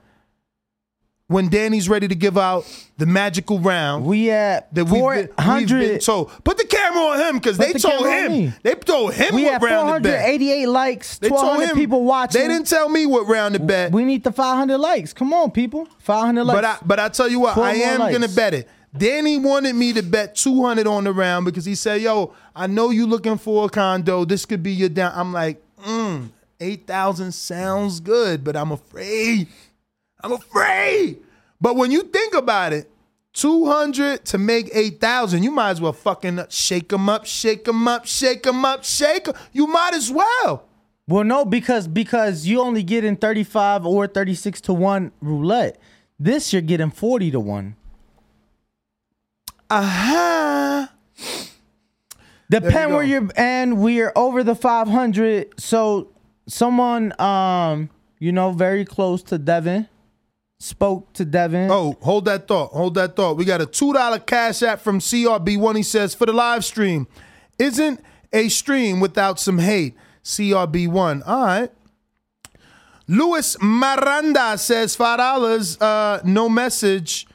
when 1.27 1.49
Danny's 1.49 1.89
ready 1.89 2.07
to 2.07 2.15
give 2.15 2.37
out 2.37 2.65
the 2.97 3.05
magical 3.05 3.59
round. 3.59 4.05
We 4.05 4.29
at 4.29 4.73
that 4.75 4.85
we've 4.85 4.93
been, 4.93 5.03
we've 5.03 5.27
been 5.27 5.35
400 5.35 6.01
told. 6.01 6.43
Put 6.43 6.57
the 6.57 6.65
camera 6.65 7.01
on 7.01 7.19
him 7.19 7.35
because 7.39 7.57
they 7.57 7.73
the 7.73 7.79
told 7.79 8.05
him. 8.05 8.53
They 8.61 8.75
told 8.75 9.13
him 9.13 9.35
We 9.35 9.45
what 9.45 9.53
have 9.53 9.61
round 9.63 10.03
to 10.03 10.09
bet. 10.09 10.21
488 10.21 10.65
likes, 10.67 11.17
They 11.17 11.29
told 11.29 11.41
1,200 11.41 11.71
him 11.71 11.77
people 11.77 12.03
watching. 12.03 12.41
They 12.41 12.47
didn't 12.47 12.67
tell 12.67 12.89
me 12.89 13.05
what 13.05 13.27
round 13.27 13.55
to 13.55 13.59
bet. 13.59 13.91
We 13.91 14.05
need 14.05 14.23
the 14.23 14.31
500 14.31 14.77
likes. 14.77 15.13
Come 15.13 15.33
on, 15.33 15.51
people. 15.51 15.87
500 15.99 16.43
likes. 16.43 16.57
But 16.57 16.65
I 16.65 16.77
but 16.85 16.99
I 16.99 17.09
tell 17.09 17.27
you 17.27 17.39
what, 17.39 17.57
I 17.57 17.73
am 17.73 17.99
likes. 18.01 18.13
gonna 18.17 18.31
bet 18.31 18.53
it. 18.53 18.69
Danny 18.95 19.37
wanted 19.37 19.73
me 19.75 19.91
to 19.93 20.01
bet 20.03 20.35
200 20.35 20.87
on 20.87 21.03
the 21.03 21.11
round 21.11 21.45
because 21.45 21.65
he 21.65 21.75
said, 21.75 22.01
"Yo, 22.01 22.33
I 22.55 22.67
know 22.67 22.91
you 22.91 23.07
looking 23.07 23.37
for 23.37 23.65
a 23.65 23.69
condo. 23.69 24.23
This 24.25 24.45
could 24.45 24.63
be 24.63 24.71
your 24.71 24.87
down." 24.89 25.11
I'm 25.15 25.33
like, 25.33 25.61
mm, 25.85 26.29
8,000 26.61 27.33
sounds 27.33 27.99
good, 27.99 28.43
but 28.43 28.55
I'm 28.55 28.71
afraid. 28.71 29.47
I'm 30.25 30.31
afraid. 30.31 31.21
But 31.61 31.75
when 31.75 31.91
you 31.91 32.01
think 32.01 32.33
about 32.33 32.73
it, 32.73 32.89
200 33.33 34.25
to 34.25 34.39
make 34.39 34.71
8,000, 34.73 35.43
you 35.43 35.51
might 35.51 35.69
as 35.71 35.81
well 35.81 35.93
fucking 35.93 36.45
shake 36.49 36.89
them 36.89 37.07
up, 37.09 37.25
shake 37.25 37.65
them 37.65 37.87
up, 37.87 38.07
shake 38.07 38.41
them 38.41 38.65
up, 38.65 38.83
shake 38.83 39.27
'em. 39.27 39.35
You 39.51 39.67
might 39.67 39.93
as 39.93 40.11
well. 40.11 40.65
Well, 41.07 41.23
no, 41.23 41.45
because 41.45 41.87
because 41.87 42.47
you 42.47 42.59
only 42.59 42.81
get 42.81 43.03
in 43.03 43.17
35 43.17 43.85
or 43.85 44.07
36 44.07 44.61
to 44.61 44.73
1 44.73 45.11
roulette. 45.21 45.79
This 46.19 46.51
you're 46.51 46.63
getting 46.63 46.89
40 46.89 47.29
to 47.29 47.39
1. 47.39 47.75
Uh-huh. 49.69 50.87
Depend 52.49 52.93
where 52.93 53.03
you're 53.03 53.29
and 53.35 53.77
we're 53.77 54.11
over 54.15 54.43
the 54.43 54.55
500. 54.55 55.59
So 55.59 56.09
someone 56.47 57.13
um 57.21 57.89
you 58.17 58.31
know 58.31 58.51
very 58.51 58.85
close 58.85 59.21
to 59.23 59.37
Devin 59.37 59.87
spoke 60.59 61.13
to 61.13 61.25
Devin. 61.25 61.69
Oh, 61.69 61.97
hold 62.01 62.25
that 62.25 62.47
thought. 62.47 62.71
Hold 62.71 62.95
that 62.95 63.15
thought. 63.15 63.37
We 63.37 63.45
got 63.45 63.61
a 63.61 63.65
$2 63.65 64.25
cash 64.25 64.63
app 64.63 64.81
from 64.81 64.99
CRB1. 64.99 65.77
He 65.77 65.83
says, 65.83 66.15
for 66.15 66.25
the 66.25 66.33
live 66.33 66.63
stream, 66.65 67.07
isn't 67.59 68.01
a 68.33 68.49
stream 68.49 68.99
without 68.99 69.39
some 69.39 69.59
hate. 69.59 69.95
CRB1. 70.23 71.21
All 71.27 71.45
right. 71.45 71.71
Luis 73.07 73.55
Miranda 73.61 74.57
says 74.57 74.97
$5. 74.97 75.77
Uh, 75.79 76.21
no 76.25 76.49
message. 76.49 77.27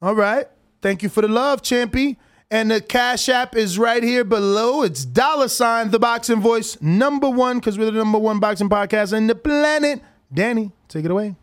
All 0.00 0.14
right. 0.14 0.46
Thank 0.80 1.02
you 1.02 1.08
for 1.08 1.20
the 1.20 1.28
love, 1.28 1.62
Champy. 1.62 2.16
And 2.50 2.70
the 2.70 2.80
Cash 2.80 3.28
App 3.28 3.56
is 3.56 3.78
right 3.78 4.02
here 4.02 4.24
below. 4.24 4.82
It's 4.82 5.04
dollar 5.04 5.48
sign 5.48 5.90
the 5.90 5.98
boxing 5.98 6.40
voice 6.40 6.80
number 6.82 7.28
one 7.28 7.58
because 7.58 7.78
we're 7.78 7.86
the 7.86 7.92
number 7.92 8.18
one 8.18 8.40
boxing 8.40 8.68
podcast 8.68 9.16
on 9.16 9.26
the 9.26 9.34
planet. 9.34 10.02
Danny, 10.32 10.72
take 10.88 11.04
it 11.04 11.10
away. 11.10 11.36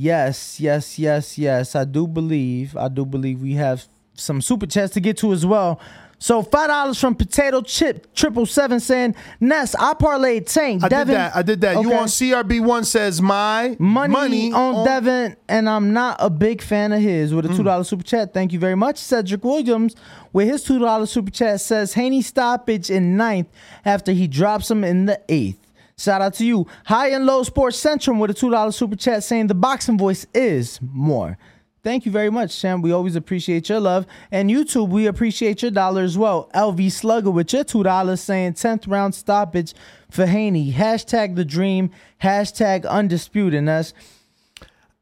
Yes, 0.00 0.58
yes, 0.58 0.98
yes, 0.98 1.36
yes. 1.36 1.76
I 1.76 1.84
do 1.84 2.06
believe. 2.06 2.74
I 2.74 2.88
do 2.88 3.04
believe 3.04 3.42
we 3.42 3.52
have 3.56 3.84
some 4.14 4.40
super 4.40 4.66
chats 4.66 4.94
to 4.94 5.00
get 5.00 5.18
to 5.18 5.30
as 5.34 5.44
well. 5.44 5.78
So 6.18 6.42
five 6.42 6.68
dollars 6.68 6.98
from 6.98 7.14
Potato 7.14 7.60
Chip 7.60 8.14
Triple 8.14 8.46
Seven 8.46 8.80
saying 8.80 9.14
Ness. 9.40 9.74
I 9.74 9.92
parlayed 9.92 10.50
Tank. 10.50 10.82
I 10.84 10.88
Devin, 10.88 11.08
did 11.08 11.16
that. 11.18 11.36
I 11.36 11.42
did 11.42 11.60
that. 11.60 11.82
You 11.82 11.88
Okay. 11.90 11.98
on 11.98 12.08
CRB 12.08 12.60
one 12.60 12.84
says 12.84 13.20
my 13.20 13.76
money, 13.78 14.12
money 14.12 14.52
on, 14.54 14.86
Devin, 14.86 15.36
and 15.50 15.68
I'm 15.68 15.92
not 15.92 16.16
a 16.18 16.30
big 16.30 16.62
fan 16.62 16.92
of 16.92 17.02
his. 17.02 17.30
Mm. 17.30 17.36
With 17.36 17.46
a 17.50 17.54
two 17.54 17.62
dollar 17.62 17.84
super 17.84 18.02
chat, 18.02 18.32
thank 18.32 18.54
you 18.54 18.58
very 18.58 18.76
much. 18.76 18.96
Cedric 18.96 19.44
Williams 19.44 19.96
with 20.32 20.48
his 20.48 20.62
two 20.62 20.78
dollar 20.78 21.04
super 21.04 21.30
chat 21.30 21.60
says 21.60 21.92
Haney 21.92 22.22
stoppage 22.22 22.88
in 22.88 23.18
ninth 23.18 23.48
after 23.84 24.12
he 24.12 24.26
drops 24.26 24.70
him 24.70 24.82
in 24.82 25.04
the 25.04 25.20
eighth. 25.28 25.59
Shout 26.00 26.22
out 26.22 26.32
to 26.34 26.46
you. 26.46 26.66
High 26.86 27.08
and 27.08 27.26
Low 27.26 27.42
Sports 27.42 27.82
Centrum 27.82 28.18
with 28.18 28.30
a 28.30 28.34
two 28.34 28.50
dollar 28.50 28.72
super 28.72 28.96
chat 28.96 29.22
saying 29.22 29.48
the 29.48 29.54
boxing 29.54 29.98
voice 29.98 30.26
is 30.32 30.80
more. 30.82 31.36
Thank 31.82 32.04
you 32.06 32.12
very 32.12 32.30
much, 32.30 32.50
Sam. 32.50 32.82
We 32.82 32.92
always 32.92 33.16
appreciate 33.16 33.68
your 33.68 33.80
love. 33.80 34.06
And 34.30 34.50
YouTube, 34.50 34.88
we 34.88 35.06
appreciate 35.06 35.62
your 35.62 35.70
dollar 35.70 36.02
as 36.02 36.16
well. 36.18 36.50
LV 36.54 36.92
Slugger 36.92 37.30
with 37.30 37.52
your 37.54 37.64
$2 37.64 38.18
saying 38.18 38.52
10th 38.52 38.86
round 38.86 39.14
stoppage 39.14 39.72
for 40.10 40.26
Haney. 40.26 40.72
Hashtag 40.72 41.36
the 41.36 41.44
dream. 41.44 41.90
Hashtag 42.22 42.86
undisputed. 42.86 43.54
And 43.54 43.68
that's 43.68 43.94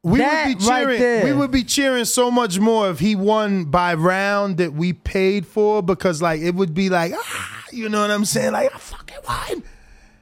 We 0.03 0.19
that 0.19 0.47
would 0.47 0.57
be 0.57 0.65
cheering. 0.65 0.99
there. 1.01 1.25
we 1.25 1.33
would 1.33 1.51
be 1.51 1.63
cheering 1.65 2.05
so 2.05 2.31
much 2.31 2.59
more 2.59 2.89
if 2.89 2.99
he 2.99 3.13
won 3.13 3.65
by 3.65 3.93
round 3.93 4.55
that 4.57 4.71
we 4.73 4.93
paid 4.93 5.45
for 5.45 5.81
because 5.83 6.21
like 6.21 6.39
it 6.39 6.55
would 6.55 6.73
be 6.73 6.89
like 6.89 7.11
ah, 7.13 7.65
You 7.73 7.89
know 7.89 7.99
what 8.01 8.11
I'm 8.11 8.23
saying? 8.23 8.53
Like 8.53 8.73
I 8.73 8.77
fucking 8.77 9.17
won. 9.27 9.63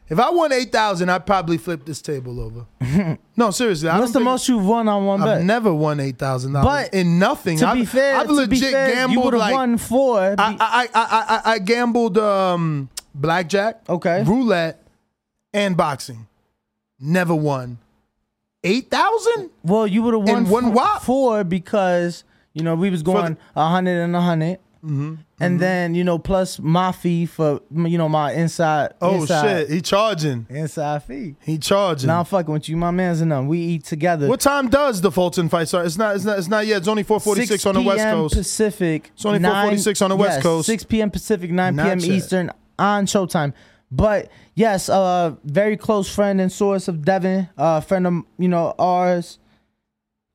If 0.09 0.19
I 0.19 0.29
won 0.29 0.53
eight 0.53 0.71
thousand, 0.71 1.09
I'd 1.09 1.25
probably 1.25 1.57
flip 1.57 1.85
this 1.85 2.01
table 2.01 2.39
over. 2.39 3.17
no, 3.35 3.51
seriously. 3.51 3.89
I 3.89 3.99
What's 3.99 4.13
the 4.13 4.21
most 4.21 4.47
you've 4.47 4.65
won 4.65 4.87
on 4.87 5.05
one 5.05 5.19
bet? 5.19 5.27
I've 5.27 5.37
bet? 5.39 5.45
never 5.45 5.73
won 5.73 5.99
eight 5.99 6.17
thousand 6.17 6.53
dollars 6.53 6.87
But 6.89 6.93
in 6.93 7.19
nothing. 7.19 7.57
to 7.57 7.67
I've, 7.67 7.75
be 7.75 7.85
fair, 7.85 8.15
I've 8.15 8.27
to 8.27 8.33
be 8.47 8.55
legit 8.55 8.71
fair, 8.71 8.87
you 8.89 8.95
gambled 8.95 9.25
would 9.25 9.33
have 9.33 9.39
like 9.41 9.53
won 9.53 9.77
four. 9.77 10.19
I, 10.19 10.33
I, 10.37 10.57
I, 10.59 10.87
I, 10.93 11.41
I, 11.45 11.51
I 11.53 11.59
gambled 11.59 12.17
um, 12.17 12.89
blackjack, 13.13 13.81
okay, 13.89 14.23
roulette, 14.23 14.81
and 15.53 15.75
boxing. 15.75 16.27
Never 16.99 17.35
won. 17.35 17.77
Eight 18.63 18.89
thousand? 18.89 19.49
Well, 19.63 19.85
you 19.87 20.01
would 20.03 20.13
have 20.13 20.23
won 20.23 20.45
In 20.45 20.49
one 20.49 20.63
fo- 20.65 20.71
whop? 20.71 21.01
four 21.03 21.43
because 21.43 22.23
you 22.53 22.63
know 22.63 22.75
we 22.75 22.89
was 22.89 23.03
going 23.03 23.37
a 23.57 23.69
hundred 23.69 24.01
and 24.01 24.15
a 24.15 24.21
hundred, 24.21 24.59
Mm-hmm. 24.83 25.15
and 25.39 25.59
then 25.59 25.95
you 25.95 26.03
know 26.03 26.19
plus 26.19 26.59
my 26.59 26.91
fee 26.91 27.25
for 27.25 27.61
you 27.75 27.97
know 27.97 28.09
my 28.09 28.33
inside. 28.33 28.93
Oh 29.01 29.21
inside, 29.21 29.41
shit, 29.41 29.69
he 29.69 29.81
charging. 29.81 30.45
Inside 30.49 31.03
fee. 31.03 31.35
He 31.41 31.57
charging. 31.57 32.07
Now 32.07 32.19
I'm 32.19 32.25
fucking 32.25 32.53
with 32.53 32.69
you, 32.69 32.77
my 32.77 32.91
man's 32.91 33.21
and 33.21 33.31
them. 33.31 33.47
We 33.47 33.59
eat 33.59 33.85
together. 33.85 34.27
What 34.27 34.39
time 34.39 34.69
does 34.69 35.01
the 35.01 35.11
Fulton 35.11 35.49
fight 35.49 35.67
start? 35.67 35.85
It's 35.85 35.97
not. 35.97 36.15
It's 36.15 36.25
not. 36.25 36.39
It's 36.39 36.47
not 36.47 36.65
yet. 36.65 36.77
It's 36.77 36.87
only 36.87 37.03
four 37.03 37.19
forty 37.19 37.45
six 37.45 37.65
on 37.65 37.75
the 37.75 37.81
West 37.81 38.03
Coast. 38.03 38.35
Pacific. 38.35 39.11
It's 39.13 39.25
only 39.25 39.39
4:46 39.39 40.01
on 40.01 40.09
the 40.09 40.15
West 40.15 40.37
yes, 40.37 40.43
Coast. 40.43 40.67
6 40.67 40.83
p.m. 40.85 41.11
Pacific, 41.11 41.51
9 41.51 41.75
Not 41.75 41.83
p.m. 41.85 41.99
yet. 41.99 42.09
Eastern 42.09 42.51
on 42.77 43.05
Showtime. 43.05 43.53
But 43.91 44.29
yes, 44.53 44.89
a 44.89 45.37
very 45.43 45.77
close 45.77 46.13
friend 46.13 46.41
and 46.41 46.51
source 46.51 46.87
of 46.87 47.05
Devin, 47.05 47.49
a 47.57 47.81
friend 47.81 48.07
of 48.07 48.13
you 48.37 48.47
know 48.49 48.75
ours, 48.77 49.39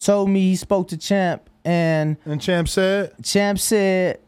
told 0.01 0.30
me 0.30 0.40
he 0.40 0.57
spoke 0.57 0.88
to 0.88 0.97
Champ 0.97 1.49
and 1.64 2.16
and 2.24 2.40
Champ 2.40 2.68
said 2.68 3.12
Champ 3.22 3.59
said 3.59 4.20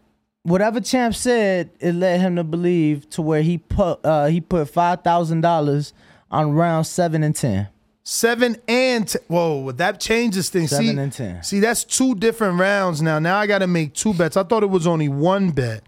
whatever 0.45 0.81
Champ 0.81 1.15
said 1.15 1.71
it 1.81 1.95
led 1.95 2.21
him 2.21 2.37
to 2.37 2.45
believe 2.45 3.11
to 3.11 3.23
where 3.23 3.43
he 3.43 3.59
put 3.59 4.05
uh 4.05 4.27
he 4.27 4.41
put 4.41 4.69
five 4.71 5.03
thousand 5.03 5.41
dollars 5.41 5.93
on 6.31 6.53
round 6.53 6.87
seven 6.87 7.23
and 7.25 7.35
ten. 7.35 7.69
Seven 8.07 8.57
and 8.69 9.09
t- 9.09 9.19
whoa, 9.29 9.73
that 9.73 9.99
changes 9.99 10.51
things. 10.51 10.71
Seven 10.71 10.85
see, 10.97 10.99
and 10.99 11.13
10. 11.13 11.43
See, 11.43 11.61
that's 11.61 11.85
two 11.85 12.15
different 12.15 12.61
rounds 12.61 13.01
now. 13.01 13.19
Now 13.19 13.39
I 13.39 13.47
got 13.47 13.61
to 13.61 13.67
make 13.67 13.95
two 13.95 14.13
bets. 14.13 14.37
I 14.37 14.43
thought 14.43 14.63
it 14.63 14.69
was 14.69 14.87
only 14.87 15.09
one 15.09 15.53
bet. 15.53 15.83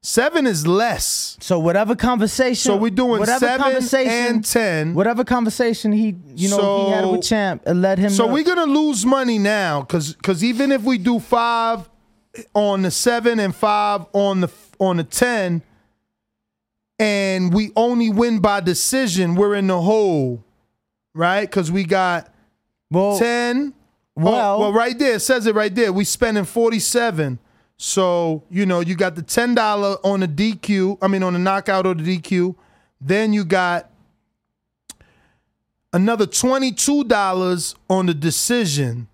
Seven 0.00 0.46
is 0.46 0.64
less. 0.64 1.36
So 1.40 1.58
whatever 1.58 1.96
conversation, 1.96 2.54
So 2.54 2.76
we're 2.76 2.90
doing 2.90 3.18
whatever 3.18 3.46
seven 3.46 3.62
conversation, 3.62 4.12
and 4.12 4.44
ten. 4.44 4.94
Whatever 4.94 5.24
conversation 5.24 5.90
he, 5.92 6.14
you 6.36 6.50
know, 6.50 6.84
he 6.86 6.90
had 6.92 7.00
So- 7.04 7.12
with 7.12 7.22
Champ, 7.22 7.62
it 7.66 7.74
led 7.74 7.98
him. 7.98 8.10
So 8.10 8.28
to, 8.28 8.32
we're 8.32 8.44
gonna 8.44 8.66
lose 8.66 9.04
money 9.04 9.38
now, 9.38 9.82
cause 9.82 10.14
cause 10.22 10.44
even 10.44 10.70
if 10.70 10.82
we 10.82 10.98
do 10.98 11.18
five 11.18 11.88
on 12.54 12.82
the 12.82 12.90
seven 12.90 13.38
and 13.38 13.54
five 13.54 14.06
on 14.12 14.40
the 14.40 14.50
on 14.78 14.96
the 14.96 15.04
ten, 15.04 15.62
and 16.98 17.52
we 17.52 17.70
only 17.76 18.10
win 18.10 18.40
by 18.40 18.60
decision, 18.60 19.34
we're 19.34 19.54
in 19.54 19.66
the 19.68 19.80
hole, 19.80 20.44
right? 21.14 21.50
Cause 21.50 21.70
we 21.70 21.84
got 21.84 22.32
well, 22.90 23.18
ten. 23.18 23.74
Oh, 24.16 24.22
well- 24.22 24.56
oh, 24.56 24.60
well, 24.60 24.72
right 24.72 24.98
there 24.98 25.14
it 25.14 25.20
says 25.20 25.46
it 25.46 25.54
right 25.54 25.74
there. 25.74 25.92
We 25.92 26.04
spending 26.04 26.44
forty 26.44 26.78
seven. 26.78 27.38
So 27.76 28.44
you 28.50 28.66
know 28.66 28.80
you 28.80 28.94
got 28.94 29.14
the 29.16 29.22
ten 29.22 29.54
dollar 29.54 29.96
on 30.04 30.20
the 30.20 30.28
DQ. 30.28 30.98
I 31.02 31.08
mean 31.08 31.22
on 31.22 31.32
the 31.32 31.38
knockout 31.38 31.86
or 31.86 31.94
the 31.94 32.18
DQ. 32.18 32.54
Then 33.00 33.32
you 33.32 33.44
got 33.44 33.90
another 35.92 36.26
$22 36.26 37.74
on 37.88 38.06
the 38.06 38.14
decision. 38.14 39.08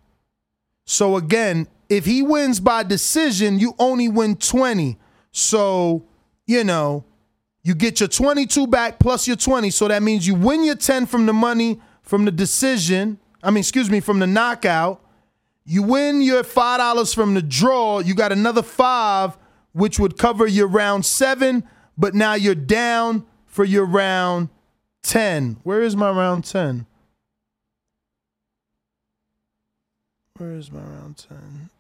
So 0.87 1.17
again, 1.17 1.69
if 1.91 2.07
he 2.07 2.23
wins 2.23 2.61
by 2.61 2.85
decision, 2.85 3.59
you 3.59 3.75
only 3.79 4.09
win 4.09 4.37
20. 4.37 4.97
So, 5.33 6.07
you 6.47 6.63
know, 6.63 7.05
you 7.63 7.75
get 7.75 7.99
your 7.99 8.09
22 8.09 8.69
back 8.69 9.01
plus 9.01 9.27
your 9.27 9.37
20. 9.37 9.71
So 9.71 9.89
that 9.89 10.03
means 10.03 10.27
you 10.27 10.37
win 10.37 10.65
your 10.65 10.77
10 10.77 11.07
from 11.07 11.27
the 11.27 11.33
money 11.33 11.81
from 12.03 12.25
the 12.25 12.31
decision. 12.31 13.19
I 13.43 13.51
mean, 13.51 13.59
excuse 13.59 13.91
me, 13.91 13.99
from 13.99 14.21
the 14.21 14.27
knockout. 14.27 15.05
You 15.65 15.83
win 15.83 16.23
your 16.23 16.45
$5 16.45 17.15
from 17.15 17.35
the 17.35 17.43
draw. 17.43 17.99
You 17.99 18.15
got 18.15 18.33
another 18.33 18.63
5 18.63 19.37
which 19.73 19.99
would 19.99 20.17
cover 20.17 20.47
your 20.47 20.67
round 20.67 21.05
7, 21.05 21.63
but 21.97 22.15
now 22.15 22.35
you're 22.35 22.55
down 22.55 23.25
for 23.47 23.65
your 23.65 23.85
round 23.85 24.49
10. 25.03 25.59
Where 25.65 25.83
is 25.83 25.97
my 25.97 26.11
round 26.11 26.45
10? 26.45 26.87
Where 30.39 30.53
is 30.53 30.73
my 30.73 30.81
round 30.81 31.19
10? 31.19 31.71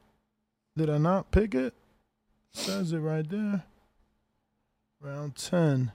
Did 0.77 0.91
I 0.91 0.99
not 0.99 1.31
pick 1.31 1.55
it? 1.55 1.75
Says 2.53 2.93
it 2.93 2.99
right 2.99 3.29
there. 3.29 3.65
Round 5.01 5.35
10. 5.35 5.93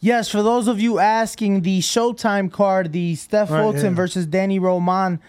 yes, 0.00 0.28
for 0.28 0.42
those 0.42 0.66
of 0.68 0.80
you 0.80 0.98
asking, 0.98 1.62
the 1.62 1.80
Showtime 1.80 2.50
card, 2.50 2.92
the 2.92 3.14
Steph 3.14 3.50
Right, 3.50 3.60
Fulton 3.62 3.84
yeah. 3.84 3.90
versus 3.90 4.26
Danny 4.26 4.58
Roman 4.58 5.20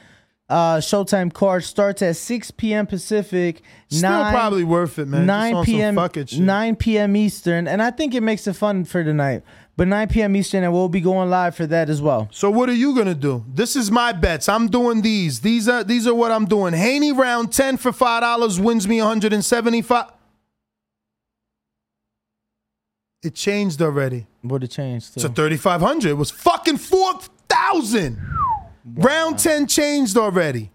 uh, 0.52 0.78
Showtime 0.80 1.32
card 1.34 1.64
starts 1.64 2.02
at 2.02 2.18
6 2.18 2.52
p.m. 2.52 2.86
Pacific. 2.86 3.62
Still 3.88 4.10
9, 4.10 4.34
probably 4.34 4.64
worth 4.66 5.00
it, 5.00 5.08
man. 5.08 5.26
9 5.26 5.64
p.m. 5.64 5.96
fuck 5.96 6.18
it 6.18 6.30
shit. 6.30 6.42
9 6.42 6.76
p.m. 6.76 7.16
Eastern, 7.16 7.68
and 7.70 7.82
I 7.82 7.90
think 7.92 8.14
it 8.14 8.22
makes 8.22 8.46
it 8.48 8.54
fun 8.54 8.84
for 8.84 9.02
tonight. 9.02 9.44
But 9.82 9.88
9 9.88 10.10
p.m. 10.10 10.36
Eastern, 10.36 10.64
and 10.64 10.72
we'll 10.72 10.90
be 10.90 11.02
going 11.02 11.32
live 11.32 11.56
for 11.56 11.66
that 11.66 11.90
as 11.90 12.04
well. 12.04 12.28
So 12.30 12.52
what 12.52 12.70
are 12.70 12.76
you 12.76 12.96
gonna 12.96 13.16
do? 13.16 13.44
This 13.52 13.76
is 13.76 13.90
my 13.90 14.12
bets. 14.12 14.48
I'm 14.48 14.68
doing 14.68 15.02
these. 15.02 15.40
These 15.40 15.68
are 15.68 15.84
these 15.84 16.06
are 16.06 16.14
what 16.14 16.30
I'm 16.30 16.46
doing. 16.46 16.76
Haney 16.76 17.12
round 17.12 17.52
10 17.52 17.78
for 17.78 17.92
five 17.92 18.22
dollars 18.22 18.60
wins 18.60 18.88
me 18.88 19.00
175. 19.00 20.06
It 23.24 23.34
changed 23.34 23.82
already. 23.82 24.28
What 24.44 24.64
it 24.64 24.68
changed 24.68 25.14
to 25.14 25.22
to? 25.22 25.30
3,500. 25.30 26.10
It 26.12 26.14
was 26.14 26.30
fucking 26.30 26.78
4,000. 26.78 28.22
Round 28.86 29.40
10 29.40 29.66
changed 29.66 30.16
already. 30.16 30.70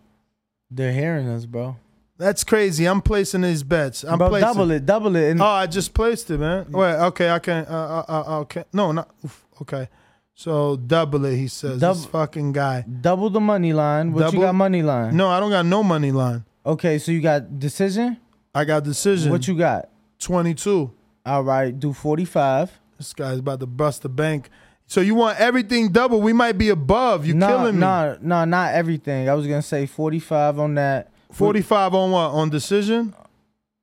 They're 0.68 0.92
hearing 0.92 1.28
us, 1.28 1.46
bro. 1.46 1.76
That's 2.18 2.44
crazy. 2.44 2.86
I'm 2.86 3.02
placing 3.02 3.42
these 3.42 3.62
bets. 3.62 4.02
I'm 4.04 4.16
Bro, 4.18 4.30
placing. 4.30 4.46
double 4.48 4.70
it, 4.70 4.86
double 4.86 5.16
it. 5.16 5.30
And 5.32 5.42
Oh, 5.42 5.44
I 5.46 5.66
just 5.66 5.92
placed 5.92 6.30
it, 6.30 6.38
man. 6.38 6.70
Wait, 6.70 6.94
okay, 6.94 7.28
I 7.30 7.38
can. 7.38 7.66
Uh, 7.66 8.04
uh, 8.08 8.24
uh, 8.26 8.38
okay, 8.40 8.64
no, 8.72 8.92
not 8.92 9.10
oof, 9.24 9.44
okay. 9.62 9.88
So 10.34 10.76
double 10.76 11.24
it. 11.26 11.36
He 11.36 11.48
says 11.48 11.80
this 11.80 12.02
Dub- 12.02 12.10
fucking 12.10 12.52
guy. 12.52 12.84
double 13.00 13.30
the 13.30 13.40
money 13.40 13.72
line. 13.72 14.12
What 14.12 14.20
Double? 14.20 14.34
you 14.34 14.40
got 14.40 14.54
money 14.54 14.82
line? 14.82 15.16
No, 15.16 15.28
I 15.28 15.40
don't 15.40 15.50
got 15.50 15.66
no 15.66 15.82
money 15.82 16.12
line. 16.12 16.44
Okay, 16.64 16.98
so 16.98 17.12
you 17.12 17.20
got 17.20 17.58
decision. 17.58 18.16
I 18.54 18.64
got 18.64 18.84
decision. 18.84 19.30
What 19.30 19.46
you 19.48 19.56
got? 19.56 19.88
22. 20.20 20.90
All 21.24 21.42
right, 21.44 21.78
do 21.78 21.92
45. 21.92 22.70
This 22.98 23.12
guy's 23.12 23.38
about 23.38 23.60
to 23.60 23.66
bust 23.66 24.02
the 24.02 24.08
bank. 24.08 24.48
So 24.86 25.00
you 25.00 25.14
want 25.14 25.38
everything 25.40 25.88
double? 25.90 26.20
We 26.20 26.32
might 26.32 26.56
be 26.56 26.68
above. 26.70 27.26
You 27.26 27.34
no, 27.34 27.46
killing 27.48 27.74
me. 27.74 27.80
No, 27.80 28.16
no, 28.20 28.44
not 28.44 28.74
everything. 28.74 29.28
I 29.28 29.34
was 29.34 29.46
gonna 29.46 29.60
say 29.62 29.86
45 29.86 30.58
on 30.58 30.74
that. 30.76 31.10
45 31.32 31.94
on 31.94 32.10
what? 32.10 32.30
On 32.30 32.48
decision? 32.50 33.14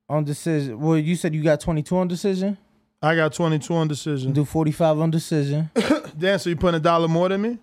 On 0.08 0.24
decision. 0.24 0.78
Well, 0.80 0.96
you 0.98 1.16
said 1.16 1.34
you 1.34 1.42
got 1.42 1.60
22 1.60 1.96
on 1.96 2.08
decision. 2.08 2.58
I 3.02 3.14
got 3.14 3.32
22 3.32 3.74
on 3.74 3.88
decision. 3.88 4.32
Do 4.32 4.44
45 4.44 4.98
on 4.98 5.10
decision. 5.10 5.70
Damn, 6.18 6.38
so 6.38 6.50
you 6.50 6.56
putting 6.56 6.78
a 6.78 6.82
dollar 6.82 7.08
more 7.08 7.28
than 7.28 7.42
me? 7.42 7.58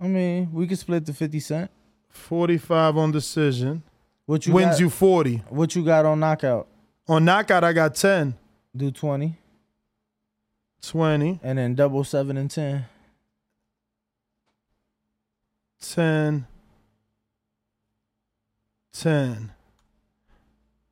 I 0.00 0.06
mean, 0.08 0.50
we 0.52 0.66
could 0.66 0.78
split 0.78 1.04
the 1.06 1.12
50 1.12 1.40
cent. 1.40 1.70
45 2.08 2.96
on 2.96 3.12
decision. 3.12 3.82
What 4.24 4.46
you 4.46 4.54
Wins 4.54 4.72
got- 4.72 4.80
you 4.80 4.90
40. 4.90 5.36
What 5.50 5.74
you 5.76 5.84
got 5.84 6.04
on 6.06 6.20
knockout? 6.20 6.66
On 7.08 7.24
knockout, 7.24 7.62
I 7.62 7.72
got 7.72 7.94
10. 7.94 8.34
Do 8.74 8.90
20. 8.90 9.36
20. 10.82 11.40
And 11.42 11.58
then 11.58 11.74
double 11.74 12.04
seven 12.04 12.36
and 12.36 12.50
10. 12.50 12.84
10. 15.80 16.46
10. 19.00 19.52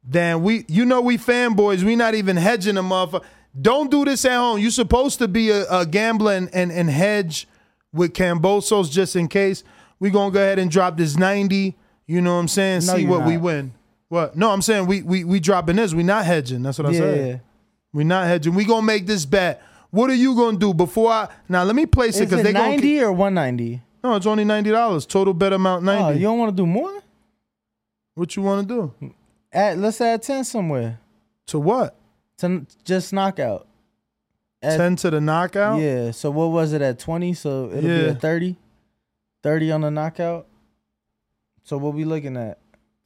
Damn, 0.09 0.43
we 0.43 0.65
you 0.69 0.85
know 0.85 1.01
we 1.01 1.17
fanboys, 1.17 1.83
we 1.83 1.97
not 1.97 2.15
even 2.15 2.37
hedging 2.37 2.77
a 2.77 2.83
motherfucker. 2.83 3.23
Don't 3.61 3.91
do 3.91 4.05
this 4.05 4.25
at 4.25 4.37
home. 4.37 4.59
you 4.59 4.71
supposed 4.71 5.19
to 5.21 5.29
be 5.29 5.51
a, 5.51 5.65
a 5.71 5.87
gambler 5.87 6.33
and, 6.33 6.51
and, 6.53 6.73
and 6.73 6.91
hedge 6.91 7.47
with 7.93 8.13
Kambosos 8.13 8.91
just 8.91 9.15
in 9.17 9.29
case. 9.29 9.63
we 10.01 10.11
gonna 10.11 10.33
go 10.33 10.41
ahead 10.41 10.59
and 10.59 10.71
drop 10.71 10.97
this 10.97 11.17
90. 11.17 11.77
You 12.07 12.21
know 12.21 12.35
what 12.35 12.41
I'm 12.41 12.49
saying? 12.49 12.85
No, 12.87 12.97
See 12.97 13.07
what 13.07 13.25
we 13.25 13.37
win. 13.39 13.73
What? 14.09 14.37
No, 14.37 14.51
I'm 14.51 14.61
saying 14.61 14.87
we 14.87 15.03
we 15.03 15.25
we 15.25 15.41
dropping 15.41 15.77
this. 15.77 15.95
We 15.95 16.03
not 16.03 16.27
hedging. 16.27 16.63
That's 16.63 16.79
what 16.79 16.89
I 16.89 16.91
Yeah. 16.91 16.99
said. 17.01 17.41
We 17.93 18.05
not 18.05 18.27
hedging. 18.27 18.55
We 18.55 18.65
gonna 18.65 18.83
make 18.85 19.07
this 19.07 19.25
bet. 19.25 19.63
What 19.91 20.11
are 20.11 20.15
you 20.15 20.35
gonna 20.35 20.59
do 20.59 20.75
before 20.75 21.11
I 21.11 21.29
now 21.49 21.63
let 21.65 21.77
me 21.77 21.87
place 21.87 22.17
it 22.19 22.25
Is 22.25 22.31
because 22.31 22.41
it 22.41 22.43
they 22.45 22.53
gonna 22.53 22.71
90 22.71 23.03
or 23.05 23.13
190? 23.13 23.83
No, 24.03 24.17
it's 24.17 24.27
only 24.27 24.45
ninety 24.45 24.71
dollars. 24.71 25.07
Total 25.07 25.33
bet 25.33 25.55
amount 25.55 25.85
ninety. 25.85 26.05
Oh, 26.05 26.11
you 26.11 26.23
don't 26.25 26.39
want 26.39 26.51
to 26.51 26.57
do 26.57 26.67
more? 26.67 26.93
What 28.15 28.37
you 28.37 28.43
want 28.43 28.69
to 28.69 28.75
do? 29.01 29.13
Add, 29.53 29.79
let's 29.79 30.01
add 30.01 30.23
10 30.23 30.45
somewhere. 30.45 31.01
To 31.49 31.59
what? 31.59 31.97
To 32.39 32.67
just 32.85 33.13
knockout. 33.13 33.67
Add- 34.63 34.77
10 34.79 34.97
to 34.97 35.11
the 35.11 35.21
knockout? 35.21 35.81
Yeah. 35.81 36.11
So 36.13 36.31
what 36.31 36.47
was 36.47 36.73
it 36.73 36.83
at 36.83 36.99
20? 36.99 37.35
So 37.35 37.67
it'll 37.71 37.81
be 37.83 37.87
Yeah. 37.89 38.11
at 38.11 38.21
30? 38.21 38.57
30 39.43 39.73
on 39.73 39.81
the 39.83 39.91
knockout? 39.91 40.47
So 41.65 41.77
what 41.77 41.95
we 41.95 42.05
looking 42.05 42.37
at? 42.37 42.59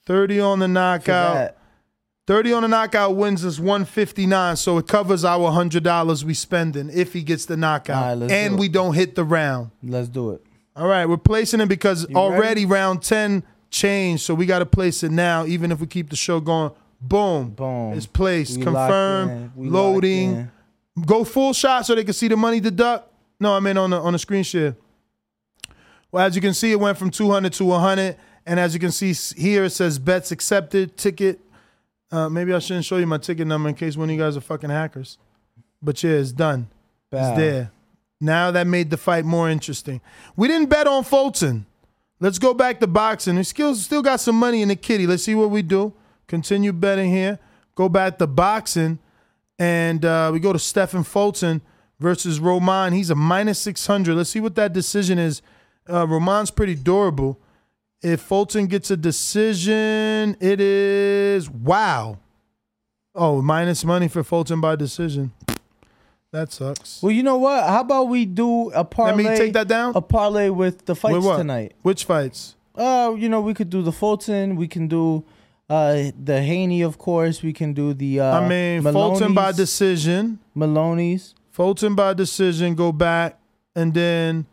30 0.07 0.41
on 0.41 0.59
the 0.59 0.69
knockout. 0.69 1.35
that? 1.35 1.55
30 2.27 2.53
on 2.53 2.63
the 2.63 2.69
knockout 2.69 3.17
wins 3.17 3.45
us 3.45 3.59
159, 3.59 4.57
so 4.57 4.77
it 4.79 4.87
covers 4.87 5.25
our 5.25 5.51
$100 5.51 6.25
we 6.25 6.35
spending 6.35 6.91
if 6.93 7.15
he 7.15 7.23
gets 7.23 7.47
the 7.47 7.57
knockout. 7.57 7.97
All 7.97 8.09
right, 8.11 8.15
let's 8.19 8.33
do 8.33 8.37
and 8.39 8.55
it. 8.55 8.61
we 8.61 8.69
don't 8.69 8.93
hit 8.95 9.15
the 9.15 9.25
round. 9.25 9.71
Let's 9.83 10.09
do 10.09 10.33
it. 10.33 10.43
All 10.77 10.87
right, 10.87 11.07
we're 11.07 11.17
placing 11.17 11.61
it 11.61 11.67
because 11.69 12.07
You 12.09 12.17
already 12.17 12.41
ready? 12.41 12.67
round 12.67 13.03
10 13.03 13.43
changed, 13.71 14.23
so 14.23 14.35
we 14.35 14.47
got 14.47 14.61
to 14.61 14.66
place 14.66 15.03
it 15.03 15.11
now, 15.11 15.47
even 15.47 15.73
if 15.73 15.81
we 15.81 15.87
keep 15.87 16.11
the 16.11 16.16
show 16.16 16.41
going. 16.41 16.73
Boom. 17.01 17.51
Boom. 17.51 17.93
It's 17.95 18.07
placed. 18.07 18.59
We 18.59 18.64
Confirm. 18.64 19.53
Loading. 19.57 20.51
Go 21.07 21.25
full 21.25 21.53
shot 21.53 21.87
so 21.87 21.95
they 21.95 22.05
can 22.05 22.14
see 22.14 22.29
the 22.29 22.37
money 22.37 22.61
deduct. 22.61 23.12
No, 23.41 23.55
I 23.55 23.61
mean 23.61 23.77
on 23.77 23.91
the 23.91 24.01
on 24.01 24.12
the 24.12 24.19
screen 24.19 24.43
share. 24.43 24.75
Well, 26.11 26.27
as 26.27 26.35
you 26.35 26.43
can 26.43 26.55
see, 26.55 26.73
it 26.73 26.81
went 26.81 26.99
from 26.99 27.11
200 27.11 27.53
to 27.55 27.64
100. 27.64 28.16
And 28.47 28.59
as 28.59 28.73
you 28.73 28.81
can 28.81 28.91
see 28.91 29.12
here, 29.41 29.64
it 29.64 29.71
says 29.71 29.99
bets 29.99 30.33
accepted, 30.33 30.97
ticket. 30.97 31.39
Uh, 32.11 32.31
maybe 32.31 32.55
I 32.55 32.59
shouldn't 32.61 32.87
show 32.87 32.97
you 32.97 33.07
my 33.07 33.19
ticket 33.19 33.47
number 33.47 33.69
in 33.69 33.75
case 33.75 33.97
one 33.97 34.09
of 34.09 34.16
you 34.16 34.21
guys 34.21 34.37
are 34.37 34.41
fucking 34.41 34.71
hackers. 34.71 35.19
But 35.83 36.03
yeah, 36.03 36.12
it's 36.12 36.33
done. 36.33 36.69
Bow. 37.11 37.29
It's 37.29 37.39
there. 37.39 37.71
Now 38.21 38.51
that 38.51 38.66
made 38.66 38.91
the 38.91 38.97
fight 38.97 39.25
more 39.25 39.49
interesting. 39.51 40.01
We 40.35 40.49
didn't 40.49 40.71
bet 40.71 40.87
on 40.87 41.05
Fulton. 41.05 41.66
Let's 42.21 42.39
go 42.39 42.53
back 42.53 42.81
to 42.81 42.87
boxing. 42.87 43.37
We 43.37 43.45
still, 43.45 43.75
still 43.75 44.03
got 44.03 44.21
some 44.21 44.37
money 44.37 44.62
in 44.62 44.69
the 44.69 44.77
kitty. 44.77 45.07
Let's 45.07 45.23
see 45.23 45.35
what 45.35 45.51
we 45.51 45.62
do. 45.62 45.93
Continue 46.27 46.73
betting 46.73 47.11
here. 47.11 47.39
Go 47.75 47.89
back 47.89 48.19
to 48.19 48.27
boxing. 48.27 48.99
And 49.59 50.05
uh, 50.05 50.31
we 50.33 50.41
go 50.41 50.53
to 50.53 50.59
Stephen 50.59 51.05
Fulton 51.05 51.62
versus 52.01 52.41
Roman. 52.41 52.93
He's 52.93 53.11
a 53.11 53.14
minus 53.14 53.59
600. 53.61 54.16
Let's 54.16 54.31
see 54.31 54.41
what 54.41 54.57
that 54.57 54.73
decision 54.73 55.19
is. 55.19 55.43
Uh, 55.89 56.07
Roman's 56.07 56.51
pretty 56.51 56.75
durable. 56.75 57.39
If 58.03 58.21
Fulton 58.21 58.66
gets 58.66 58.91
a 58.91 58.97
decision, 58.97 60.37
it 60.41 60.61
is 60.61 61.51
wow. 61.51 62.19
Oh, 63.14 63.43
minus 63.43 63.85
money 63.85 64.07
for 64.07 64.23
Fulton 64.23 64.61
by 64.61 64.77
decision. 64.77 65.33
That 66.33 66.53
sucks. 66.53 67.03
Well, 67.03 67.12
you 67.12 67.22
know 67.22 67.39
what? 67.39 67.64
How 67.64 67.81
about 67.81 68.05
we 68.09 68.26
do 68.26 68.70
a 68.70 68.85
parlay? 68.85 69.24
Let 69.24 69.33
me 69.33 69.39
take 69.39 69.53
that 69.55 69.66
down. 69.68 69.95
A 69.97 70.03
parlay 70.03 70.51
with 70.51 70.85
the 70.85 70.95
fights 70.95 71.14
With 71.14 71.24
what? 71.24 71.39
tonight. 71.39 71.72
Which 71.83 72.05
fights? 72.05 72.55
Uh, 72.74 73.14
you 73.16 73.29
know, 73.29 73.41
we 73.41 73.55
could 73.55 73.70
do 73.70 73.83
the 73.83 73.93
Fulton. 73.93 74.57
We 74.57 74.68
can 74.68 74.89
do 74.89 75.24
uh 75.70 76.11
the 76.22 76.43
Haney, 76.43 76.83
of 76.83 76.99
course. 76.99 77.43
We 77.43 77.53
can 77.53 77.72
do 77.72 77.95
the. 77.95 78.20
uh 78.20 78.41
I 78.41 78.49
mean, 78.49 78.83
Fulton 78.83 79.33
by 79.35 79.53
decision. 79.53 80.39
Moloney's. 80.55 81.35
Fulton 81.51 81.95
by 81.95 82.12
decision. 82.14 82.74
Go 82.74 82.93
back 82.93 83.39
and 83.74 83.95
then. 83.95 84.47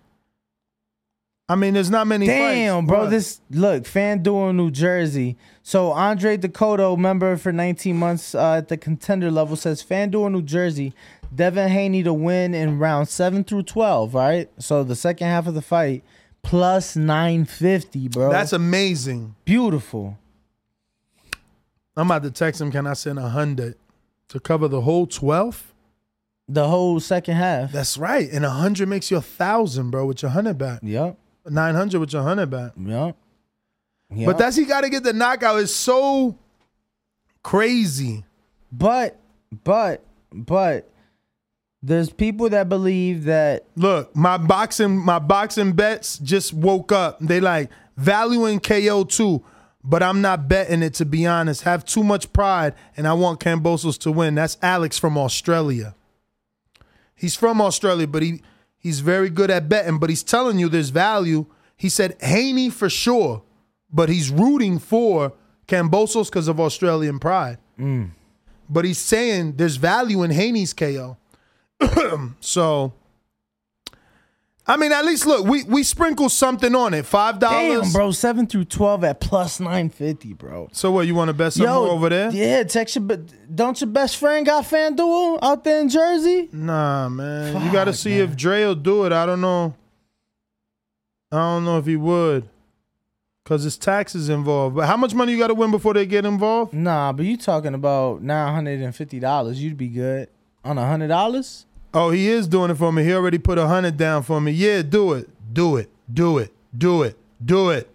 I 1.48 1.54
mean, 1.56 1.76
there's 1.76 1.92
not 1.92 2.08
many. 2.08 2.26
Damn, 2.26 2.84
fights. 2.84 2.88
bro. 2.88 3.00
What? 3.02 3.10
This 3.12 3.40
look, 3.52 3.84
FanDuel 3.84 4.56
New 4.56 4.72
Jersey. 4.72 5.38
So 5.62 5.92
Andre 5.92 6.38
Dakota, 6.38 6.96
member 6.98 7.38
for 7.38 7.52
19 7.52 7.96
months 7.98 8.34
uh, 8.34 8.56
at 8.56 8.70
the 8.70 8.78
contender 8.78 9.30
level, 9.30 9.56
says 9.56 9.84
FanDuel 9.84 10.32
New 10.32 10.42
Jersey. 10.42 10.94
Devin 11.36 11.70
Haney 11.70 12.04
to 12.04 12.14
win 12.14 12.54
in 12.54 12.80
round 12.80 13.10
seven 13.10 13.44
through 13.44 13.64
12. 13.64 14.14
Right. 14.14 14.50
So 14.58 14.84
the 14.84 14.96
second 14.96 15.28
half 15.28 15.48
of 15.48 15.54
the 15.54 15.62
fight 15.62 16.04
plus 16.42 16.96
950, 16.96 18.08
bro. 18.10 18.32
That's 18.32 18.54
amazing. 18.54 19.36
beautiful. 19.46 20.18
I'm 21.98 22.08
about 22.08 22.24
to 22.24 22.32
text 22.32 22.60
him. 22.60 22.72
Can 22.72 22.88
I 22.88 22.94
send 22.94 23.20
a 23.20 23.30
hundred 23.30 23.76
to 24.28 24.40
cover 24.40 24.68
the 24.68 24.82
whole 24.82 25.08
twelve? 25.08 25.74
The 26.48 26.68
whole 26.68 27.00
second 27.00 27.36
half. 27.36 27.72
That's 27.72 27.98
right. 27.98 28.30
And 28.30 28.46
a 28.46 28.50
hundred 28.50 28.90
makes 28.90 29.10
you 29.10 29.18
a 29.18 29.22
thousand, 29.22 29.92
bro, 29.92 30.06
with 30.06 30.22
your 30.22 30.32
hundred 30.32 30.58
back. 30.58 30.80
Yep. 30.84 31.18
Nine 31.48 31.74
hundred 31.76 32.00
with 32.00 32.12
your 32.12 32.24
hundred 32.24 32.48
back. 32.50 32.74
Yep. 32.78 33.16
Yep. 34.14 34.26
But 34.26 34.38
that's 34.38 34.56
he 34.56 34.66
got 34.66 34.82
to 34.82 34.90
get 34.90 35.04
the 35.04 35.14
knockout. 35.14 35.62
It's 35.62 35.74
so 35.74 36.38
crazy. 37.44 38.24
But, 38.72 39.18
but, 39.64 40.04
but, 40.34 40.90
there's 41.86 42.10
people 42.10 42.50
that 42.50 42.68
believe 42.68 43.26
that 43.26 43.68
Look, 43.76 44.16
my 44.16 44.38
boxing, 44.38 44.98
my 44.98 45.20
boxing 45.20 45.74
bets 45.74 46.18
just 46.18 46.52
woke 46.52 46.92
up. 46.92 47.20
They 47.20 47.40
like 47.40 47.70
valuing 47.96 48.60
KO 48.60 49.04
too, 49.04 49.44
but 49.84 50.02
I'm 50.02 50.20
not 50.20 50.48
betting 50.48 50.82
it 50.82 50.96
to 50.96 51.06
be 51.06 51.28
honest. 51.28 51.62
Have 51.62 51.86
too 51.86 52.04
much 52.04 52.34
pride, 52.34 52.74
and 52.98 53.08
I 53.08 53.14
want 53.14 53.40
Kambosos 53.40 54.00
to 54.00 54.12
win. 54.12 54.34
That's 54.34 54.58
Alex 54.64 54.98
from 54.98 55.16
Australia. 55.16 55.96
He's 57.14 57.36
from 57.36 57.62
Australia, 57.62 58.08
but 58.08 58.24
he 58.24 58.42
he's 58.80 59.02
very 59.02 59.30
good 59.30 59.52
at 59.52 59.70
betting. 59.70 60.00
But 60.00 60.10
he's 60.10 60.24
telling 60.24 60.58
you 60.58 60.70
there's 60.70 60.90
value. 60.90 61.46
He 61.78 61.90
said 61.90 62.18
Haney 62.20 62.72
for 62.72 62.90
sure, 62.90 63.44
but 63.92 64.10
he's 64.10 64.32
rooting 64.32 64.80
for 64.80 65.34
Kambosos 65.68 66.30
because 66.30 66.48
of 66.48 66.60
Australian 66.60 67.20
pride. 67.20 67.60
Mm. 67.80 68.12
But 68.68 68.86
he's 68.86 68.98
saying 68.98 69.58
there's 69.58 69.76
value 69.76 70.24
in 70.24 70.32
Haney's 70.32 70.74
KO. 70.74 71.18
so, 72.40 72.94
I 74.68 74.78
mean, 74.78 74.92
at 74.92 75.06
least 75.06 75.26
look, 75.26 75.46
we 75.46 75.64
we 75.64 75.84
sprinkle 75.84 76.30
something 76.30 76.74
on 76.74 76.94
it. 76.94 77.06
Five 77.06 77.40
dollars, 77.40 77.94
bro, 77.94 78.12
seven 78.12 78.48
through 78.48 78.66
twelve 78.66 79.04
at 79.04 79.20
plus 79.20 79.60
nine 79.60 79.90
fifty, 79.90 80.34
bro. 80.34 80.70
So 80.72 80.92
what? 80.92 81.06
You 81.06 81.14
want 81.14 81.30
to 81.30 81.34
bet 81.34 81.54
some 81.54 81.68
more 81.68 81.90
over 81.90 82.10
there? 82.10 82.32
Yeah, 82.32 82.64
text 82.64 82.96
your. 82.96 83.04
But 83.04 83.56
don't 83.56 83.80
your 83.80 83.90
best 83.90 84.18
friend 84.18 84.46
got 84.46 84.64
FanDuel 84.64 85.40
out 85.42 85.64
there 85.64 85.82
in 85.82 85.90
Jersey? 85.90 86.50
Nah, 86.52 87.10
man. 87.10 87.64
you 87.64 87.72
got 87.72 87.86
to 87.86 87.92
Fuck, 87.92 88.00
see 88.00 88.20
if 88.20 88.36
Dre 88.36 88.64
will 88.66 88.76
do 88.76 89.06
it. 89.06 89.12
I 89.12 89.26
don't 89.26 89.42
know. 89.42 89.76
I 91.32 91.38
don't 91.38 91.66
know 91.66 91.78
if 91.78 91.86
he 91.86 91.96
would, 91.98 92.48
cause 93.44 93.64
his 93.64 93.78
taxes 93.78 94.30
involved. 94.30 94.76
But 94.76 94.88
how 94.88 94.96
much 94.96 95.14
money 95.14 95.34
you 95.34 95.38
got 95.38 95.48
to 95.48 95.56
win 95.56 95.70
before 95.70 95.94
they 95.94 96.06
get 96.06 96.26
involved? 96.26 96.74
Nah, 96.74 97.12
but 97.12 97.26
you 97.26 97.36
talking 97.38 97.74
about 97.74 98.22
nine 98.24 98.54
hundred 98.54 98.80
and 98.80 98.96
fifty 98.96 99.20
dollars? 99.20 99.62
You'd 99.62 99.78
be 99.78 99.90
good 99.90 100.30
on 100.64 100.78
a 100.80 100.88
hundred 100.88 101.10
dollars. 101.10 101.65
Oh, 101.98 102.10
he 102.10 102.28
is 102.28 102.46
doing 102.46 102.72
it 102.72 102.76
for 102.76 102.92
me. 102.92 103.06
He 103.06 103.14
already 103.14 103.38
put 103.38 103.58
a 103.58 103.66
hundred 103.66 103.96
down 103.96 104.24
for 104.24 104.42
me. 104.42 104.52
Yeah, 104.52 104.82
do 104.82 105.14
it, 105.14 105.30
do 105.54 105.78
it, 105.78 105.90
do 106.14 106.40
it, 106.40 106.54
do 106.78 107.04
it, 107.04 107.18
do 107.44 107.70
it, 107.70 107.90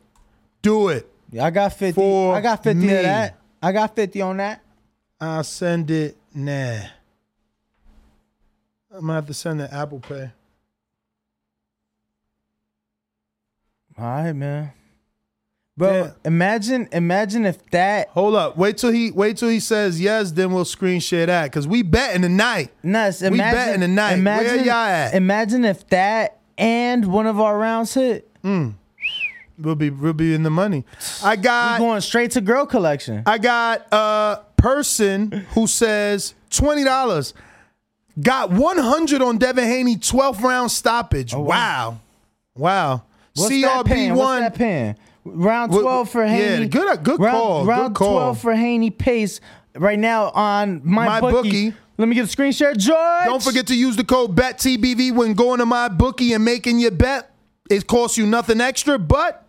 do 0.63 0.89
it. 0.89 1.07
Yeah, 1.31 1.45
I 1.45 1.51
got 1.51 1.75
fifty. 1.75 2.01
For 2.01 2.35
I 2.35 2.41
got 2.41 2.63
fifty 2.65 2.87
me. 2.87 2.97
of 2.97 3.03
that. 3.03 3.39
I 3.63 3.73
got 3.73 3.95
fifty 3.95 4.23
on 4.23 4.39
that. 4.39 4.63
I'll 5.21 5.45
send 5.45 5.91
it. 5.91 6.17
Nah. 6.35 6.79
I'm 8.91 9.01
gonna 9.03 9.13
have 9.13 9.27
to 9.27 9.35
send 9.35 9.61
it 9.61 9.71
Apple 9.71 10.01
Pay. 10.01 10.31
All 13.99 14.05
right, 14.05 14.33
man. 14.33 14.73
Bro, 15.81 16.13
imagine, 16.25 16.89
imagine 16.93 17.47
if 17.47 17.65
that 17.71 18.09
Hold 18.11 18.35
up. 18.35 18.57
Wait 18.57 18.77
till 18.77 18.93
he 18.93 19.11
wait 19.11 19.37
till 19.39 19.49
he 19.49 19.61
says 19.61 20.01
yes, 20.01 20.31
then 20.33 20.53
we'll 20.53 20.65
screen 20.65 21.01
share 21.01 21.27
that. 21.27 21.51
Cause 21.51 21.67
we 21.67 21.83
bet 21.83 22.09
betting 22.09 22.23
tonight. 22.23 22.71
nuts. 22.83 23.23
We 23.23 23.29
Imagine, 23.29 23.55
betting 23.55 23.81
tonight. 23.81 24.11
Where 24.11 24.19
Imagine, 24.19 24.65
y'all 24.65 24.75
at? 24.75 25.15
Imagine 25.15 25.65
if 25.65 25.87
that 25.89 26.39
and 26.59 27.07
one 27.07 27.27
of 27.27 27.41
our 27.41 27.59
rounds 27.59 27.95
hit. 27.95 28.31
Mm. 28.43 28.75
We'll 29.59 29.75
be 29.75 29.91
we'll 29.91 30.13
be 30.13 30.35
in 30.35 30.43
the 30.43 30.51
money. 30.51 30.85
I 31.25 31.37
We 31.37 31.43
got 31.43 31.79
going 31.79 32.01
straight 32.01 32.33
to 32.33 32.41
girl 32.41 32.67
collection. 32.67 33.23
I 33.27 33.39
got 33.39 33.87
a 33.93 34.41
person 34.57 35.31
who 35.55 35.67
says 35.67 36.35
twenty 36.51 36.85
dollars. 36.85 37.35
Got 38.21 38.51
one 38.51 38.77
hundred 38.77 39.23
on 39.23 39.39
Devin 39.39 39.65
Haney, 39.65 39.97
12th 39.97 40.41
round 40.43 40.71
stoppage. 40.71 41.35
wow. 41.35 42.01
Wow. 42.55 43.05
What's 43.35 43.49
that 43.63 43.87
paying? 43.87 44.13
CRB 44.13 44.17
one. 44.17 44.53
Round 45.25 45.71
twelve 45.71 46.09
for 46.11 46.25
yeah, 46.25 46.31
Haney. 46.57 46.69
good- 46.69 47.03
good 47.05 47.21
round, 47.21 47.37
call, 47.37 47.61
good 47.65 47.69
Round 47.69 47.95
call. 47.95 48.13
twelve 48.15 48.41
for 48.41 48.55
Haney 48.55 48.91
pace 48.91 49.41
right 49.75 49.99
now 49.99 50.31
on 50.31 50.81
my, 50.85 51.07
My 51.07 51.21
bookie. 51.21 51.71
Bookie. 51.71 51.77
Let 51.99 52.09
me 52.09 52.15
get 52.15 52.25
a 52.25 52.29
screen 52.29 52.53
share, 52.53 52.73
George. 52.75 53.25
Don't 53.27 53.43
forget 53.43 53.67
to 53.67 53.75
use 53.77 53.95
the 53.97 54.05
code 54.05 54.35
BETTBV 54.35 55.13
when 55.15 55.35
going 55.35 55.59
to 55.59 55.67
my 55.67 55.89
bookie 55.89 56.33
and 56.33 56.43
making 56.43 56.79
your 56.79 56.93
bet. 56.93 57.31
It 57.69 57.87
costs 57.87 58.17
you 58.17 58.27
nothing 58.27 58.59
extra, 58.63 58.99
but 58.99 59.49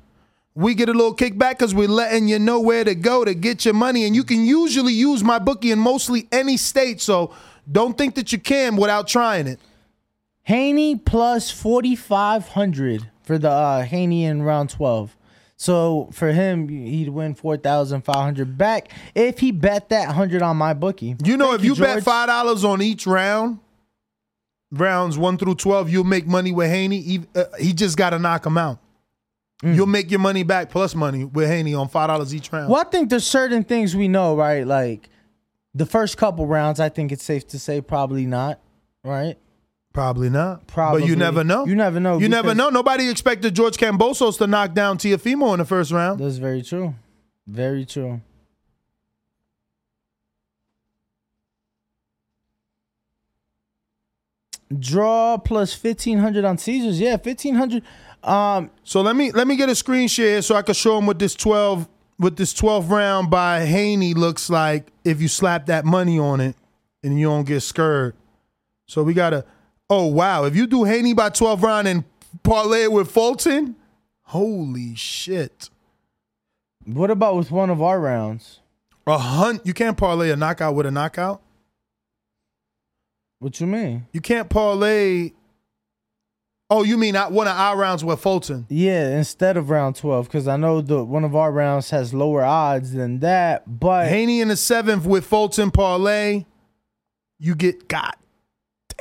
we 0.53 0.75
get 0.75 0.89
a 0.89 0.91
little 0.91 1.15
kickback 1.15 1.51
because 1.51 1.73
we're 1.73 1.87
letting 1.87 2.27
you 2.27 2.37
know 2.39 2.59
where 2.59 2.83
to 2.83 2.93
go 2.93 3.23
to 3.23 3.33
get 3.33 3.63
your 3.63 3.73
money. 3.73 4.03
And 4.05 4.13
you 4.13 4.25
can 4.25 4.43
usually 4.45 4.91
use 4.91 5.23
my 5.23 5.39
bookie 5.39 5.71
in 5.71 5.79
mostly 5.79 6.27
any 6.33 6.57
state. 6.57 6.99
So 6.99 7.33
don't 7.71 7.97
think 7.97 8.15
that 8.15 8.33
you 8.33 8.37
can 8.37 8.75
without 8.75 9.07
trying 9.07 9.47
it. 9.47 9.59
Haney 10.43 10.97
plus 10.97 11.49
forty 11.51 11.95
five 11.95 12.49
hundred 12.49 13.09
for 13.23 13.37
the 13.37 13.49
uh, 13.49 13.83
Haney 13.83 14.25
in 14.25 14.41
round 14.43 14.71
twelve. 14.71 15.15
So 15.61 16.09
for 16.11 16.31
him, 16.31 16.67
he'd 16.67 17.09
win 17.09 17.35
four 17.35 17.55
thousand 17.55 18.01
five 18.01 18.15
hundred 18.15 18.57
back 18.57 18.89
if 19.13 19.37
he 19.37 19.51
bet 19.51 19.89
that 19.89 20.09
hundred 20.09 20.41
on 20.41 20.57
my 20.57 20.73
bookie. 20.73 21.15
You 21.23 21.37
know, 21.37 21.49
Thank 21.49 21.59
if 21.59 21.65
you, 21.65 21.75
bet 21.75 22.03
five 22.03 22.29
dollars 22.29 22.65
on 22.65 22.81
each 22.81 23.05
round, 23.05 23.59
rounds 24.71 25.19
one 25.19 25.37
through 25.37 25.53
twelve, 25.53 25.87
you'll 25.87 26.03
make 26.03 26.25
money 26.25 26.51
with 26.51 26.67
Haney. 26.67 26.99
He, 27.01 27.21
uh, 27.35 27.43
he 27.59 27.73
just 27.73 27.95
got 27.95 28.09
to 28.09 28.17
knock 28.17 28.43
him 28.43 28.57
out. 28.57 28.79
Mm. 29.61 29.75
You'll 29.75 29.85
make 29.85 30.09
your 30.09 30.19
money 30.19 30.41
back 30.41 30.71
plus 30.71 30.95
money 30.95 31.25
with 31.25 31.47
Haney 31.47 31.75
on 31.75 31.89
five 31.89 32.07
dollars 32.07 32.33
each 32.33 32.51
round. 32.51 32.71
Well, 32.71 32.81
I 32.81 32.85
think 32.85 33.11
there's 33.11 33.27
certain 33.27 33.63
things 33.63 33.95
we 33.95 34.07
know, 34.07 34.35
right? 34.35 34.65
Like 34.65 35.09
the 35.75 35.85
first 35.85 36.17
couple 36.17 36.47
rounds, 36.47 36.79
I 36.79 36.89
think 36.89 37.11
it's 37.11 37.23
safe 37.23 37.45
to 37.49 37.59
say 37.59 37.81
probably 37.81 38.25
not, 38.25 38.59
right? 39.03 39.37
Probably 39.93 40.29
not. 40.29 40.67
Probably. 40.67 41.01
But 41.01 41.09
you 41.09 41.15
never 41.15 41.43
know. 41.43 41.65
You 41.65 41.75
never 41.75 41.99
know. 41.99 42.17
You 42.17 42.29
never 42.29 42.55
know. 42.55 42.69
Nobody 42.69 43.09
expected 43.09 43.53
George 43.53 43.75
Kambosos 43.75 44.37
to 44.37 44.47
knock 44.47 44.73
down 44.73 44.97
Teofimo 44.97 45.51
in 45.53 45.59
the 45.59 45.65
first 45.65 45.91
round. 45.91 46.19
That's 46.21 46.37
very 46.37 46.61
true. 46.61 46.95
Very 47.45 47.85
true. 47.85 48.21
Draw 54.79 55.39
plus 55.39 55.73
fifteen 55.73 56.19
hundred 56.19 56.45
on 56.45 56.57
Caesars. 56.57 56.97
Yeah, 56.97 57.17
fifteen 57.17 57.55
hundred. 57.55 57.83
Um. 58.23 58.71
So 58.85 59.01
let 59.01 59.17
me 59.17 59.33
let 59.33 59.45
me 59.45 59.57
get 59.57 59.67
a 59.67 59.75
screen 59.75 60.07
share 60.07 60.41
so 60.41 60.55
I 60.55 60.61
can 60.61 60.73
show 60.73 60.95
them 60.95 61.05
what 61.05 61.19
this 61.19 61.35
twelve 61.35 61.89
with 62.17 62.37
this 62.37 62.53
twelfth 62.53 62.87
round 62.87 63.29
by 63.29 63.65
Haney 63.65 64.13
looks 64.13 64.49
like 64.49 64.87
if 65.03 65.21
you 65.21 65.27
slap 65.27 65.65
that 65.65 65.83
money 65.83 66.17
on 66.17 66.39
it 66.39 66.55
and 67.03 67.19
you 67.19 67.25
don't 67.25 67.45
get 67.45 67.59
scared. 67.59 68.15
So 68.87 69.03
we 69.03 69.13
gotta 69.13 69.43
Oh 69.91 70.05
wow! 70.05 70.45
If 70.45 70.55
you 70.55 70.67
do 70.67 70.85
Haney 70.85 71.13
by 71.13 71.31
12 71.31 71.63
round 71.63 71.85
and 71.85 72.05
parlay 72.43 72.83
it 72.83 72.93
with 72.93 73.11
Fulton, 73.11 73.75
holy 74.21 74.95
shit! 74.95 75.69
what 76.85 77.11
about 77.11 77.35
with 77.35 77.51
one 77.51 77.69
of 77.69 77.81
our 77.81 77.99
rounds? 77.99 78.61
A 79.05 79.17
hunt. 79.17 79.65
You 79.65 79.73
can't 79.73 79.97
parlay 79.97 80.29
a 80.29 80.37
knockout 80.37 80.75
with 80.75 80.85
a 80.85 80.91
knockout. 80.91 81.41
What 83.39 83.59
you 83.59 83.67
mean? 83.67 84.07
You 84.13 84.21
can't 84.21 84.49
parlay. 84.49 85.33
Oh, 86.69 86.83
you 86.83 86.97
mean 86.97 87.15
one 87.15 87.49
of 87.49 87.57
our 87.57 87.75
rounds 87.75 88.05
with 88.05 88.21
Fulton? 88.21 88.67
Yeah, 88.69 89.17
instead 89.17 89.57
of 89.57 89.69
round 89.69 89.97
twelve, 89.97 90.27
because 90.27 90.47
I 90.47 90.55
know 90.55 90.79
the 90.79 91.03
one 91.03 91.25
of 91.25 91.35
our 91.35 91.51
rounds 91.51 91.89
has 91.89 92.13
lower 92.13 92.45
odds 92.45 92.93
than 92.93 93.19
that. 93.19 93.63
But 93.67 94.07
Haney 94.07 94.39
in 94.39 94.47
the 94.47 94.55
seventh 94.55 95.05
with 95.05 95.25
Fulton 95.25 95.69
parlay, 95.69 96.45
you 97.39 97.55
get 97.55 97.89
God 97.89 98.13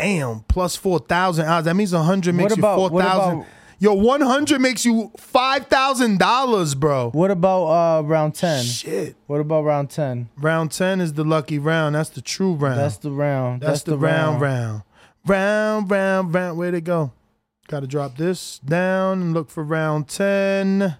damn 0.01 0.41
plus 0.49 0.77
four 0.77 0.99
thousand 0.99 1.47
odds. 1.47 1.67
That 1.67 1.75
means 1.75 1.93
hundred 1.93 2.35
makes 2.35 2.55
about- 2.57 2.79
you 2.81 2.89
four 2.89 3.01
thousand. 3.03 3.35
about- 3.39 3.47
Yo, 3.83 3.95
one 3.95 4.21
hundred 4.21 4.61
makes 4.61 4.85
you 4.85 5.11
five 5.17 5.67
thousand 5.69 6.19
dollars, 6.19 6.75
bro. 6.75 7.11
what 7.13 7.31
about 7.31 7.65
uh 7.67 8.03
round 8.03 8.35
ten? 8.35 8.63
Shit. 8.63 9.17
What 9.27 9.41
about 9.41 9.65
round 9.65 9.89
ten? 9.89 10.29
Round 10.37 10.71
ten 10.71 11.01
is 11.01 11.15
the 11.15 11.25
lucky 11.25 11.59
round. 11.59 11.95
That's 11.95 12.11
the 12.11 12.21
true 12.21 12.53
round. 12.53 12.79
That's 12.79 12.99
the 12.99 13.11
round. 13.11 13.63
That's, 13.63 13.83
the, 13.83 13.97
round, 13.97 14.41
round, 14.43 14.83
round, 15.27 15.91
round, 15.91 16.35
round. 16.35 16.59
Where'd 16.59 16.75
it 16.75 16.83
go? 16.85 17.13
Got 17.69 17.81
to 17.81 17.87
drop 17.87 18.19
this 18.19 18.59
down 18.59 19.23
and 19.23 19.33
look 19.33 19.49
for 19.49 19.65
round 19.65 20.09
ten. 20.09 20.97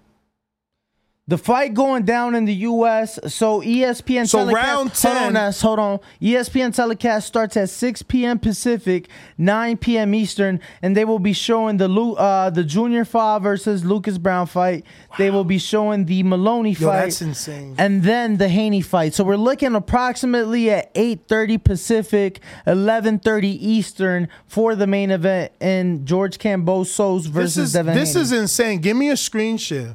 The 1.31 1.39
fight 1.39 1.74
going 1.74 2.03
down 2.03 2.35
in 2.35 2.45
the 2.45 2.55
U.S. 2.55 3.20
So 3.33 3.61
ESPN 3.61 4.28
So 4.28 4.39
telecast, 4.39 4.66
round 4.66 4.89
Hold 4.89 4.93
10 4.95 5.16
on, 5.28 5.33
Ness, 5.35 5.61
hold 5.61 5.78
on. 5.78 6.01
ESPN 6.20 6.74
telecast 6.74 7.24
starts 7.28 7.57
at 7.57 7.70
6 7.70 8.03
p.m. 8.03 8.41
Pacific, 8.41 9.09
9 9.39 9.76
p.m. 9.76 10.12
Eastern, 10.12 10.59
and 10.83 10.97
they 10.97 11.05
will 11.05 11.20
be 11.20 11.33
showing 11.33 11.76
the 11.76 11.89
uh, 11.89 12.51
the 12.51 12.64
Junior 12.64 13.05
Fa 13.05 13.39
versus 13.41 13.85
Lucas 13.85 14.18
Browne 14.18 14.49
fight. 14.49 14.85
They 15.18 15.31
will 15.31 15.45
be 15.45 15.59
showing 15.59 16.07
the 16.07 16.24
Moloney 16.24 16.72
Yo, 16.72 16.89
fight. 16.89 17.03
that's 17.03 17.22
insane. 17.22 17.76
and 17.78 18.03
then 18.03 18.39
the 18.39 18.49
Haney 18.49 18.81
fight. 18.81 19.14
So 19.14 19.22
we're 19.22 19.37
looking 19.37 19.76
approximately 19.76 20.68
at 20.72 20.93
8:30 20.95 21.62
Pacific, 21.62 22.41
11:30 22.66 23.45
Eastern 23.61 24.26
for 24.49 24.74
the 24.74 24.89
main 24.89 25.12
event 25.12 25.53
in 25.61 26.05
George 26.05 26.39
Kambosos 26.39 27.28
versus 27.28 27.55
this 27.55 27.57
is 27.68 27.72
Devin 27.74 27.95
this 27.95 28.14
Haney. 28.14 28.22
is 28.22 28.33
insane. 28.33 28.81
Give 28.81 28.97
me 28.97 29.11
a 29.11 29.16
screen 29.16 29.57
share. 29.57 29.95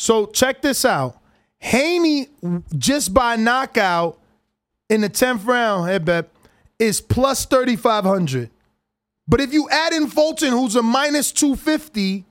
So 0.00 0.26
check 0.26 0.62
this 0.62 0.84
out. 0.84 1.18
Haney 1.58 2.28
just 2.76 3.12
by 3.12 3.34
knockout 3.34 4.16
in 4.88 5.00
the 5.00 5.08
tenth 5.08 5.44
round, 5.44 5.90
hey 5.90 5.98
bet, 5.98 6.30
is 6.78 7.00
plus 7.00 7.44
thirty 7.44 7.74
five 7.74 8.04
hundred. 8.04 8.48
But 9.26 9.40
if 9.40 9.52
you 9.52 9.68
add 9.68 9.92
in 9.92 10.06
Fulton, 10.06 10.52
who's 10.52 10.76
a 10.76 10.82
minus 10.82 11.32
two 11.32 11.56
fifty, 11.56 12.24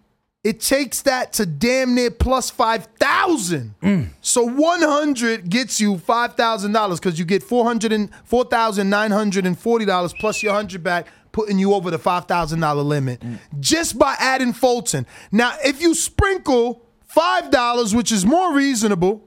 it 0.45 0.61
takes 0.61 1.01
that 1.01 1.33
to 1.33 1.45
damn 1.45 1.93
near 1.93 2.09
plus 2.09 2.49
five 2.49 2.85
thousand. 2.97 3.75
Mm. 3.81 4.11
So 4.21 4.45
one 4.45 4.81
hundred 4.81 5.49
gets 5.49 5.81
you 5.81 5.97
five 5.97 6.35
thousand 6.35 6.71
dollars 6.71 7.01
because 7.01 7.19
you 7.19 7.25
get 7.25 7.43
four 7.43 7.65
hundred 7.65 7.91
and 7.91 8.09
four 8.23 8.45
thousand 8.45 8.89
nine 8.89 9.11
hundred 9.11 9.45
and 9.45 9.59
forty 9.59 9.83
dollars 9.83 10.13
plus 10.13 10.41
your 10.41 10.53
hundred 10.53 10.83
back, 10.83 11.07
putting 11.33 11.59
you 11.59 11.73
over 11.73 11.91
the 11.91 11.99
five 11.99 12.27
thousand 12.27 12.61
dollar 12.61 12.81
limit 12.81 13.19
mm. 13.19 13.37
just 13.59 13.99
by 13.99 14.15
adding 14.19 14.53
Fulton. 14.53 15.05
Now, 15.33 15.53
if 15.65 15.81
you 15.81 15.93
sprinkle 15.93 16.86
five 17.19 17.49
dollars, 17.51 17.95
which 17.95 18.11
is 18.11 18.25
more 18.25 18.53
reasonable, 18.53 19.23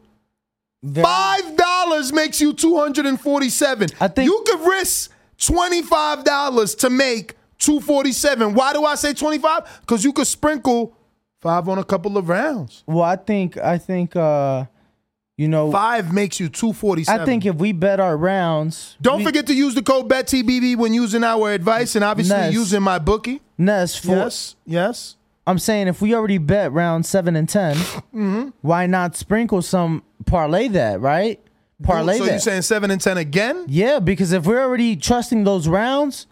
five 1.03 1.57
dollars 1.57 2.13
makes 2.13 2.41
you 2.41 2.53
two 2.53 2.77
hundred 2.79 3.07
and 3.07 3.21
forty-seven. 3.21 3.89
I 4.01 4.09
think 4.09 4.27
you 4.31 4.43
could 4.47 4.61
risk 4.67 5.11
twenty-five 5.39 6.25
dollars 6.25 6.75
to 6.77 6.91
make 6.91 7.35
two 7.59 7.81
forty-seven. 7.81 8.55
Why 8.55 8.73
do 8.73 8.85
I 8.85 8.95
say 8.95 9.13
twenty-five? 9.13 9.81
Because 9.81 10.05
you 10.05 10.13
could 10.13 10.27
sprinkle 10.27 10.97
five 11.41 11.69
on 11.69 11.79
a 11.79 11.85
couple 11.85 12.17
of 12.17 12.29
rounds. 12.29 12.85
Well, 12.87 13.03
I 13.03 13.17
think 13.17 13.57
I 13.59 13.79
think 13.79 14.15
uh 14.17 14.67
you 15.37 15.49
know 15.49 15.71
Five 15.73 16.13
makes 16.13 16.39
you 16.39 16.49
two 16.51 16.73
forty-seven. 16.73 17.21
I 17.23 17.25
think 17.25 17.47
if 17.47 17.57
we 17.57 17.73
bet 17.73 17.99
our 17.99 18.17
rounds, 18.17 18.97
Don't 19.01 19.23
forget 19.25 19.47
to 19.47 19.55
use 19.55 19.75
the 19.75 19.83
code 19.83 20.07
BETTBB 20.09 20.77
when 20.77 20.93
using 20.93 21.25
our 21.25 21.51
advice 21.51 21.97
and 21.97 22.05
obviously 22.05 22.37
Ness. 22.37 22.53
using 22.53 22.83
my 22.83 22.99
bookie. 22.99 23.41
Ness 23.57 23.97
for 23.97 24.17
Yes, 24.17 24.57
yes. 24.67 25.17
I'm 25.51 25.59
saying 25.59 25.89
if 25.89 26.01
we 26.01 26.15
already 26.15 26.39
bet 26.39 26.73
round 26.73 27.05
seven 27.05 27.35
and 27.35 27.49
10 27.49 27.77
Mhm. 28.15 28.53
why 28.61 28.87
not 28.87 29.17
sprinkle 29.17 29.63
some 29.63 30.03
parlay 30.27 30.69
that 30.69 31.01
right? 31.01 31.41
Parlay 31.83 32.19
so 32.19 32.25
that. 32.25 32.31
you're 32.31 32.39
saying 32.41 32.63
seven 32.63 32.91
and 32.91 33.01
ten 33.01 33.17
again? 33.19 33.65
yeah, 33.67 33.99
because 33.99 34.33
if 34.33 34.47
we're 34.47 34.63
already 34.63 34.95
trusting 34.97 35.45
those 35.45 35.67
rounds, 35.67 36.27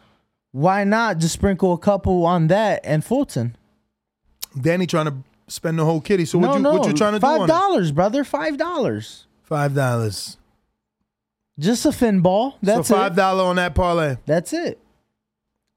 why 0.53 0.85
not 0.85 1.19
just 1.19 1.33
sprinkle 1.33 1.73
a 1.73 1.79
couple 1.79 2.25
on 2.27 2.47
that 2.49 2.81
and 2.85 3.03
Fulton? 3.05 3.57
Danny 4.61 4.87
trying 4.87 5.07
to 5.07 5.15
spend 5.47 5.79
the 5.79 5.85
whole 5.87 6.01
kitty. 6.03 6.25
So 6.27 6.39
no, 6.39 6.49
what 6.49 6.57
you 6.57 6.63
no, 6.63 6.73
what 6.75 6.87
you 6.87 6.93
trying 6.93 7.15
to 7.15 7.19
do 7.19 7.27
Five 7.27 7.49
dollars, 7.49 7.93
brother. 7.93 8.25
Five 8.25 8.57
dollars. 8.59 9.27
Five 9.43 9.75
dollars. 9.75 10.37
Just 11.59 11.85
a 11.87 11.93
fin 11.93 12.21
ball. 12.21 12.57
That's 12.63 12.87
so 12.89 12.95
five 12.97 13.17
dollar 13.17 13.45
on 13.45 13.57
that 13.57 13.75
parlay. 13.75 14.17
That's 14.27 14.53
it. 14.53 14.79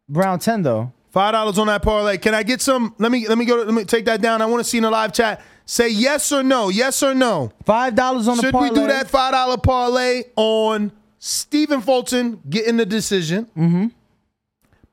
Round 0.10 0.42
ten 0.42 0.64
though. 0.64 0.92
Five 1.12 1.34
dollars 1.34 1.58
on 1.60 1.68
that 1.68 1.84
parlay. 1.84 2.18
Can 2.18 2.34
I 2.34 2.44
get 2.44 2.62
some? 2.62 2.96
Let 2.98 3.12
me 3.12 3.28
let 3.28 3.38
me 3.38 3.44
go. 3.44 3.58
Let 3.58 3.74
me 3.74 3.84
take 3.84 4.06
that 4.06 4.22
down. 4.22 4.42
I 4.42 4.46
want 4.46 4.64
to 4.64 4.70
see 4.70 4.78
in 4.78 4.84
the 4.84 4.90
live 4.92 5.12
chat. 5.12 5.42
Say 5.66 5.90
yes 5.90 6.32
or 6.32 6.42
no. 6.42 6.70
Yes 6.70 7.04
or 7.04 7.14
no. 7.14 7.52
Five 7.66 7.96
dollars 7.96 8.30
on 8.30 8.38
the 8.38 8.44
Should 8.44 8.56
we 8.56 8.70
do 8.70 8.88
that 8.88 9.10
five 9.10 9.34
dollar 9.34 9.58
parlay 9.58 10.24
on 10.38 10.92
Stephen 11.20 11.82
Fulton 11.82 12.42
getting 12.50 12.78
the 12.78 12.86
decision? 12.86 13.46
Mm-hmm. 13.58 13.88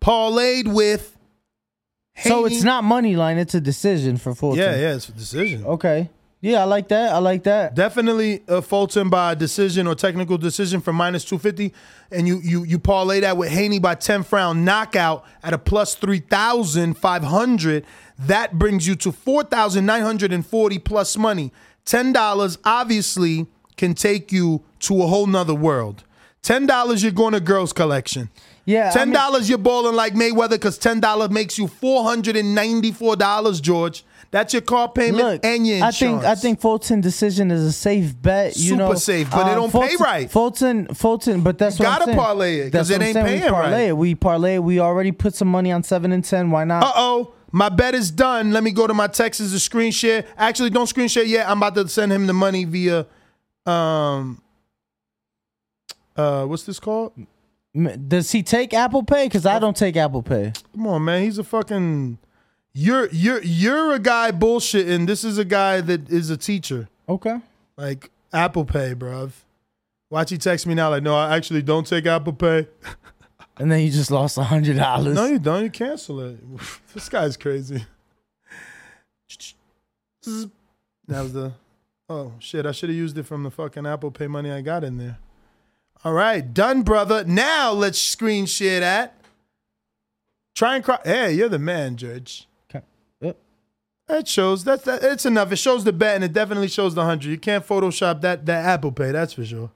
Parlayed 0.00 0.72
with. 0.74 1.16
So 2.24 2.46
it's 2.46 2.64
not 2.64 2.82
money 2.82 3.14
line; 3.14 3.38
it's 3.38 3.54
a 3.54 3.60
decision 3.60 4.16
for 4.16 4.34
Fulton. 4.34 4.58
Yeah, 4.58 4.74
yeah, 4.74 4.94
it's 4.96 5.08
a 5.08 5.12
decision. 5.12 5.64
Okay. 5.64 6.10
Yeah, 6.40 6.60
I 6.60 6.64
like 6.64 6.86
that. 6.88 7.12
I 7.12 7.18
like 7.18 7.42
that. 7.44 7.74
Definitely 7.74 8.42
uh, 8.48 8.60
Fulton 8.60 9.08
by 9.10 9.34
decision 9.34 9.88
or 9.88 9.96
technical 9.96 10.38
decision 10.38 10.80
for 10.80 10.92
minus 10.92 11.24
250. 11.24 11.74
And 12.12 12.28
you 12.28 12.40
you 12.44 12.62
you 12.64 12.78
parlay 12.78 13.18
that 13.20 13.36
with 13.36 13.50
Haney 13.50 13.80
by 13.80 13.96
10th 13.96 14.30
round 14.30 14.64
knockout 14.64 15.24
at 15.42 15.52
a 15.52 15.58
plus 15.58 15.96
3,500. 15.96 17.84
That 18.18 18.58
brings 18.58 18.86
you 18.86 18.94
to 18.96 19.12
4,940 19.12 20.78
plus 20.78 21.16
money. 21.16 21.52
$10 21.86 22.58
obviously 22.64 23.46
can 23.76 23.94
take 23.94 24.30
you 24.32 24.62
to 24.80 25.02
a 25.02 25.06
whole 25.06 25.26
nother 25.26 25.54
world. 25.54 26.04
$10 26.42 27.02
you're 27.02 27.12
going 27.12 27.32
to 27.34 27.40
girls 27.40 27.72
collection. 27.72 28.30
Yeah, 28.64 28.90
I 28.90 28.92
Ten 28.92 29.08
mean- 29.08 29.14
dollars 29.14 29.48
you're 29.48 29.58
balling 29.58 29.94
like 29.96 30.12
Mayweather 30.14 30.50
because 30.50 30.76
ten 30.76 31.00
dollars 31.00 31.30
makes 31.30 31.56
you 31.58 31.66
four 31.68 32.04
hundred 32.04 32.36
and 32.36 32.54
ninety 32.54 32.92
four 32.92 33.16
dollars, 33.16 33.62
George. 33.62 34.04
That's 34.30 34.52
your 34.52 34.60
car 34.62 34.90
payment 34.90 35.16
Look, 35.16 35.44
and 35.44 35.66
your 35.66 35.76
insurance. 35.76 35.96
I 35.96 36.06
think 36.06 36.24
I 36.24 36.34
think 36.34 36.60
Fulton 36.60 37.00
decision 37.00 37.50
is 37.50 37.62
a 37.62 37.72
safe 37.72 38.14
bet. 38.20 38.56
You 38.56 38.62
Super 38.70 38.76
know, 38.76 38.94
safe, 38.94 39.30
but 39.30 39.50
it 39.50 39.54
don't 39.54 39.72
pay 39.72 39.78
Fulton, 39.88 39.96
right. 40.04 40.30
Fulton, 40.30 40.86
Fulton, 40.94 41.40
but 41.40 41.56
that's 41.56 41.78
You 41.78 41.84
what 41.86 41.92
I'm 41.92 41.98
gotta 42.00 42.04
saying. 42.10 42.18
parlay 42.18 42.56
it, 42.58 42.62
'cause 42.72 42.88
That's 42.88 42.90
it 42.90 42.94
I'm 42.96 43.02
ain't 43.02 43.14
saying. 43.14 43.42
we 43.44 43.48
parlay 43.48 43.70
right. 43.72 43.88
It. 43.88 43.96
We 43.96 44.14
parlay. 44.14 44.54
it. 44.56 44.62
We 44.62 44.80
already 44.80 45.12
put 45.12 45.34
some 45.34 45.48
money 45.48 45.72
on 45.72 45.82
seven 45.82 46.12
and 46.12 46.22
ten. 46.22 46.50
Why 46.50 46.64
not? 46.64 46.84
Uh 46.84 46.92
oh, 46.96 47.32
my 47.52 47.70
bet 47.70 47.94
is 47.94 48.10
done. 48.10 48.52
Let 48.52 48.62
me 48.64 48.70
go 48.70 48.86
to 48.86 48.92
my 48.92 49.06
Texas 49.06 49.52
to 49.52 49.58
screen 49.58 49.92
share. 49.92 50.26
Actually, 50.36 50.70
don't 50.70 50.86
screen 50.88 51.08
share 51.08 51.24
yet. 51.24 51.48
I'm 51.48 51.56
about 51.56 51.74
to 51.76 51.88
send 51.88 52.12
him 52.12 52.26
the 52.26 52.34
money 52.34 52.64
via, 52.66 53.06
um, 53.64 54.42
uh, 56.16 56.44
what's 56.44 56.64
this 56.64 56.78
called? 56.78 57.12
Does 58.08 58.30
he 58.32 58.42
take 58.42 58.74
Apple 58.74 59.04
Pay? 59.04 59.26
Because 59.26 59.46
I 59.46 59.58
don't 59.58 59.76
take 59.76 59.96
Apple 59.96 60.22
Pay. 60.22 60.52
Come 60.74 60.86
on, 60.86 61.04
man. 61.04 61.22
He's 61.22 61.38
a 61.38 61.44
fucking. 61.44 62.18
You're 62.74 63.08
you're 63.10 63.42
you're 63.42 63.94
a 63.94 63.98
guy 63.98 64.30
bullshitting. 64.30 65.06
This 65.06 65.24
is 65.24 65.38
a 65.38 65.44
guy 65.44 65.80
that 65.80 66.10
is 66.10 66.30
a 66.30 66.36
teacher. 66.36 66.88
Okay. 67.08 67.40
Like 67.76 68.10
Apple 68.32 68.64
Pay, 68.64 68.94
bruv. 68.94 69.32
Watch 70.10 70.30
he 70.30 70.38
text 70.38 70.66
me 70.66 70.74
now. 70.74 70.90
Like, 70.90 71.02
no, 71.02 71.14
I 71.16 71.36
actually 71.36 71.62
don't 71.62 71.86
take 71.86 72.06
Apple 72.06 72.32
Pay. 72.32 72.68
And 73.60 73.72
then 73.72 73.80
you 73.80 73.90
just 73.90 74.12
lost 74.12 74.38
a 74.38 74.44
hundred 74.44 74.76
dollars. 74.76 75.16
No, 75.16 75.26
you 75.26 75.40
don't. 75.40 75.64
You 75.64 75.70
cancel 75.70 76.20
it. 76.20 76.38
this 76.94 77.08
guy's 77.08 77.36
crazy. 77.36 77.84
That 81.08 81.22
was 81.22 81.32
the. 81.32 81.52
Oh 82.10 82.34
shit! 82.38 82.66
I 82.66 82.72
should 82.72 82.90
have 82.90 82.96
used 82.96 83.16
it 83.16 83.22
from 83.22 83.42
the 83.42 83.50
fucking 83.50 83.86
Apple 83.86 84.10
Pay 84.10 84.26
money 84.26 84.50
I 84.50 84.60
got 84.60 84.84
in 84.84 84.98
there. 84.98 85.18
All 86.04 86.12
right, 86.12 86.52
done, 86.52 86.82
brother. 86.82 87.24
Now 87.24 87.72
let's 87.72 87.98
screen 87.98 88.44
share 88.44 88.80
that. 88.80 89.14
Try 90.54 90.76
and 90.76 90.84
cry. 90.84 90.98
Hey, 91.02 91.32
you're 91.32 91.48
the 91.48 91.58
man, 91.58 91.96
Judge. 91.96 92.47
That 94.08 94.26
shows. 94.26 94.64
That's 94.64 94.84
that. 94.84 95.04
It's 95.04 95.26
enough. 95.26 95.52
It 95.52 95.56
shows 95.56 95.84
the 95.84 95.92
bet, 95.92 96.14
and 96.16 96.24
it 96.24 96.32
definitely 96.32 96.68
shows 96.68 96.94
the 96.94 97.04
hundred. 97.04 97.28
You 97.28 97.38
can't 97.38 97.66
Photoshop 97.66 98.22
that 98.22 98.46
that 98.46 98.64
Apple 98.64 98.90
Pay. 98.90 99.12
That's 99.12 99.34
for 99.34 99.44
sure. 99.44 99.70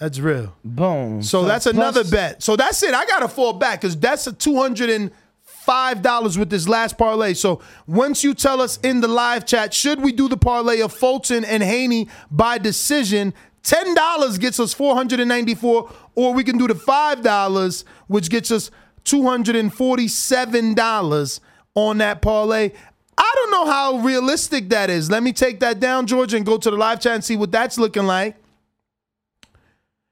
That's 0.00 0.18
real. 0.18 0.54
Boom. 0.64 1.22
So, 1.22 1.44
that's 1.44 1.64
plus- 1.64 1.74
another 1.74 2.04
bet. 2.04 2.42
So 2.42 2.56
that's 2.56 2.82
it. 2.82 2.94
I 2.94 3.04
gotta 3.06 3.28
fall 3.28 3.52
back 3.52 3.80
because 3.80 3.96
that's 3.96 4.26
a 4.26 4.32
two 4.32 4.56
hundred 4.56 4.90
and 4.90 5.10
five 5.42 6.00
dollars 6.00 6.38
with 6.38 6.48
this 6.48 6.66
last 6.66 6.96
parlay. 6.96 7.34
So 7.34 7.60
once 7.86 8.24
you 8.24 8.32
tell 8.32 8.62
us 8.62 8.78
in 8.78 9.02
the 9.02 9.08
live 9.08 9.44
chat, 9.44 9.74
should 9.74 10.00
we 10.00 10.12
do 10.12 10.28
the 10.28 10.36
parlay 10.36 10.80
of 10.80 10.92
Fulton 10.92 11.44
and 11.44 11.62
Haney 11.62 12.08
by 12.30 12.56
decision? 12.58 13.34
Ten 13.64 13.94
dollars 13.94 14.38
gets 14.38 14.58
us 14.58 14.72
four 14.72 14.94
hundred 14.94 15.20
and 15.20 15.28
ninety-four, 15.28 15.92
or 16.14 16.32
we 16.32 16.42
can 16.42 16.56
do 16.56 16.68
the 16.68 16.74
five 16.74 17.22
dollars, 17.22 17.84
which 18.06 18.30
gets 18.30 18.50
us 18.50 18.70
two 19.04 19.24
hundred 19.24 19.56
and 19.56 19.74
forty-seven 19.74 20.72
dollars 20.72 21.40
on 21.74 21.98
that 21.98 22.22
parlay. 22.22 22.70
I 23.38 23.50
don't 23.50 23.50
know 23.66 23.70
how 23.72 23.98
realistic 23.98 24.68
that 24.70 24.90
is. 24.90 25.10
Let 25.10 25.22
me 25.22 25.32
take 25.32 25.60
that 25.60 25.78
down, 25.80 26.06
George, 26.06 26.34
and 26.34 26.44
go 26.44 26.58
to 26.58 26.70
the 26.70 26.76
live 26.76 27.00
chat 27.00 27.14
and 27.14 27.24
see 27.24 27.36
what 27.36 27.52
that's 27.52 27.78
looking 27.78 28.04
like. 28.04 28.36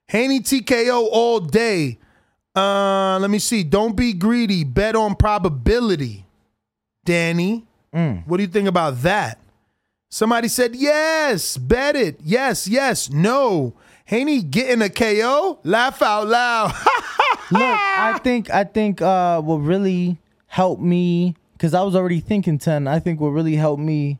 Haney 0.09 0.41
TKO 0.41 1.09
all 1.11 1.41
day. 1.41 1.99
Uh, 2.55 3.19
let 3.19 3.29
me 3.31 3.39
see. 3.39 3.65
Don't 3.65 3.97
be 3.97 4.13
greedy. 4.13 4.63
Bet 4.65 4.95
on 4.95 5.17
probability. 5.17 6.25
Danny, 7.05 7.65
what 8.27 8.37
do 8.37 8.43
you 8.45 8.49
think 8.49 8.69
about 8.69 9.03
that? 9.03 9.39
Somebody 10.09 10.49
said 10.49 10.75
yes. 10.77 11.57
Bet 11.57 11.97
it. 11.97 12.21
Yes. 12.23 12.69
Yes. 12.69 13.11
No. 13.11 13.75
Haney 14.05 14.43
getting 14.43 14.83
a 14.83 14.89
KO. 14.89 15.59
Laugh 15.65 16.01
out 16.01 16.29
loud. 16.29 16.69
Look, 17.51 17.61
I 17.63 18.19
think 18.23 18.51
I 18.51 18.65
think 18.65 19.03
uh 19.03 19.41
what 19.41 19.57
really 19.57 20.19
helped 20.47 20.83
me 20.83 21.35
because 21.57 21.73
I 21.73 21.83
was 21.83 21.97
already 21.97 22.21
thinking 22.21 22.59
ten. 22.59 22.87
I 22.87 22.99
think 22.99 23.21
what 23.21 23.29
really 23.29 23.57
helped 23.57 23.83
me 23.83 24.19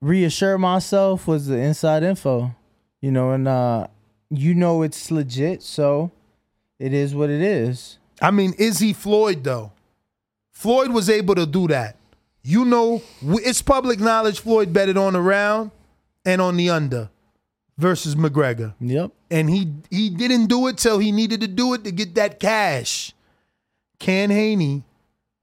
reassure 0.00 0.58
myself 0.58 1.26
was 1.26 1.46
the 1.46 1.56
inside 1.56 2.02
info. 2.02 2.54
You 3.00 3.10
know, 3.10 3.32
and 3.32 3.48
uh 3.48 3.86
you 4.30 4.54
know 4.54 4.82
it's 4.82 5.10
legit, 5.10 5.62
so 5.62 6.10
it 6.78 6.92
is 6.92 7.14
what 7.14 7.30
it 7.30 7.40
is. 7.40 7.98
I 8.20 8.30
mean, 8.30 8.54
is 8.58 8.78
he 8.78 8.92
Floyd 8.92 9.44
though? 9.44 9.72
Floyd 10.52 10.90
was 10.90 11.10
able 11.10 11.34
to 11.34 11.46
do 11.46 11.68
that. 11.68 11.96
You 12.42 12.64
know, 12.64 13.02
it's 13.22 13.60
public 13.60 14.00
knowledge. 14.00 14.40
Floyd 14.40 14.72
betted 14.72 14.96
on 14.96 15.14
the 15.14 15.20
round 15.20 15.70
and 16.24 16.40
on 16.40 16.56
the 16.56 16.70
under 16.70 17.10
versus 17.76 18.14
McGregor. 18.14 18.74
Yep. 18.80 19.10
And 19.30 19.50
he 19.50 19.72
he 19.90 20.10
didn't 20.10 20.46
do 20.46 20.66
it 20.68 20.78
till 20.78 20.98
he 20.98 21.12
needed 21.12 21.40
to 21.40 21.48
do 21.48 21.74
it 21.74 21.84
to 21.84 21.92
get 21.92 22.14
that 22.14 22.40
cash. 22.40 23.12
Can 23.98 24.30
Haney 24.30 24.84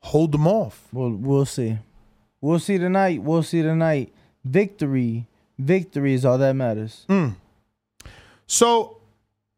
hold 0.04 0.32
them 0.32 0.48
off? 0.48 0.88
Well, 0.92 1.12
we'll 1.12 1.46
see. 1.46 1.78
We'll 2.42 2.60
see 2.60 2.78
tonight. 2.78 3.22
We'll 3.24 3.44
see 3.44 3.62
tonight. 3.62 4.14
Victory, 4.44 5.28
victory 5.58 6.14
is 6.14 6.26
all 6.26 6.38
that 6.38 6.54
matters. 6.54 7.06
So, 8.46 8.98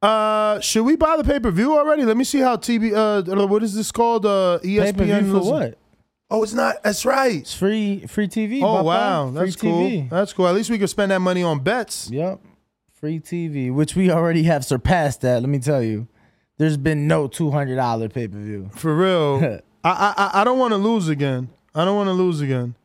uh, 0.02 0.60
should 0.60 0.84
we 0.84 0.96
buy 0.96 1.18
the 1.18 1.24
pay 1.24 1.40
per 1.40 1.52
view 1.52 1.78
already? 1.78 2.06
Let 2.06 2.16
me 2.18 2.24
see 2.24 2.40
how 2.40 2.58
TV. 2.58 2.94
Uh, 2.94 3.48
what 3.48 3.64
is 3.64 3.74
this 3.74 3.92
called? 3.92 4.26
Uh, 4.26 4.60
ESPN. 4.64 4.98
Pay-per-view 4.98 5.32
for 5.42 5.52
what? 5.52 5.78
Oh, 6.30 6.44
it's 6.44 6.54
not. 6.54 6.82
That's 6.84 7.06
right. 7.06 7.36
It's 7.38 7.54
free, 7.54 8.06
free 8.08 8.28
TV. 8.28 8.62
Oh 8.62 8.84
wow, 8.84 9.32
free 9.32 9.40
that's 9.40 9.56
cool. 9.56 9.90
TV. 9.90 10.10
That's 10.10 10.34
cool. 10.34 10.48
At 10.48 10.56
least 10.56 10.70
we 10.70 10.78
could 10.78 10.90
spend 10.90 11.12
that 11.12 11.20
money 11.20 11.44
on 11.44 11.60
bets. 11.60 12.10
Yep, 12.12 12.40
free 12.94 13.20
TV, 13.20 13.74
which 13.74 13.96
we 13.96 14.12
already 14.12 14.44
have 14.44 14.64
surpassed 14.66 15.22
that. 15.22 15.42
Let 15.42 15.50
me 15.50 15.60
tell 15.60 15.82
you, 15.84 16.08
there's 16.58 16.78
been 16.78 17.08
no 17.08 17.28
two 17.28 17.52
hundred 17.52 17.76
dollar 17.78 18.10
pay 18.10 18.28
per 18.28 18.38
view. 18.38 18.70
For 18.76 18.96
real. 18.96 19.60
I 19.90 20.14
I 20.18 20.42
I- 20.42 20.44
don't 20.44 20.60
want 20.60 20.72
to 20.74 20.78
lose 20.78 21.08
again. 21.10 21.50
I 21.74 21.86
don't 21.86 21.96
want 21.96 22.08
to 22.08 22.14
lose 22.14 22.42
again. 22.42 22.76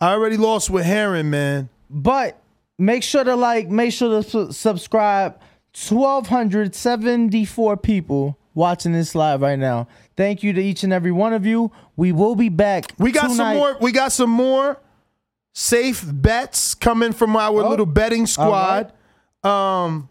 I 0.00 0.12
already 0.12 0.36
lost 0.36 0.70
with 0.70 0.84
Herring, 0.84 1.30
man. 1.30 1.68
But 1.90 2.38
make 2.78 3.02
sure 3.02 3.24
to 3.24 3.34
like, 3.36 3.68
make 3.68 3.92
sure 3.92 4.22
to 4.22 4.28
su- 4.28 4.52
subscribe. 4.52 5.38
Twelve 5.72 6.26
hundred 6.28 6.74
seventy 6.74 7.44
four 7.44 7.76
people 7.76 8.36
watching 8.54 8.92
this 8.92 9.14
live 9.14 9.40
right 9.40 9.58
now. 9.58 9.88
Thank 10.16 10.42
you 10.42 10.52
to 10.52 10.60
each 10.62 10.84
and 10.84 10.92
every 10.92 11.12
one 11.12 11.32
of 11.32 11.46
you. 11.46 11.72
We 11.96 12.12
will 12.12 12.34
be 12.36 12.50
back. 12.50 12.92
We 12.98 13.10
got 13.12 13.30
some 13.30 13.56
more. 13.56 13.76
We 13.80 13.90
got 13.92 14.12
some 14.12 14.28
more 14.30 14.78
safe 15.54 16.04
bets 16.06 16.74
coming 16.74 17.12
from 17.12 17.36
our 17.36 17.60
Oh, 17.62 17.68
little 17.70 17.86
betting 17.86 18.26
squad. 18.26 18.92
Um, 19.42 20.08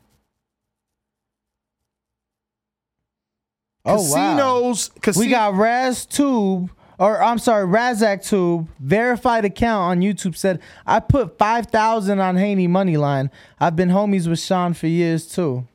Oh, 3.85 3.95
wow. 3.95 3.99
casinos. 3.99 4.89
Casino, 5.01 5.25
We 5.25 5.31
got 5.31 5.53
Raz 5.55 6.05
Tube, 6.05 6.69
or 6.99 7.21
I'm 7.21 7.39
sorry, 7.39 7.65
Razak 7.65 8.27
Tube, 8.27 8.67
verified 8.79 9.43
account 9.45 9.81
on 9.91 9.99
YouTube 10.01 10.35
said, 10.35 10.59
I 10.85 10.99
put 10.99 11.37
5,000 11.37 12.19
on 12.19 12.35
Haney 12.37 12.67
money 12.67 12.97
line. 12.97 13.31
I've 13.59 13.75
been 13.75 13.89
homies 13.89 14.27
with 14.27 14.39
Sean 14.39 14.73
for 14.73 14.87
years 14.87 15.25
too. 15.27 15.67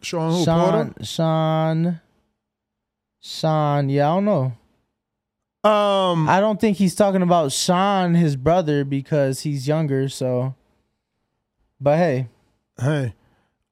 Sean 0.00 0.32
who, 0.32 0.44
Sean, 0.44 0.70
Porter? 0.94 1.04
Sean, 1.04 2.00
Sean, 3.20 3.88
yeah, 3.88 4.10
I 4.10 4.14
don't 4.16 4.24
know. 4.24 4.52
Um, 5.70 6.28
I 6.28 6.40
don't 6.40 6.60
think 6.60 6.76
he's 6.76 6.94
talking 6.94 7.22
about 7.22 7.52
Sean, 7.52 8.14
his 8.14 8.36
brother, 8.36 8.84
because 8.84 9.40
he's 9.40 9.66
younger, 9.66 10.08
so. 10.10 10.54
But 11.80 11.96
hey, 11.96 12.28
Hey. 12.78 13.14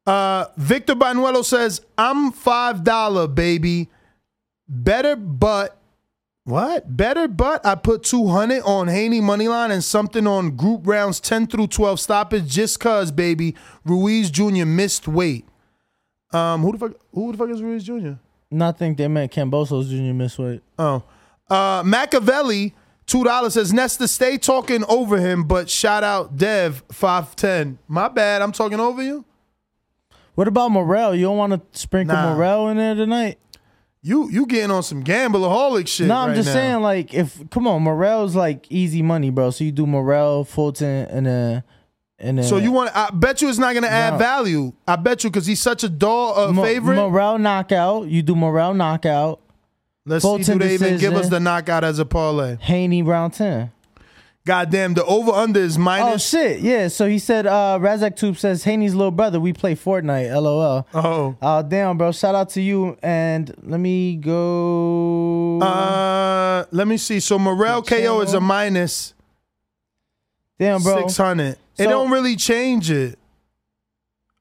Uh 0.07 0.47
Victor 0.57 0.95
Banuelo 0.95 1.45
says, 1.45 1.81
I'm 1.97 2.33
five 2.33 2.83
dollar, 2.85 3.29
baby. 3.29 3.89
Better 4.69 5.17
but 5.17 5.79
what? 6.45 6.97
Better 6.97 7.29
but 7.29 7.65
I 7.65 7.77
put 7.77 8.03
200 8.03 8.63
on 8.65 8.89
Haney 8.89 9.21
money 9.21 9.47
line 9.47 9.71
and 9.71 9.85
something 9.85 10.27
on 10.27 10.57
group 10.57 10.81
rounds 10.85 11.21
10 11.21 11.47
through 11.47 11.69
12 11.69 12.01
stoppage 12.01 12.47
just 12.49 12.81
cuz 12.81 13.13
baby 13.13 13.55
Ruiz 13.85 14.29
Jr. 14.31 14.67
missed 14.67 15.07
weight. 15.07 15.47
Um 16.33 16.63
who 16.63 16.73
the 16.73 16.79
fuck 16.79 16.93
who 17.13 17.31
the 17.33 17.39
fuck 17.39 17.51
is 17.51 17.63
Ruiz 17.63 17.85
Jr.? 17.85 18.15
not 18.51 18.77
think 18.79 18.99
they 18.99 19.09
meant 19.09 19.31
Kambosos 19.33 19.89
Jr. 19.89 20.13
missed 20.15 20.39
weight. 20.39 20.63
Oh. 20.79 21.05
Uh 21.49 21.83
Machiavelli 21.85 22.75
$2 23.07 23.51
says 23.53 23.73
Nesta 23.73 24.09
stay 24.09 24.37
talking 24.39 24.85
over 24.89 25.19
him 25.19 25.45
but 25.45 25.71
shout 25.71 26.03
out 26.03 26.37
Dev 26.37 26.83
510. 26.91 27.79
My 27.87 28.09
bad, 28.09 28.43
I'm 28.43 28.53
talking 28.53 28.81
over 28.81 29.03
you? 29.03 29.25
What 30.35 30.49
about 30.49 30.71
Morrell? 30.71 31.15
You 31.15 31.27
don't 31.27 31.37
want 31.37 31.53
to 31.73 31.79
sprinkle 31.79 32.17
Nah. 32.17 32.35
Morrell 32.35 32.69
in 32.69 32.77
there 32.79 32.95
tonight? 32.95 33.39
You 34.05 34.29
you 34.31 34.47
getting 34.47 34.71
on 34.71 34.83
some 34.83 35.05
gambleaholic 35.05 35.87
shit. 35.87 36.09
No, 36.09 36.17
I'm 36.17 36.29
right 36.31 36.35
just 36.35 36.49
now. 36.49 36.55
saying, 36.55 36.81
like, 36.81 37.15
if 37.15 37.49
come 37.51 37.69
on, 37.69 37.83
Morrell's 37.83 38.35
like 38.35 38.67
easy 38.71 39.01
money, 39.03 39.31
bro. 39.31 39.51
So 39.51 39.63
you 39.63 39.71
do 39.73 39.87
Morrell, 39.87 40.45
Fulton, 40.45 41.07
and 41.09 41.27
then 41.27 41.63
and 42.19 42.39
then 42.39 42.45
So 42.45 42.57
you 42.57 42.73
want? 42.73 42.91
I 42.97 43.11
bet 43.13 43.41
you 43.43 43.49
it's 43.49 43.59
not 43.59 43.75
going 43.75 43.85
to 43.85 43.91
add 43.91 44.15
No. 44.15 44.19
value. 44.19 44.73
I 44.89 44.97
bet 44.97 45.23
you 45.23 45.31
because 45.31 45.47
he's 45.47 45.61
such 45.63 45.85
a 45.85 45.89
dog 45.89 46.37
uh, 46.37 46.53
Mo- 46.53 46.65
favorite. 46.65 46.97
Morrell 46.97 47.39
knockout. 47.39 48.09
You 48.09 48.23
do 48.23 48.35
Morrell 48.35 48.75
knockout. 48.75 49.41
Let's 50.05 50.25
see, 50.25 50.29
Fulton 50.29 50.59
do 50.59 50.67
they 50.67 50.75
even 50.75 50.99
give 50.99 51.15
us 51.15 51.29
the 51.29 51.39
knockout 51.39 51.85
as 51.85 52.01
a 52.01 52.05
parlay? 52.05 52.57
Haney 52.57 53.05
round 53.05 53.35
ten. 53.35 53.71
Goddamn, 54.45 54.95
the 54.95 55.05
over 55.05 55.31
under 55.31 55.61
is 55.61 55.79
minus. 55.79 56.35
Oh 56.35 56.39
shit, 56.39 56.61
yeah. 56.61 56.89
So 56.89 57.07
he 57.09 57.21
said, 57.21 57.47
uh, 57.47 57.79
Razak 57.81 58.17
Tube 58.17 58.37
says 58.37 58.65
Haney's 58.65 58.93
little 58.93 59.13
brother. 59.13 59.39
We 59.39 59.53
play 59.53 59.77
Fortnite. 59.77 60.33
LOL. 60.35 60.85
Oh, 60.93 61.37
Oh 61.41 61.63
damn, 61.63 61.97
bro. 61.97 62.11
Shout 62.11 62.35
out 62.35 62.49
to 62.51 62.61
you. 62.61 62.97
And 63.05 63.55
let 63.63 63.79
me 63.79 64.17
go. 64.17 65.61
uh, 65.61 66.65
let 66.73 66.89
me 66.89 66.97
see. 66.97 67.21
So 67.21 67.39
Morrell 67.39 67.83
KO 67.83 68.21
is 68.23 68.35
a 68.35 68.41
minus 68.41 69.15
damn, 70.59 70.83
bro. 70.83 71.03
six 71.03 71.17
hundred. 71.17 71.57
It 71.79 71.87
don't 71.87 72.11
really 72.11 72.35
change 72.35 72.91
it. 72.91 73.19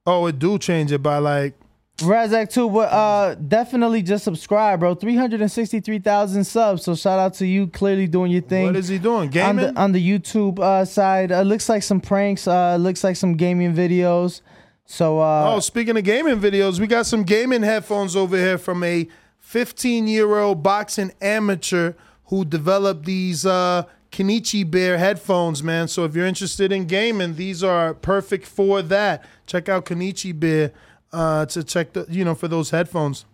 Oh, 0.07 0.25
it 0.25 0.39
do 0.39 0.57
change 0.57 0.91
it 0.91 1.03
by 1.03 1.19
like. 1.19 1.53
Razak 2.01 2.51
too, 2.51 2.69
but 2.69 2.91
uh, 2.91 3.35
definitely 3.35 4.01
just 4.01 4.23
subscribe, 4.23 4.79
bro. 4.79 4.95
Three 4.95 5.15
hundred 5.15 5.41
and 5.41 5.51
sixty-three 5.51 5.99
thousand 5.99 6.43
subs. 6.43 6.83
So 6.83 6.95
shout 6.95 7.19
out 7.19 7.33
to 7.35 7.45
you, 7.45 7.67
clearly 7.67 8.07
doing 8.07 8.31
your 8.31 8.41
thing. 8.41 8.65
What 8.65 8.75
is 8.75 8.87
he 8.87 8.97
doing? 8.97 9.21
on 9.23 9.29
Gaming? 9.29 9.73
the 9.73 9.79
on 9.79 9.91
the 9.91 10.19
YouTube 10.19 10.59
uh, 10.59 10.85
side? 10.85 11.31
Uh, 11.31 11.41
looks 11.41 11.69
like 11.69 11.83
some 11.83 12.01
pranks. 12.01 12.47
Uh, 12.47 12.75
looks 12.77 13.03
like 13.03 13.15
some 13.15 13.33
gaming 13.33 13.73
videos. 13.73 14.41
So 14.85 15.19
uh, 15.19 15.53
oh, 15.55 15.59
speaking 15.59 15.97
of 15.97 16.03
gaming 16.03 16.39
videos, 16.39 16.79
we 16.79 16.87
got 16.87 17.05
some 17.05 17.23
gaming 17.23 17.63
headphones 17.63 18.15
over 18.15 18.35
here 18.35 18.57
from 18.57 18.83
a 18.83 19.07
15 19.39 20.07
year 20.07 20.37
old 20.39 20.63
boxing 20.63 21.11
amateur 21.21 21.93
who 22.25 22.45
developed 22.45 23.05
these 23.05 23.45
uh, 23.45 23.83
Kenichi 24.11 24.69
Bear 24.69 24.97
headphones, 24.97 25.63
man. 25.63 25.87
So 25.87 26.03
if 26.03 26.15
you're 26.15 26.25
interested 26.25 26.71
in 26.71 26.85
gaming, 26.85 27.35
these 27.35 27.63
are 27.63 27.93
perfect 27.93 28.45
for 28.45 28.81
that. 28.81 29.25
Check 29.45 29.69
out 29.69 29.85
Kenichi 29.85 30.37
Bear 30.37 30.71
uh, 31.13 31.45
to 31.47 31.63
check 31.63 31.93
the, 31.93 32.05
you 32.09 32.25
know, 32.25 32.35
for 32.35 32.47
those 32.47 32.69
headphones. 32.69 33.25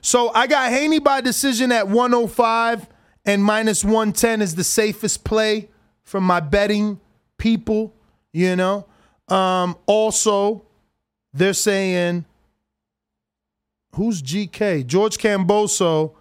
So 0.00 0.30
I 0.34 0.46
got 0.46 0.70
Haney 0.70 1.00
by 1.00 1.20
decision 1.20 1.72
at 1.72 1.88
105 1.88 2.86
and 3.24 3.42
minus 3.42 3.84
110 3.84 4.42
is 4.42 4.54
the 4.54 4.64
safest 4.64 5.24
play 5.24 5.68
from 6.02 6.24
my 6.24 6.40
betting 6.40 7.00
people, 7.36 7.94
you 8.32 8.56
know. 8.56 8.86
Um, 9.28 9.76
also, 9.86 10.64
they're 11.32 11.52
saying 11.52 12.24
who's 13.94 14.22
GK? 14.22 14.86
George 14.86 15.18
Kamboso 15.18 16.14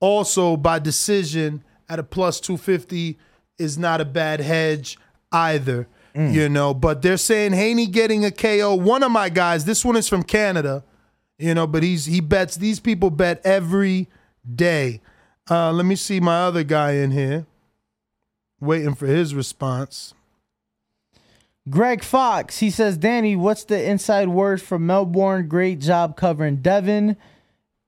also 0.00 0.56
by 0.56 0.78
decision 0.78 1.64
at 1.88 1.98
a 1.98 2.02
plus 2.02 2.40
250 2.40 3.18
is 3.58 3.76
not 3.76 4.00
a 4.00 4.04
bad 4.04 4.40
hedge 4.40 4.98
either. 5.32 5.86
You 6.16 6.48
know, 6.48 6.72
but 6.74 7.02
they're 7.02 7.16
saying 7.16 7.54
Haney 7.54 7.86
getting 7.86 8.24
a 8.24 8.30
KO. 8.30 8.76
One 8.76 9.02
of 9.02 9.10
my 9.10 9.28
guys, 9.28 9.64
this 9.64 9.84
one 9.84 9.96
is 9.96 10.08
from 10.08 10.22
Canada, 10.22 10.84
you 11.38 11.54
know, 11.54 11.66
but 11.66 11.82
he's 11.82 12.04
he 12.04 12.20
bets 12.20 12.56
these 12.56 12.78
people 12.78 13.10
bet 13.10 13.40
every 13.44 14.08
day. 14.54 15.00
Uh, 15.50 15.72
let 15.72 15.84
me 15.86 15.96
see 15.96 16.20
my 16.20 16.42
other 16.42 16.62
guy 16.62 16.92
in 16.92 17.10
here. 17.10 17.46
Waiting 18.60 18.94
for 18.94 19.06
his 19.06 19.34
response. 19.34 20.14
Greg 21.68 22.04
Fox, 22.04 22.58
he 22.58 22.70
says, 22.70 22.96
Danny, 22.98 23.36
what's 23.36 23.64
the 23.64 23.82
inside 23.82 24.28
word 24.28 24.60
from 24.60 24.86
Melbourne? 24.86 25.48
Great 25.48 25.80
job 25.80 26.16
covering 26.16 26.56
Devin. 26.56 27.16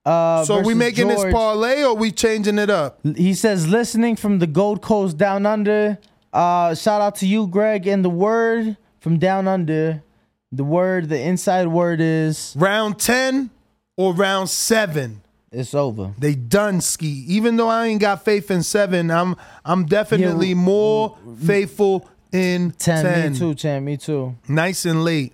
Uh, 0.03 0.43
so 0.45 0.55
are 0.59 0.63
we 0.63 0.73
making 0.73 1.07
this 1.07 1.23
parlay 1.31 1.83
or 1.83 1.93
we 1.93 2.11
changing 2.11 2.57
it 2.57 2.69
up? 2.69 2.99
He 3.15 3.33
says, 3.33 3.67
listening 3.67 4.15
from 4.15 4.39
the 4.39 4.47
Gold 4.47 4.81
Coast 4.81 5.17
down 5.17 5.45
under. 5.45 5.99
Uh, 6.37 6.75
shout 6.75 7.01
out 7.01 7.15
to 7.15 7.25
you, 7.25 7.47
Greg. 7.47 7.87
And 7.87 8.05
the 8.05 8.11
word 8.11 8.77
from 8.99 9.17
down 9.17 9.47
under, 9.47 10.03
the 10.51 10.63
word, 10.63 11.09
the 11.09 11.19
inside 11.19 11.67
word 11.67 11.99
is 11.99 12.53
round 12.55 12.99
10 12.99 13.49
or 13.97 14.13
round 14.13 14.51
7. 14.51 15.23
It's 15.51 15.73
over. 15.73 16.13
They 16.19 16.35
done 16.35 16.81
ski. 16.81 17.25
Even 17.27 17.55
though 17.55 17.69
I 17.69 17.87
ain't 17.87 18.01
got 18.01 18.23
faith 18.23 18.51
in 18.51 18.61
7, 18.61 19.09
I'm 19.09 19.35
I'm 19.65 19.85
definitely 19.85 20.53
more 20.53 21.17
faithful 21.43 22.07
in 22.31 22.69
10. 22.71 23.03
10. 23.03 23.31
Me 23.33 23.39
too, 23.39 23.55
Chan. 23.55 23.83
Me 23.83 23.97
too. 23.97 24.35
Nice 24.47 24.85
and 24.85 25.03
late. 25.03 25.33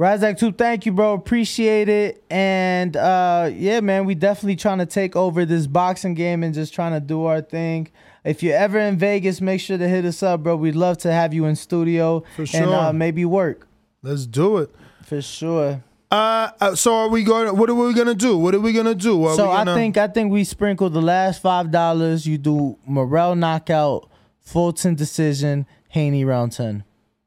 Razak 0.00 0.38
2, 0.38 0.52
thank 0.52 0.84
you, 0.84 0.92
bro. 0.92 1.14
Appreciate 1.14 1.88
it. 1.88 2.24
And 2.28 2.96
uh 2.96 3.50
yeah, 3.54 3.78
man, 3.80 4.04
we 4.04 4.16
definitely 4.16 4.56
trying 4.56 4.78
to 4.78 4.86
take 4.86 5.14
over 5.14 5.44
this 5.44 5.68
boxing 5.68 6.14
game 6.14 6.42
and 6.42 6.52
just 6.52 6.74
trying 6.74 6.92
to 6.92 7.00
do 7.00 7.26
our 7.26 7.40
thing. 7.40 7.88
If 8.26 8.42
you're 8.42 8.56
ever 8.56 8.78
in 8.78 8.98
Vegas, 8.98 9.40
make 9.40 9.60
sure 9.60 9.78
to 9.78 9.88
hit 9.88 10.04
us 10.04 10.22
up, 10.22 10.42
bro. 10.42 10.56
We'd 10.56 10.74
love 10.74 10.98
to 10.98 11.12
have 11.12 11.32
you 11.32 11.44
in 11.44 11.54
studio 11.56 12.24
For 12.34 12.42
and 12.42 12.48
sure. 12.50 12.74
uh, 12.74 12.92
maybe 12.92 13.24
work. 13.24 13.68
Let's 14.02 14.26
do 14.26 14.58
it. 14.58 14.70
For 15.04 15.22
sure. 15.22 15.82
Uh, 16.10 16.50
uh, 16.60 16.74
so 16.74 16.94
are 16.94 17.08
we 17.08 17.22
going? 17.24 17.56
What 17.56 17.70
are 17.70 17.74
we 17.74 17.92
gonna 17.94 18.14
do? 18.14 18.36
What 18.36 18.54
are 18.54 18.60
we 18.60 18.72
gonna 18.72 18.94
do? 18.94 19.24
Are 19.24 19.34
so 19.36 19.46
gonna, 19.46 19.72
I 19.72 19.74
think 19.74 19.96
I 19.96 20.08
think 20.08 20.32
we 20.32 20.44
sprinkle 20.44 20.90
the 20.90 21.00
last 21.02 21.40
five 21.42 21.70
dollars. 21.70 22.26
You 22.26 22.38
do 22.38 22.78
Morrell 22.86 23.34
knockout, 23.36 24.08
Fulton 24.40 24.94
decision, 24.94 25.66
Haney 25.88 26.24
round 26.24 26.52
ten. 26.52 26.84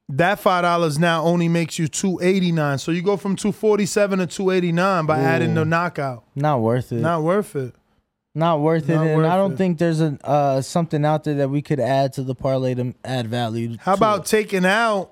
that 0.08 0.40
five 0.40 0.64
dollars 0.64 0.98
now 0.98 1.24
only 1.24 1.50
makes 1.50 1.78
you 1.78 1.88
two 1.90 2.20
eighty 2.22 2.52
nine. 2.54 2.78
So 2.78 2.92
you 2.92 3.02
go 3.02 3.18
from 3.18 3.36
two 3.36 3.52
forty 3.52 3.86
seven 3.86 4.20
to 4.20 4.28
two 4.28 4.50
eighty 4.50 4.72
nine 4.72 5.06
by 5.06 5.20
adding 5.20 5.56
the 5.56 5.66
knockout. 5.66 6.24
Not 6.36 6.62
worth 6.62 6.92
it. 6.94 7.02
Not 7.02 7.22
worth 7.24 7.56
it. 7.58 7.76
Not 8.36 8.62
worth 8.62 8.88
it. 8.90 8.96
Not 8.96 9.08
and 9.08 9.18
worth 9.18 9.32
I 9.32 9.36
don't 9.38 9.54
it. 9.54 9.58
think 9.58 9.78
there's 9.80 10.02
a 10.02 10.18
uh, 10.24 10.62
something 10.62 11.04
out 11.04 11.24
there 11.24 11.36
that 11.36 11.50
we 11.50 11.62
could 11.62 11.80
add 11.80 12.14
to 12.14 12.24
the 12.24 12.36
parlay 12.36 12.76
to 12.76 12.94
add 13.04 13.28
value. 13.28 13.76
How 13.80 13.94
about 13.94 14.22
it. 14.22 14.26
taking 14.28 14.66
out 14.66 15.12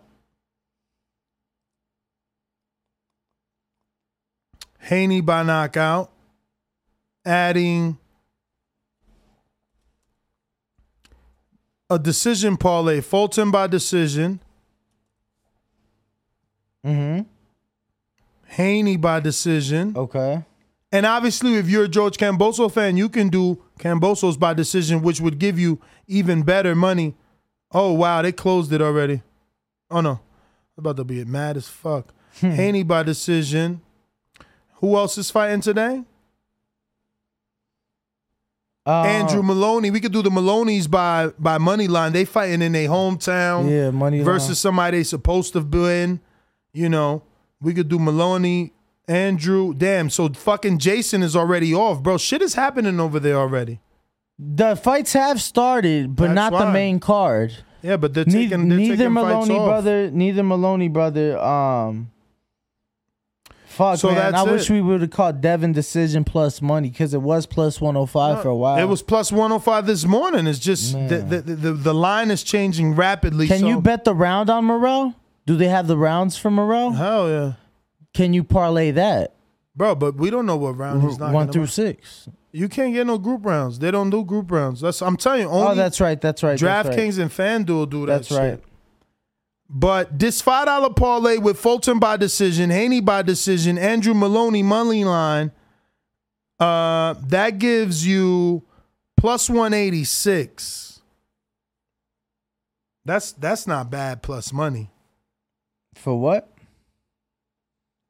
Haney 4.80 5.22
by 5.22 5.44
knockout, 5.44 6.12
adding 7.26 7.98
a 11.90 12.00
decision 12.00 12.56
parlay, 12.58 13.02
Fulton 13.02 13.52
by 13.52 13.68
decision, 13.68 14.40
Mm-hmm. 16.86 17.24
Haney 18.46 18.96
by 18.96 19.20
decision. 19.20 19.94
Okay. 19.98 20.42
And 20.92 21.06
obviously, 21.06 21.56
if 21.56 21.70
you're 21.70 21.84
a 21.84 21.88
George 21.90 22.18
Kamboso 22.18 22.72
fan, 22.72 22.96
you 22.96 23.10
can 23.10 23.28
do 23.30 23.62
Kambosos 23.80 24.40
by 24.40 24.54
decision, 24.54 25.02
which 25.02 25.20
would 25.20 25.38
give 25.38 25.60
you 25.60 25.82
even 26.08 26.44
better 26.44 26.76
money. 26.76 27.16
Oh 27.72 27.92
wow, 27.94 28.22
they 28.22 28.32
closed 28.32 28.72
it 28.72 28.82
already. 28.82 29.22
Oh 29.92 30.00
no, 30.02 30.12
I'm 30.12 30.20
about 30.78 30.98
to 30.98 31.04
be 31.04 31.24
mad 31.26 31.58
as 31.58 31.68
fuck. 31.68 32.14
Haney 32.40 32.84
by 32.84 33.04
decision. 33.04 33.82
Who 34.76 34.96
else 34.96 35.18
is 35.18 35.32
fighting 35.32 35.62
today? 35.62 36.04
Uh, 38.86 39.04
Andrew 39.04 39.44
Moloney. 39.44 39.92
We 39.92 40.00
could 40.00 40.14
do 40.14 40.22
the 40.22 40.30
Moloney's 40.32 40.88
by 40.88 41.28
by 41.38 41.58
money 41.58 41.88
line. 41.90 42.14
They 42.14 42.24
fighting 42.24 42.62
in 42.62 42.72
their 42.72 42.88
hometown. 42.88 43.70
Yeah, 43.70 43.92
money 43.92 44.20
line. 44.20 44.26
versus 44.26 44.60
somebody 44.60 45.00
they 45.00 45.04
supposed 45.04 45.52
to 45.54 45.60
win. 45.60 46.22
You 46.72 46.88
know, 46.88 47.24
we 47.60 47.74
could 47.74 47.90
do 47.90 48.00
Moloney, 48.00 48.72
Andrew. 49.08 49.74
Damn, 49.74 50.10
so 50.10 50.30
fucking 50.30 50.80
Jason 50.80 51.24
is 51.24 51.36
already 51.36 51.74
off, 51.74 52.04
bro. 52.04 52.18
Shit 52.18 52.42
is 52.42 52.56
happening 52.56 53.00
over 53.00 53.20
there 53.20 53.38
already. 53.38 53.80
The 54.40 54.76
fights 54.76 55.14
have 55.14 55.42
started, 55.42 56.16
but 56.16 56.34
That's 56.34 56.52
not 56.52 56.66
the 56.66 56.72
main 56.72 57.00
card. 57.00 57.56
Yeah, 57.82 57.98
but 57.98 58.14
they're 58.14 58.26
taking 58.26 58.70
they're 58.70 58.78
neither 58.78 58.98
taking 58.98 59.14
Moloney 59.14 59.56
brother, 59.56 60.12
neither 60.12 60.44
Moloney 60.44 60.90
brother. 60.90 61.40
Um, 61.40 62.12
fuck 63.66 64.00
So 64.00 64.10
man, 64.10 64.18
I 64.18 64.32
that's 64.32 64.50
wish 64.50 64.70
we 64.70 64.82
would 64.82 65.02
have 65.02 65.12
caught 65.12 65.42
Devin 65.42 65.74
decision 65.74 66.24
plus 66.24 66.62
money 66.62 66.90
because 66.90 67.14
it 67.14 67.22
was 67.22 67.46
plus 67.46 67.80
one 67.80 67.96
hundred 67.96 68.08
five 68.08 68.42
for 68.42 68.50
a 68.50 68.56
while. 68.56 68.78
It 68.78 68.86
was 68.86 69.02
plus 69.02 69.32
105 69.32 69.86
this 69.86 70.06
morning. 70.06 70.48
It's 70.48 70.60
just 70.60 70.94
the, 70.94 71.20
the, 71.20 71.42
the, 71.42 71.72
the 71.74 71.94
line 71.94 72.30
is 72.30 72.44
changing 72.44 72.96
rapidly. 72.96 73.48
Can 73.48 73.60
so- 73.60 73.68
you 73.68 73.82
bet 73.82 74.04
the 74.04 74.14
round 74.14 74.50
on 74.50 74.66
Moreau? 74.66 75.14
Do 75.46 75.56
they 75.56 75.70
have 75.70 75.88
the 75.88 75.98
rounds 75.98 76.36
for 76.36 76.52
Moreau? 76.52 76.90
Hell 76.90 77.30
yeah. 77.30 77.54
Can 78.18 78.34
you 78.34 78.44
parlay 78.44 78.90
that? 78.90 79.36
Bro, 79.76 79.94
but 79.96 80.16
we 80.16 80.32
don't 80.32 80.48
know 80.48 80.58
what 80.58 80.76
round 80.76 81.04
he's 81.04 81.20
not 81.20 81.34
One 81.34 81.52
through 81.52 81.68
six. 81.68 82.28
You 82.52 82.68
can't 82.68 82.92
get 82.92 83.06
no 83.06 83.20
group 83.20 83.46
rounds. 83.46 83.78
They 83.78 83.92
don't 83.92 84.10
do 84.10 84.26
group 84.26 84.50
rounds. 84.50 84.82
That's 84.82 85.04
I'm 85.04 85.18
telling 85.18 85.42
you. 85.42 85.48
Only 85.48 85.74
oh, 85.74 85.76
that's 85.76 86.02
right. 86.02 86.20
That's 86.20 86.42
right. 86.42 86.60
that's 86.60 86.88
right. 86.88 86.96
DraftKings 86.98 87.20
and 87.20 87.30
FanDuel 87.30 87.88
do 87.88 88.08
that. 88.08 88.14
That's 88.14 88.30
shit. 88.30 88.38
right. 88.40 88.60
But 89.70 90.18
this 90.18 90.42
five 90.42 90.66
dollar 90.66 90.90
parlay 90.92 91.38
with 91.38 91.60
Fulton 91.60 92.00
by 92.00 92.18
decision, 92.18 92.72
Haney 92.72 93.02
by 93.02 93.22
decision, 93.22 93.78
Andrew 93.78 94.16
Moloney 94.16 94.64
money 94.64 95.06
line, 95.06 95.52
uh, 96.60 97.14
that 97.28 97.60
gives 97.60 98.08
you 98.08 98.64
plus 99.16 99.48
one 99.48 99.76
eighty 99.76 100.06
six. 100.06 101.02
That's 103.06 103.32
that's 103.34 103.68
not 103.68 103.92
bad 103.92 104.24
plus 104.24 104.52
money. 104.52 104.90
For 105.94 106.20
what? 106.20 106.57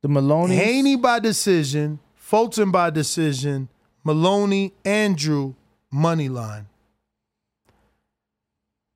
The 0.01 0.09
Moloney. 0.09 0.55
Haney 0.55 0.95
by 0.95 1.19
decision, 1.19 1.99
Fulton 2.15 2.71
by 2.71 2.89
decision, 2.89 3.69
Moloney, 4.03 4.73
Andrew 4.85 5.55
money 5.91 6.29
line. 6.29 6.67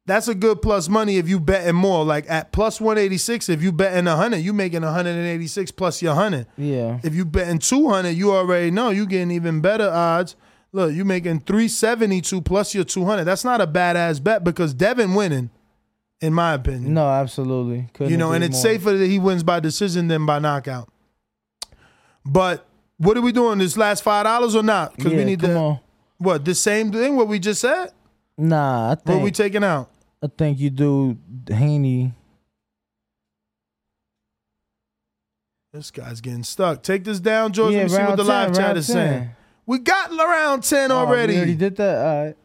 That's 0.06 0.28
a 0.28 0.36
good 0.36 0.62
plus 0.62 0.90
money 0.90 1.18
if 1.18 1.30
you 1.30 1.40
betting 1.40 1.76
more. 1.76 2.04
Like 2.04 2.30
at 2.30 2.52
plus 2.52 2.82
186, 2.82 3.50
if 3.50 3.62
you 3.62 3.72
betting 3.72 4.06
100, 4.06 4.38
you 4.38 4.52
making 4.52 4.82
186 4.82 5.72
plus 5.72 6.02
your 6.02 6.16
100. 6.16 6.48
Yeah. 6.58 7.00
If 7.04 7.16
you 7.16 7.24
betting 7.24 7.60
200, 7.60 8.10
you 8.10 8.32
already 8.32 8.72
know 8.72 8.90
you 8.90 9.06
getting 9.06 9.32
even 9.32 9.62
better 9.62 9.90
odds. 9.90 10.36
Look, 10.74 10.94
you 10.94 11.06
making 11.06 11.42
372 11.42 12.42
plus 12.42 12.74
your 12.74 12.84
200. 12.84 13.26
That's 13.26 13.44
not 13.44 13.62
a 13.62 13.68
badass 13.68 14.24
bet 14.24 14.44
because 14.44 14.74
Devin 14.74 15.14
winning, 15.14 15.50
in 16.22 16.34
my 16.34 16.54
opinion. 16.54 16.94
No, 16.94 17.08
absolutely. 17.10 17.90
Couldn't 17.94 18.12
you 18.12 18.18
know, 18.18 18.32
and 18.32 18.44
it's 18.44 18.56
more. 18.56 18.62
safer 18.62 18.98
that 18.98 19.08
he 19.08 19.20
wins 19.20 19.44
by 19.44 19.60
decision 19.60 20.08
than 20.08 20.26
by 20.26 20.40
knockout. 20.40 20.90
But 22.26 22.66
what 22.98 23.18
are 23.18 23.22
we 23.22 23.32
doing? 23.32 23.58
This 23.60 23.76
last 23.78 24.04
five 24.04 24.26
dollars 24.26 24.56
or 24.56 24.64
not? 24.64 24.96
Because 24.96 25.14
we 25.14 25.24
need 25.26 25.40
come 25.42 25.50
to. 25.50 25.58
on. 25.58 25.80
What 26.20 26.46
the 26.46 26.54
same 26.56 26.92
thing? 26.92 27.16
What 27.16 27.28
we 27.28 27.40
just 27.40 27.62
said? 27.62 27.92
Nah, 28.38 28.86
I 28.86 28.90
What 28.90 29.06
think 29.06 29.24
we 29.24 29.32
taking 29.32 29.64
out? 29.64 29.90
I 30.24 30.28
think 30.38 30.60
you 30.60 30.70
do 30.70 31.18
Haney. 31.50 32.14
This 35.74 35.90
guy's 35.90 36.20
getting 36.22 36.44
stuck. 36.44 36.84
Take 36.84 37.04
this 37.06 37.20
down, 37.20 37.54
George. 37.54 37.74
Yeah, 37.74 37.80
Let 37.84 37.92
me 37.92 37.98
see 37.98 38.04
what 38.04 38.18
the 38.18 38.24
10, 38.24 38.28
live 38.28 38.56
chat 38.56 38.78
is 38.78 38.88
10. 38.88 38.94
saying. 38.94 39.30
We 39.66 39.80
got 39.80 40.12
around 40.12 40.64
ten 40.64 40.92
Oh, 40.92 41.06
we 41.06 41.12
already. 41.12 41.38
already 41.38 41.56
did 41.56 41.78
that. 41.78 41.98
All 42.06 42.26
right. 42.26 42.36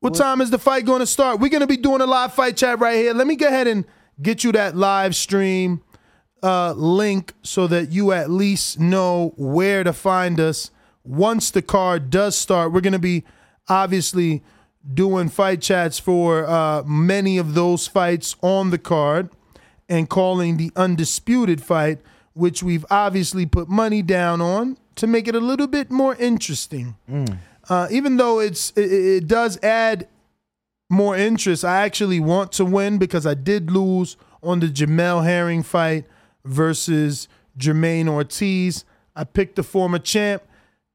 What 0.00 0.14
time 0.14 0.40
is 0.40 0.50
the 0.50 0.58
fight 0.58 0.86
going 0.86 1.00
to 1.00 1.06
start? 1.06 1.40
We're 1.40 1.50
going 1.50 1.60
to 1.60 1.66
be 1.66 1.76
doing 1.76 2.00
a 2.00 2.06
live 2.06 2.32
fight 2.32 2.56
chat 2.56 2.78
right 2.78 2.96
here. 2.96 3.12
Let 3.12 3.26
me 3.26 3.36
go 3.36 3.46
ahead 3.46 3.66
and 3.66 3.84
get 4.20 4.42
you 4.44 4.52
that 4.52 4.74
live 4.74 5.14
stream 5.14 5.82
uh, 6.42 6.72
link 6.72 7.34
so 7.42 7.66
that 7.66 7.90
you 7.90 8.12
at 8.12 8.30
least 8.30 8.80
know 8.80 9.34
where 9.36 9.84
to 9.84 9.92
find 9.92 10.40
us 10.40 10.70
once 11.04 11.50
the 11.50 11.60
card 11.60 12.08
does 12.08 12.34
start. 12.34 12.72
We're 12.72 12.80
going 12.80 12.94
to 12.94 12.98
be 12.98 13.24
obviously 13.68 14.42
doing 14.94 15.28
fight 15.28 15.60
chats 15.60 15.98
for 15.98 16.46
uh, 16.46 16.82
many 16.84 17.36
of 17.36 17.52
those 17.52 17.86
fights 17.86 18.36
on 18.42 18.70
the 18.70 18.78
card 18.78 19.28
and 19.86 20.08
calling 20.08 20.56
the 20.56 20.72
undisputed 20.76 21.62
fight, 21.62 22.00
which 22.32 22.62
we've 22.62 22.86
obviously 22.90 23.44
put 23.44 23.68
money 23.68 24.00
down 24.00 24.40
on 24.40 24.78
to 24.94 25.06
make 25.06 25.28
it 25.28 25.34
a 25.34 25.40
little 25.40 25.66
bit 25.66 25.90
more 25.90 26.14
interesting. 26.16 26.96
Uh, 27.70 27.86
even 27.92 28.16
though 28.16 28.40
it's 28.40 28.72
it, 28.72 28.92
it 28.92 29.26
does 29.28 29.56
add 29.62 30.08
more 30.90 31.16
interest, 31.16 31.64
I 31.64 31.82
actually 31.82 32.18
want 32.18 32.50
to 32.52 32.64
win 32.64 32.98
because 32.98 33.24
I 33.24 33.34
did 33.34 33.70
lose 33.70 34.16
on 34.42 34.58
the 34.58 34.66
Jamel 34.66 35.24
Herring 35.24 35.62
fight 35.62 36.04
versus 36.44 37.28
Jamaine 37.56 38.08
Ortiz. 38.08 38.84
I 39.14 39.22
picked 39.22 39.54
the 39.54 39.62
former 39.62 40.00
champ 40.00 40.42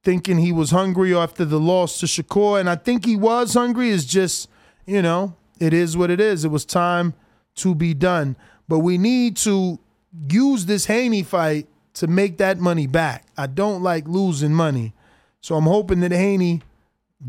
thinking 0.03 0.37
he 0.37 0.51
was 0.51 0.71
hungry 0.71 1.15
after 1.15 1.45
the 1.45 1.59
loss 1.59 1.99
to 2.01 2.07
Shakur, 2.07 2.59
and 2.59 2.69
I 2.69 2.75
think 2.75 3.05
he 3.05 3.15
was 3.15 3.53
hungry. 3.53 3.89
Is 3.89 4.05
just 4.05 4.49
you 4.85 5.01
know, 5.01 5.37
it 5.61 5.73
is 5.73 5.95
what 5.95 6.11
it 6.11 6.19
is. 6.19 6.43
It 6.43 6.49
was 6.49 6.65
time 6.65 7.13
to 7.55 7.73
be 7.73 7.93
done. 7.93 8.35
But 8.67 8.79
we 8.79 8.97
need 8.97 9.37
to 9.37 9.79
use 10.29 10.65
this 10.65 10.87
Haney 10.87 11.23
fight 11.23 11.67
to 11.93 12.07
make 12.07 12.37
that 12.37 12.59
money 12.59 12.87
back. 12.87 13.25
I 13.37 13.47
don't 13.47 13.81
like 13.81 14.09
losing 14.09 14.53
money. 14.53 14.93
So 15.45 15.53
I'm 15.53 15.65
hoping 15.65 15.99
that 15.99 16.11
Haney 16.11 16.63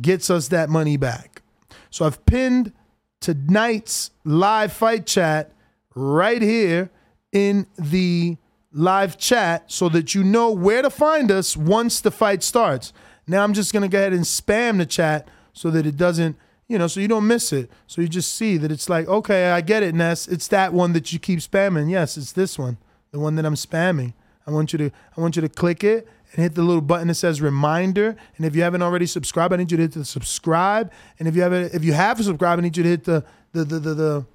gets 0.01 0.31
us 0.31 0.49
that 0.49 0.71
money 0.71 0.97
back. 0.97 1.43
So 1.91 2.07
I've 2.07 2.25
pinned 2.25 2.73
tonight's 3.21 4.11
live 4.25 4.73
fight 4.73 5.05
chat 5.05 5.53
right 5.95 6.41
here 6.41 6.89
in 7.31 7.67
the 7.77 8.39
live 8.73 9.19
chat 9.19 9.71
so 9.71 9.91
that 9.91 10.15
you 10.15 10.25
know 10.25 10.51
where 10.51 10.81
to 10.81 10.89
find 10.89 11.31
us 11.31 11.59
once 11.59 12.01
the 12.01 12.11
fight 12.11 12.43
starts. 12.43 12.95
Now 13.27 13.45
I'm 13.45 13.53
just 13.53 13.75
going 13.75 13.83
to 13.83 13.89
go 13.89 13.99
ahead 13.99 14.15
and 14.15 14.25
spam 14.25 14.79
the 14.79 14.87
chat 14.87 15.29
so 15.53 15.71
that 15.73 15.85
it 15.85 15.99
doesn't, 15.99 16.37
you 16.69 16.79
know, 16.79 16.87
so 16.87 17.01
you 17.01 17.09
don't 17.09 17.27
miss 17.27 17.53
it. 17.53 17.71
So 17.87 18.01
you 18.01 18.09
just 18.09 18.35
see 18.35 18.57
that 18.57 18.73
it's 18.73 18.89
like, 18.89 19.07
okay, 19.09 19.51
I 19.51 19.61
get 19.61 19.83
it, 19.83 19.95
Ness. 19.95 20.27
It's 20.27 20.49
that 20.49 20.73
one 20.73 20.95
that 20.95 21.13
you 21.13 21.19
keep 21.19 21.41
spamming. 21.41 21.91
Yes, 21.91 22.17
it's 22.17 22.33
this 22.33 22.59
one, 22.59 22.79
the 23.11 23.21
one 23.21 23.35
that 23.35 23.45
I'm 23.45 23.57
spamming. 23.57 24.15
I 24.47 24.53
want 24.53 24.73
you 24.73 24.79
to 24.79 24.91
I 25.17 25.21
want 25.21 25.37
you 25.37 25.43
to 25.43 25.51
click 25.51 25.85
it 25.85 26.09
and 26.37 26.43
hit 26.43 26.55
the 26.55 26.63
little 26.63 26.83
button 26.83 27.09
that 27.09 27.15
says 27.15 27.41
reminder. 27.41 28.15
And 28.37 28.47
if 28.47 28.55
you 28.55 28.63
haven't 28.63 28.83
already 28.83 29.07
subscribed, 29.07 29.55
I 29.55 29.57
need 29.57 29.71
you 29.71 29.79
to 29.79 29.83
hit 29.83 29.93
the 29.93 30.05
subscribe. 30.05 30.93
And 31.19 31.27
if 31.27 31.35
you 31.35 31.43
haven't 31.43 31.75
if 31.75 31.83
you 31.83 31.95
have 31.95 32.23
subscribed, 32.23 32.61
I 32.61 32.63
need 32.63 32.77
you 32.77 32.83
to 32.83 32.89
hit 32.89 33.05
the 33.05 33.25
the 33.53 33.65
the 33.65 33.79
the, 33.81 33.95
the 33.95 34.27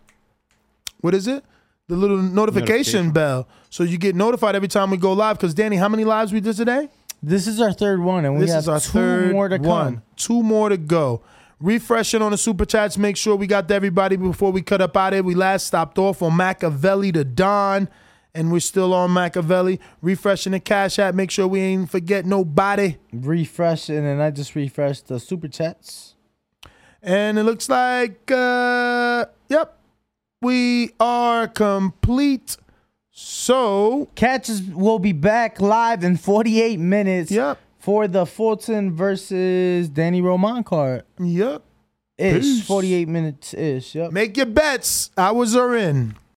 what 0.99 1.13
is 1.13 1.27
it? 1.27 1.43
The 1.87 1.95
little 1.95 2.17
notification, 2.17 3.05
Notification. 3.07 3.11
bell. 3.11 3.47
So 3.69 3.83
you 3.83 3.97
get 3.97 4.15
notified 4.15 4.55
every 4.55 4.67
time 4.67 4.91
we 4.91 4.97
go 4.97 5.13
live. 5.13 5.37
Because 5.37 5.53
Danny, 5.53 5.75
how 5.75 5.89
many 5.89 6.03
lives 6.05 6.31
we 6.33 6.39
did 6.39 6.55
today? 6.55 6.89
This 7.23 7.45
is 7.47 7.61
our 7.61 7.71
third 7.73 8.01
one, 8.01 8.25
and 8.25 8.33
we 8.35 8.41
this 8.41 8.51
have 8.51 8.63
is 8.63 8.69
our 8.69 8.79
two 8.79 8.91
third 8.91 9.31
more 9.33 9.47
to 9.49 9.57
come. 9.57 9.67
one. 9.67 10.01
Two 10.15 10.41
more 10.41 10.69
to 10.69 10.77
go. 10.77 11.21
Refreshing 11.59 12.23
on 12.23 12.31
the 12.31 12.37
super 12.37 12.65
chats. 12.65 12.97
Make 12.97 13.15
sure 13.17 13.35
we 13.35 13.45
got 13.45 13.67
to 13.67 13.75
everybody 13.75 14.15
before 14.15 14.51
we 14.51 14.63
cut 14.63 14.81
up 14.81 14.97
out 14.97 15.13
of 15.13 15.17
here. 15.17 15.23
We 15.23 15.35
last 15.35 15.67
stopped 15.67 15.99
off 15.99 16.23
on 16.23 16.35
Machiavelli 16.35 17.11
to 17.11 17.23
Don, 17.23 17.87
and 18.33 18.51
we're 18.51 18.59
still 18.59 18.93
on 18.93 19.11
Machiavelli. 19.11 19.79
Refreshing 20.01 20.53
the 20.53 20.59
cash 20.59 20.99
app. 20.99 21.15
Make 21.15 21.31
sure 21.31 21.47
we 21.47 21.59
ain't 21.61 21.89
forget 21.89 22.25
nobody. 22.25 22.97
Refreshing, 23.11 24.05
and 24.05 24.21
I 24.21 24.31
just 24.31 24.55
refreshed 24.55 25.07
the 25.07 25.19
super 25.19 25.47
chats. 25.47 26.15
And 27.01 27.39
it 27.39 27.43
looks 27.43 27.67
like, 27.67 28.29
uh, 28.31 29.25
yep, 29.49 29.77
we 30.41 30.91
are 30.99 31.47
complete. 31.47 32.57
So 33.11 34.09
Catches 34.15 34.61
will 34.61 34.99
be 34.99 35.11
back 35.11 35.59
live 35.59 36.03
in 36.03 36.17
48 36.17 36.79
minutes. 36.79 37.31
Yep. 37.31 37.59
For 37.79 38.07
the 38.07 38.27
Fulton 38.27 38.95
versus 38.95 39.89
Danny 39.89 40.21
Roman 40.21 40.63
card. 40.63 41.03
Yep. 41.19 41.63
Ish. 42.17 42.43
Peace. 42.43 42.67
48 42.67 43.07
minutes 43.07 43.53
ish. 43.55 43.95
Yep. 43.95 44.11
make 44.11 44.37
your 44.37 44.45
bets. 44.45 45.09
Hours 45.17 45.55
are 45.55 45.75
in. 45.75 46.15